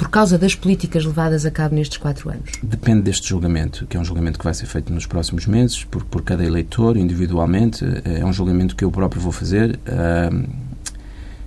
por 0.00 0.08
causa 0.08 0.38
das 0.38 0.54
políticas 0.54 1.04
levadas 1.04 1.44
a 1.44 1.50
cabo 1.50 1.74
nestes 1.74 1.98
quatro 1.98 2.30
anos? 2.30 2.52
Depende 2.62 3.02
deste 3.02 3.28
julgamento, 3.28 3.86
que 3.86 3.98
é 3.98 4.00
um 4.00 4.04
julgamento 4.04 4.38
que 4.38 4.44
vai 4.44 4.54
ser 4.54 4.64
feito 4.64 4.90
nos 4.90 5.04
próximos 5.04 5.46
meses, 5.46 5.84
por, 5.84 6.02
por 6.04 6.22
cada 6.22 6.42
eleitor, 6.42 6.96
individualmente. 6.96 7.84
É 8.04 8.24
um 8.24 8.32
julgamento 8.32 8.74
que 8.74 8.82
eu 8.82 8.90
próprio 8.90 9.20
vou 9.20 9.30
fazer. 9.30 9.78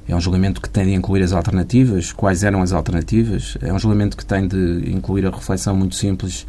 É 0.07 0.15
um 0.15 0.21
julgamento 0.21 0.61
que 0.61 0.69
tem 0.69 0.85
de 0.85 0.93
incluir 0.93 1.23
as 1.23 1.31
alternativas, 1.33 2.11
quais 2.11 2.43
eram 2.43 2.61
as 2.61 2.73
alternativas. 2.73 3.57
É 3.59 3.73
um 3.73 3.79
julgamento 3.79 4.15
que 4.15 4.23
tem 4.23 4.47
de 4.47 4.83
incluir 4.93 5.25
a 5.25 5.31
reflexão 5.31 5.75
muito 5.75 5.95
simples 5.95 6.45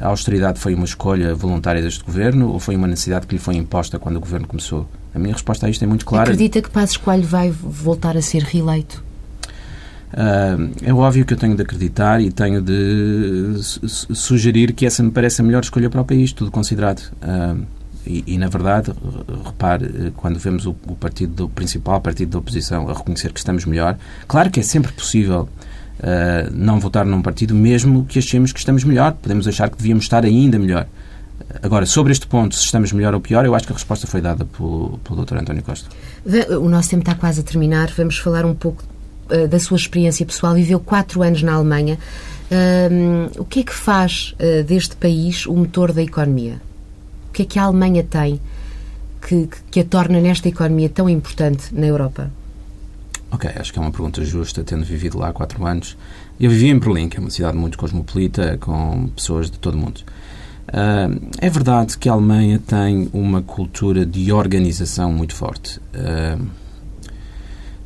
a 0.00 0.08
austeridade 0.08 0.58
foi 0.58 0.74
uma 0.74 0.84
escolha 0.84 1.34
voluntária 1.34 1.80
deste 1.80 2.04
governo 2.04 2.50
ou 2.50 2.60
foi 2.60 2.76
uma 2.76 2.86
necessidade 2.86 3.26
que 3.26 3.34
lhe 3.34 3.40
foi 3.40 3.56
imposta 3.56 3.98
quando 3.98 4.16
o 4.16 4.20
governo 4.20 4.46
começou? 4.46 4.86
A 5.14 5.18
minha 5.18 5.32
resposta 5.32 5.66
a 5.66 5.70
isto 5.70 5.82
é 5.82 5.86
muito 5.86 6.04
clara. 6.04 6.24
Acredita 6.24 6.60
que 6.60 6.70
Passos 6.70 6.96
Coelho 6.96 7.26
vai 7.26 7.50
voltar 7.50 8.16
a 8.16 8.22
ser 8.22 8.42
reeleito? 8.42 9.02
Uh, 10.12 10.72
é 10.82 10.92
óbvio 10.92 11.24
que 11.24 11.34
eu 11.34 11.36
tenho 11.36 11.54
de 11.54 11.62
acreditar 11.62 12.20
e 12.20 12.30
tenho 12.30 12.62
de 12.62 13.56
sugerir 13.84 14.72
que 14.72 14.86
essa 14.86 15.02
me 15.02 15.10
parece 15.10 15.42
a 15.42 15.44
melhor 15.44 15.62
escolha 15.62 15.90
para 15.90 16.00
o 16.00 16.04
país, 16.04 16.32
tudo 16.32 16.50
considerado. 16.50 17.00
Uh, 17.22 17.66
e, 18.06 18.24
e, 18.26 18.38
na 18.38 18.48
verdade, 18.48 18.90
repare, 19.44 20.12
quando 20.16 20.38
vemos 20.38 20.64
o, 20.64 20.70
o 20.86 20.94
partido 20.94 21.34
do, 21.34 21.48
principal 21.48 22.00
partido 22.00 22.30
da 22.30 22.38
oposição 22.38 22.88
a 22.88 22.94
reconhecer 22.94 23.32
que 23.32 23.38
estamos 23.38 23.66
melhor, 23.66 23.98
claro 24.26 24.50
que 24.50 24.60
é 24.60 24.62
sempre 24.62 24.92
possível 24.92 25.46
uh, 26.00 26.50
não 26.52 26.80
votar 26.80 27.04
num 27.04 27.22
partido, 27.22 27.54
mesmo 27.54 28.04
que 28.04 28.18
achemos 28.18 28.52
que 28.52 28.58
estamos 28.58 28.84
melhor. 28.84 29.12
Podemos 29.12 29.46
achar 29.46 29.70
que 29.70 29.76
devíamos 29.76 30.04
estar 30.04 30.24
ainda 30.24 30.58
melhor. 30.58 30.86
Agora, 31.62 31.86
sobre 31.86 32.12
este 32.12 32.26
ponto, 32.26 32.54
se 32.54 32.64
estamos 32.64 32.92
melhor 32.92 33.14
ou 33.14 33.20
pior, 33.20 33.44
eu 33.44 33.54
acho 33.54 33.66
que 33.66 33.72
a 33.72 33.76
resposta 33.76 34.06
foi 34.06 34.20
dada 34.20 34.44
pelo, 34.44 34.98
pelo 35.04 35.24
Dr. 35.24 35.38
António 35.38 35.62
Costa. 35.62 35.88
O 36.60 36.68
nosso 36.68 36.90
tempo 36.90 37.02
está 37.02 37.14
quase 37.14 37.40
a 37.40 37.42
terminar. 37.42 37.90
Vamos 37.96 38.18
falar 38.18 38.44
um 38.44 38.54
pouco 38.54 38.84
uh, 39.30 39.48
da 39.48 39.58
sua 39.58 39.76
experiência 39.76 40.24
pessoal. 40.26 40.54
Viveu 40.54 40.80
quatro 40.80 41.22
anos 41.22 41.42
na 41.42 41.54
Alemanha. 41.54 41.98
Uh, 42.50 43.40
o 43.40 43.44
que 43.44 43.60
é 43.60 43.62
que 43.62 43.74
faz 43.74 44.34
uh, 44.34 44.64
deste 44.64 44.96
país 44.96 45.46
o 45.46 45.54
motor 45.54 45.92
da 45.92 46.02
economia? 46.02 46.60
O 47.28 47.32
que 47.32 47.42
é 47.42 47.44
que 47.44 47.58
a 47.58 47.64
Alemanha 47.64 48.02
tem 48.02 48.40
que, 49.26 49.48
que 49.70 49.80
a 49.80 49.84
torna 49.84 50.20
nesta 50.20 50.48
economia 50.48 50.88
tão 50.88 51.08
importante 51.08 51.74
na 51.74 51.86
Europa? 51.86 52.30
Ok, 53.30 53.50
acho 53.56 53.72
que 53.72 53.78
é 53.78 53.82
uma 53.82 53.90
pergunta 53.90 54.24
justa, 54.24 54.64
tendo 54.64 54.84
vivido 54.84 55.18
lá 55.18 55.28
há 55.28 55.32
quatro 55.32 55.64
anos. 55.66 55.96
Eu 56.40 56.50
vivi 56.50 56.68
em 56.68 56.78
Berlim, 56.78 57.08
que 57.08 57.18
é 57.18 57.20
uma 57.20 57.30
cidade 57.30 57.56
muito 57.56 57.76
cosmopolita, 57.76 58.56
com 58.58 59.08
pessoas 59.08 59.50
de 59.50 59.58
todo 59.58 59.74
o 59.74 59.78
mundo. 59.78 60.00
Uh, 60.68 61.28
é 61.38 61.48
verdade 61.48 61.96
que 61.96 62.08
a 62.08 62.12
Alemanha 62.12 62.58
tem 62.58 63.08
uma 63.12 63.42
cultura 63.42 64.04
de 64.04 64.30
organização 64.32 65.10
muito 65.12 65.34
forte. 65.34 65.80
Uh, 65.94 66.42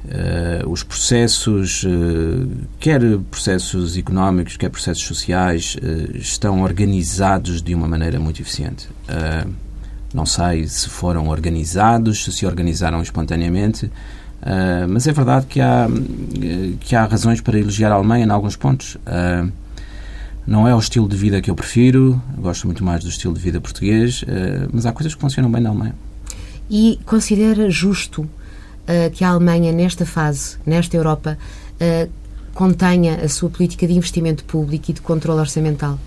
uh, 0.05 0.68
os 0.68 0.82
processos, 0.82 1.84
quer 2.80 3.01
processos 3.30 3.97
económicos, 3.97 4.57
quer 4.57 4.68
processos 4.68 5.05
sociais, 5.05 5.76
estão 6.14 6.62
organizados 6.62 7.62
de 7.62 7.74
uma 7.74 7.88
maneira 7.88 8.20
muito 8.20 8.40
eficiente. 8.40 8.88
não 10.14 10.26
sei 10.26 10.66
se 10.68 10.88
foram 10.88 11.28
organizados, 11.28 12.24
se 12.24 12.32
se 12.32 12.47
organizaram 12.47 13.01
espontaneamente, 13.01 13.90
Uh, 14.43 14.88
mas 14.88 15.07
é 15.07 15.12
verdade 15.12 15.47
que 15.47 15.61
há, 15.61 15.86
que 16.80 16.97
há 16.97 17.05
razões 17.05 17.40
para 17.40 17.57
elogiar 17.59 17.93
a 17.93 17.95
Alemanha 17.95 18.26
em 18.26 18.30
alguns 18.30 18.57
pontos. 18.57 18.97
Uh, 18.97 19.51
não 20.45 20.66
é 20.66 20.74
o 20.74 20.78
estilo 20.78 21.09
de 21.09 21.16
vida 21.16 21.40
que 21.40 21.49
eu 21.49 21.55
prefiro, 21.55 22.20
gosto 22.36 22.66
muito 22.66 22.82
mais 22.82 23.05
do 23.05 23.09
estilo 23.09 23.32
de 23.32 23.40
vida 23.40 23.61
português, 23.61 24.22
uh, 24.22 24.68
mas 24.72 24.84
há 24.84 24.93
coisas 24.93 25.14
que 25.14 25.20
funcionam 25.20 25.51
bem 25.51 25.62
na 25.62 25.70
Alemanha. 25.70 25.95
E 26.68 26.99
considera 27.07 27.70
justo 27.70 28.28
que 29.14 29.22
a 29.22 29.28
Alemanha, 29.28 29.72
nesta 29.72 30.05
fase, 30.05 30.57
nesta 30.66 30.97
Europa, 30.97 31.38
contenha 32.53 33.16
a 33.16 33.28
sua 33.28 33.49
política 33.49 33.86
de 33.86 33.93
investimento 33.93 34.43
público 34.45 34.90
e 34.90 34.95
de 34.95 35.01
controle 35.01 35.38
orçamental? 35.38 35.99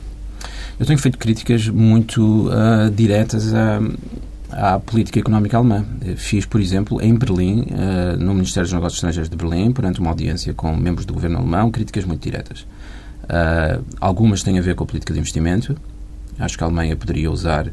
Eu 0.77 0.85
tenho 0.85 0.99
feito 0.99 1.17
críticas 1.17 1.69
muito 1.69 2.49
diretas 2.93 3.53
a 3.53 3.79
à 4.51 4.79
política 4.79 5.19
económica 5.19 5.57
alemã. 5.57 5.85
Fiz, 6.15 6.45
por 6.45 6.61
exemplo, 6.61 7.01
em 7.01 7.15
Berlim, 7.15 7.61
uh, 7.61 8.17
no 8.17 8.33
Ministério 8.33 8.67
dos 8.67 8.73
Negócios 8.73 8.97
Estrangeiros 8.97 9.29
de 9.29 9.35
Berlim, 9.35 9.71
perante 9.71 9.99
uma 9.99 10.09
audiência 10.09 10.53
com 10.53 10.75
membros 10.75 11.05
do 11.05 11.13
governo 11.13 11.37
alemão, 11.37 11.71
críticas 11.71 12.05
muito 12.05 12.21
diretas. 12.21 12.61
Uh, 13.23 13.83
algumas 13.99 14.43
têm 14.43 14.59
a 14.59 14.61
ver 14.61 14.75
com 14.75 14.83
a 14.83 14.87
política 14.87 15.13
de 15.13 15.19
investimento. 15.19 15.75
Acho 16.37 16.57
que 16.57 16.63
a 16.63 16.67
Alemanha 16.67 16.95
poderia 16.95 17.31
usar 17.31 17.71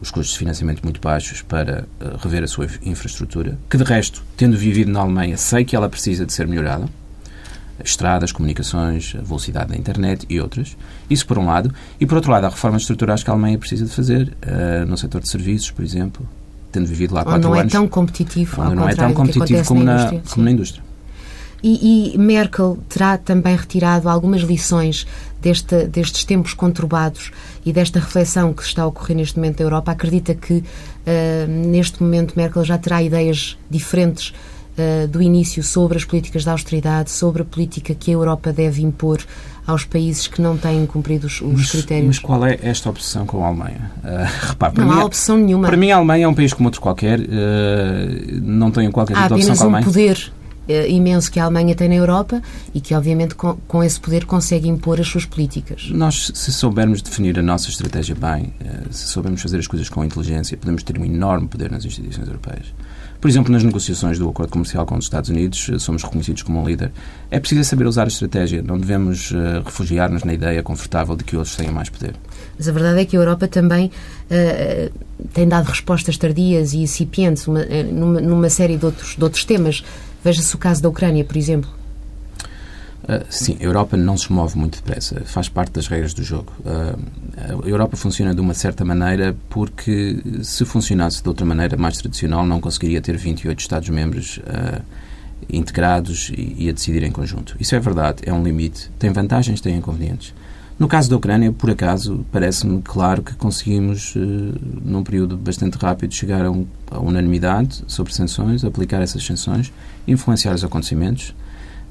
os 0.00 0.10
custos 0.10 0.32
de 0.32 0.38
financiamento 0.38 0.82
muito 0.82 1.00
baixos 1.00 1.42
para 1.42 1.86
uh, 2.00 2.16
rever 2.18 2.42
a 2.42 2.46
sua 2.46 2.66
infraestrutura, 2.82 3.58
que 3.68 3.76
de 3.76 3.84
resto, 3.84 4.24
tendo 4.36 4.56
vivido 4.56 4.90
na 4.90 5.00
Alemanha, 5.00 5.36
sei 5.36 5.64
que 5.64 5.76
ela 5.76 5.88
precisa 5.88 6.26
de 6.26 6.32
ser 6.32 6.46
melhorada 6.46 6.88
estradas, 7.82 8.32
comunicações, 8.32 9.12
velocidade 9.12 9.70
da 9.70 9.76
internet 9.76 10.26
e 10.28 10.40
outras. 10.40 10.76
Isso 11.08 11.26
por 11.26 11.38
um 11.38 11.46
lado. 11.46 11.74
E 11.98 12.06
por 12.06 12.16
outro 12.16 12.30
lado, 12.30 12.46
há 12.46 12.48
reformas 12.48 12.82
estruturais 12.82 13.22
que 13.22 13.30
a 13.30 13.32
Alemanha 13.32 13.58
precisa 13.58 13.84
de 13.84 13.90
fazer 13.90 14.36
uh, 14.42 14.86
no 14.86 14.96
setor 14.96 15.20
de 15.20 15.28
serviços, 15.28 15.70
por 15.70 15.84
exemplo, 15.84 16.26
tendo 16.70 16.86
vivido 16.86 17.14
lá 17.14 17.24
quatro 17.24 17.42
não 17.42 17.54
anos. 17.54 17.72
é 17.72 17.76
tão 17.76 17.88
competitivo, 17.88 18.62
onde 18.62 18.74
não 18.74 18.88
é 18.88 18.94
tão 18.94 19.12
competitivo 19.12 19.64
como 19.64 19.82
na, 19.82 19.94
indústria, 19.94 20.22
como 20.30 20.44
na 20.44 20.50
indústria. 20.50 20.84
E, 21.62 22.12
e, 22.14 22.18
Merkel 22.18 22.76
terá 22.90 23.16
também 23.16 23.56
retirado 23.56 24.06
algumas 24.06 24.42
lições 24.42 25.06
deste, 25.40 25.86
destes 25.86 26.22
tempos 26.22 26.52
conturbados 26.52 27.30
e 27.64 27.72
desta 27.72 28.00
reflexão 28.00 28.52
que 28.52 28.62
está 28.62 28.82
a 28.82 28.86
ocorrer 28.86 29.16
neste 29.16 29.36
momento 29.38 29.60
na 29.60 29.64
Europa. 29.64 29.92
Acredita 29.92 30.34
que 30.34 30.58
uh, 30.58 30.64
neste 31.48 32.02
momento 32.02 32.34
Merkel 32.36 32.62
já 32.64 32.76
terá 32.76 33.02
ideias 33.02 33.56
diferentes 33.70 34.34
uh, 34.78 35.08
do 35.08 35.22
início 35.22 35.62
sobre 35.62 35.96
as 35.96 36.04
políticas 36.04 36.42
de 36.42 36.50
austeridade, 36.50 37.10
sobre 37.10 37.42
a 37.42 37.44
política 37.44 37.94
que 37.94 38.10
a 38.10 38.14
Europa 38.14 38.52
deve 38.52 38.82
impor 38.82 39.20
aos 39.66 39.84
países 39.84 40.26
que 40.26 40.42
não 40.42 40.56
têm 40.56 40.84
cumprido 40.86 41.26
os, 41.26 41.40
mas, 41.40 41.70
critérios. 41.70 42.06
Mas 42.06 42.18
qual 42.18 42.44
é 42.44 42.58
esta 42.62 42.90
obsessão 42.90 43.24
com 43.24 43.42
a 43.42 43.48
Alemanha? 43.48 43.90
Uh, 44.02 44.48
repare, 44.48 44.76
não 44.76 44.86
mim, 44.86 44.92
há 44.92 45.00
é- 45.00 45.04
opção 45.04 45.36
nenhuma. 45.36 45.66
Para 45.66 45.76
mim, 45.76 45.90
a 45.90 45.96
Alemanha 45.96 46.24
é 46.24 46.28
um 46.28 46.34
país 46.34 46.52
como 46.52 46.68
outro 46.68 46.80
qualquer. 46.80 47.20
Uh, 47.20 47.24
não 48.42 48.70
tenho 48.70 48.92
qualquer 48.92 49.14
tipo 49.14 49.28
de 49.28 49.34
opção 49.34 49.56
com 49.56 49.62
a 49.62 49.64
Alemanha. 49.64 49.82
um 49.82 49.84
poder 49.84 50.32
imenso 50.88 51.30
que 51.30 51.38
a 51.38 51.44
Alemanha 51.44 51.74
tem 51.74 51.90
na 51.90 51.94
Europa 51.94 52.40
e 52.74 52.80
que, 52.80 52.94
obviamente, 52.94 53.34
com, 53.34 53.54
com, 53.68 53.84
esse 53.84 54.00
poder 54.00 54.24
consegue 54.24 54.66
impor 54.66 54.98
as 54.98 55.06
suas 55.06 55.26
políticas. 55.26 55.90
Nós, 55.90 56.32
se 56.34 56.50
soubermos 56.50 57.02
definir 57.02 57.38
a 57.38 57.42
nossa 57.42 57.68
estratégia 57.68 58.14
bem, 58.14 58.54
se 58.90 59.08
soubermos 59.08 59.42
fazer 59.42 59.58
as 59.58 59.66
coisas 59.66 59.90
com 59.90 60.02
inteligência, 60.02 60.56
podemos 60.56 60.82
ter 60.82 60.98
um 60.98 61.04
enorme 61.04 61.48
poder 61.48 61.70
nas 61.70 61.84
instituições 61.84 62.26
europeias. 62.26 62.72
Por 63.24 63.30
exemplo, 63.30 63.50
nas 63.50 63.64
negociações 63.64 64.18
do 64.18 64.28
acordo 64.28 64.50
comercial 64.50 64.84
com 64.84 64.98
os 64.98 65.06
Estados 65.06 65.30
Unidos, 65.30 65.70
eh, 65.72 65.78
somos 65.78 66.02
reconhecidos 66.02 66.42
como 66.42 66.60
um 66.60 66.66
líder. 66.66 66.92
É 67.30 67.40
preciso 67.40 67.64
saber 67.64 67.86
usar 67.86 68.04
a 68.04 68.08
estratégia, 68.08 68.62
não 68.62 68.78
devemos 68.78 69.30
uh, 69.30 69.62
refugiar-nos 69.64 70.24
na 70.24 70.34
ideia 70.34 70.62
confortável 70.62 71.16
de 71.16 71.24
que 71.24 71.34
outros 71.34 71.56
tenham 71.56 71.72
mais 71.72 71.88
poder. 71.88 72.14
Mas 72.58 72.68
a 72.68 72.72
verdade 72.72 73.00
é 73.00 73.04
que 73.06 73.16
a 73.16 73.20
Europa 73.20 73.48
também 73.48 73.86
uh, 73.86 74.92
tem 75.32 75.48
dado 75.48 75.68
respostas 75.68 76.18
tardias 76.18 76.74
e 76.74 76.80
incipientes 76.80 77.48
uma, 77.48 77.64
numa, 77.90 78.20
numa, 78.20 78.50
série 78.50 78.76
de 78.76 78.84
outros, 78.84 79.16
de 79.16 79.24
outros 79.24 79.42
temas. 79.42 79.82
Veja-se 80.22 80.54
o 80.54 80.58
caso 80.58 80.82
da 80.82 80.90
Ucrânia, 80.90 81.24
por 81.24 81.38
exemplo. 81.38 81.70
Uh, 83.04 83.22
sim, 83.28 83.58
a 83.60 83.62
Europa 83.62 83.98
não 83.98 84.16
se 84.16 84.32
move 84.32 84.56
muito 84.56 84.76
depressa, 84.76 85.20
faz 85.26 85.46
parte 85.46 85.72
das 85.72 85.86
regras 85.88 86.14
do 86.14 86.22
jogo. 86.22 86.52
Uh, 86.60 86.98
a 87.62 87.68
Europa 87.68 87.98
funciona 87.98 88.34
de 88.34 88.40
uma 88.40 88.54
certa 88.54 88.82
maneira 88.82 89.36
porque, 89.50 90.22
se 90.42 90.64
funcionasse 90.64 91.22
de 91.22 91.28
outra 91.28 91.44
maneira 91.44 91.76
mais 91.76 91.98
tradicional, 91.98 92.46
não 92.46 92.60
conseguiria 92.60 93.02
ter 93.02 93.16
28 93.18 93.60
Estados-membros 93.60 94.38
uh, 94.38 94.82
integrados 95.50 96.30
e, 96.34 96.56
e, 96.60 96.68
a 96.70 96.72
decidir 96.72 97.02
em 97.02 97.12
conjunto. 97.12 97.54
Isso 97.60 97.74
é 97.74 97.80
verdade, 97.80 98.22
é 98.24 98.32
um 98.32 98.42
limite. 98.42 98.90
Tem 98.98 99.10
vantagens, 99.10 99.60
tem 99.60 99.76
inconvenientes. 99.76 100.32
No 100.78 100.88
caso 100.88 101.10
da 101.10 101.16
Ucrânia, 101.16 101.52
por 101.52 101.70
acaso, 101.70 102.24
parece-me 102.32 102.80
claro 102.82 103.22
que 103.22 103.34
conseguimos, 103.34 104.14
num 104.16 105.04
período 105.04 105.36
bastante 105.36 105.76
rápido, 105.76 106.12
chegar 106.12 106.44
a, 106.44 106.50
um, 106.50 106.66
a 106.90 106.98
unanimidade 106.98 107.84
sobre 107.86 108.12
sanções, 108.12 108.64
aplicar 108.64 109.00
essas 109.00 109.24
sanções, 109.24 109.72
influenciar 110.08 110.52
os 110.52 110.64
acontecimentos 110.64 111.32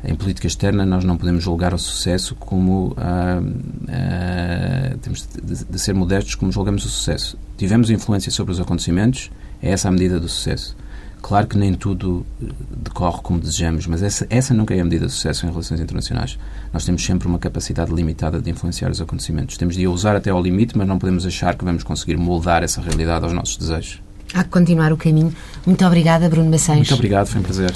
em 0.04 0.16
política 0.16 0.48
externa 0.48 0.86
nós 0.86 1.04
não 1.04 1.18
podemos 1.18 1.44
julgar 1.44 1.74
o 1.74 1.80
sucesso 1.80 2.36
como 2.36 2.94
ah, 2.98 3.42
ah, 3.88 4.96
temos 5.02 5.28
de, 5.42 5.66
de, 5.66 5.80
ser 5.80 5.94
modestos 5.94 6.36
como 6.36 6.52
julgamos 6.52 6.84
o 6.86 6.90
sucesso. 6.90 7.38
Tivemos 7.58 7.90
influência 7.90 8.32
sobre 8.32 8.52
os 8.52 8.60
acontecimentos, 8.60 9.32
é 9.62 9.72
essa 9.72 9.88
a 9.88 9.92
medida 9.92 10.20
do 10.20 10.28
sucesso. 10.28 10.76
Claro 11.22 11.48
que 11.48 11.58
nem 11.58 11.74
tudo 11.74 12.26
eh, 12.42 12.48
decorre 12.84 13.22
como 13.24 13.40
desejamos, 13.40 13.88
mas 13.88 14.04
essa, 14.04 14.28
essa 14.30 14.54
nunca 14.54 14.76
é 14.76 14.82
a 14.82 14.84
medida 14.84 15.06
de 15.06 15.12
sucesso 15.14 15.46
em 15.46 15.50
relações 15.50 15.80
internacionais. 15.80 16.38
Nós 16.74 16.84
temos 16.84 17.04
sempre 17.06 17.30
uma 17.30 17.40
capacidade 17.40 17.94
limitada 17.94 18.42
de 18.42 18.50
influenciar 18.50 18.92
os 18.92 19.00
acontecimentos. 19.00 19.56
Temos 19.56 19.76
de 19.76 19.86
a 19.86 19.90
usar 19.90 20.18
até 20.18 20.32
ao 20.32 20.42
limite, 20.42 20.78
mas 20.78 20.86
não 20.86 21.00
podemos 21.00 21.26
achar 21.26 21.56
que 21.56 21.64
vamos 21.64 21.82
conseguir 21.82 22.18
moldar 22.18 22.62
essa 22.62 22.82
realidade 22.82 23.24
aos 23.24 23.32
nossos 23.32 23.56
desejos. 23.56 24.02
Há 24.34 24.44
que 24.44 24.50
continuar 24.50 24.92
o 24.92 24.98
caminho. 24.98 25.34
Muito 25.66 25.86
obrigada, 25.86 26.28
Bruno 26.28 26.52
Maçães. 26.52 26.80
Muito 26.80 26.94
obrigado, 26.96 27.28
foi 27.28 27.40
um 27.40 27.44
prazer. 27.44 27.72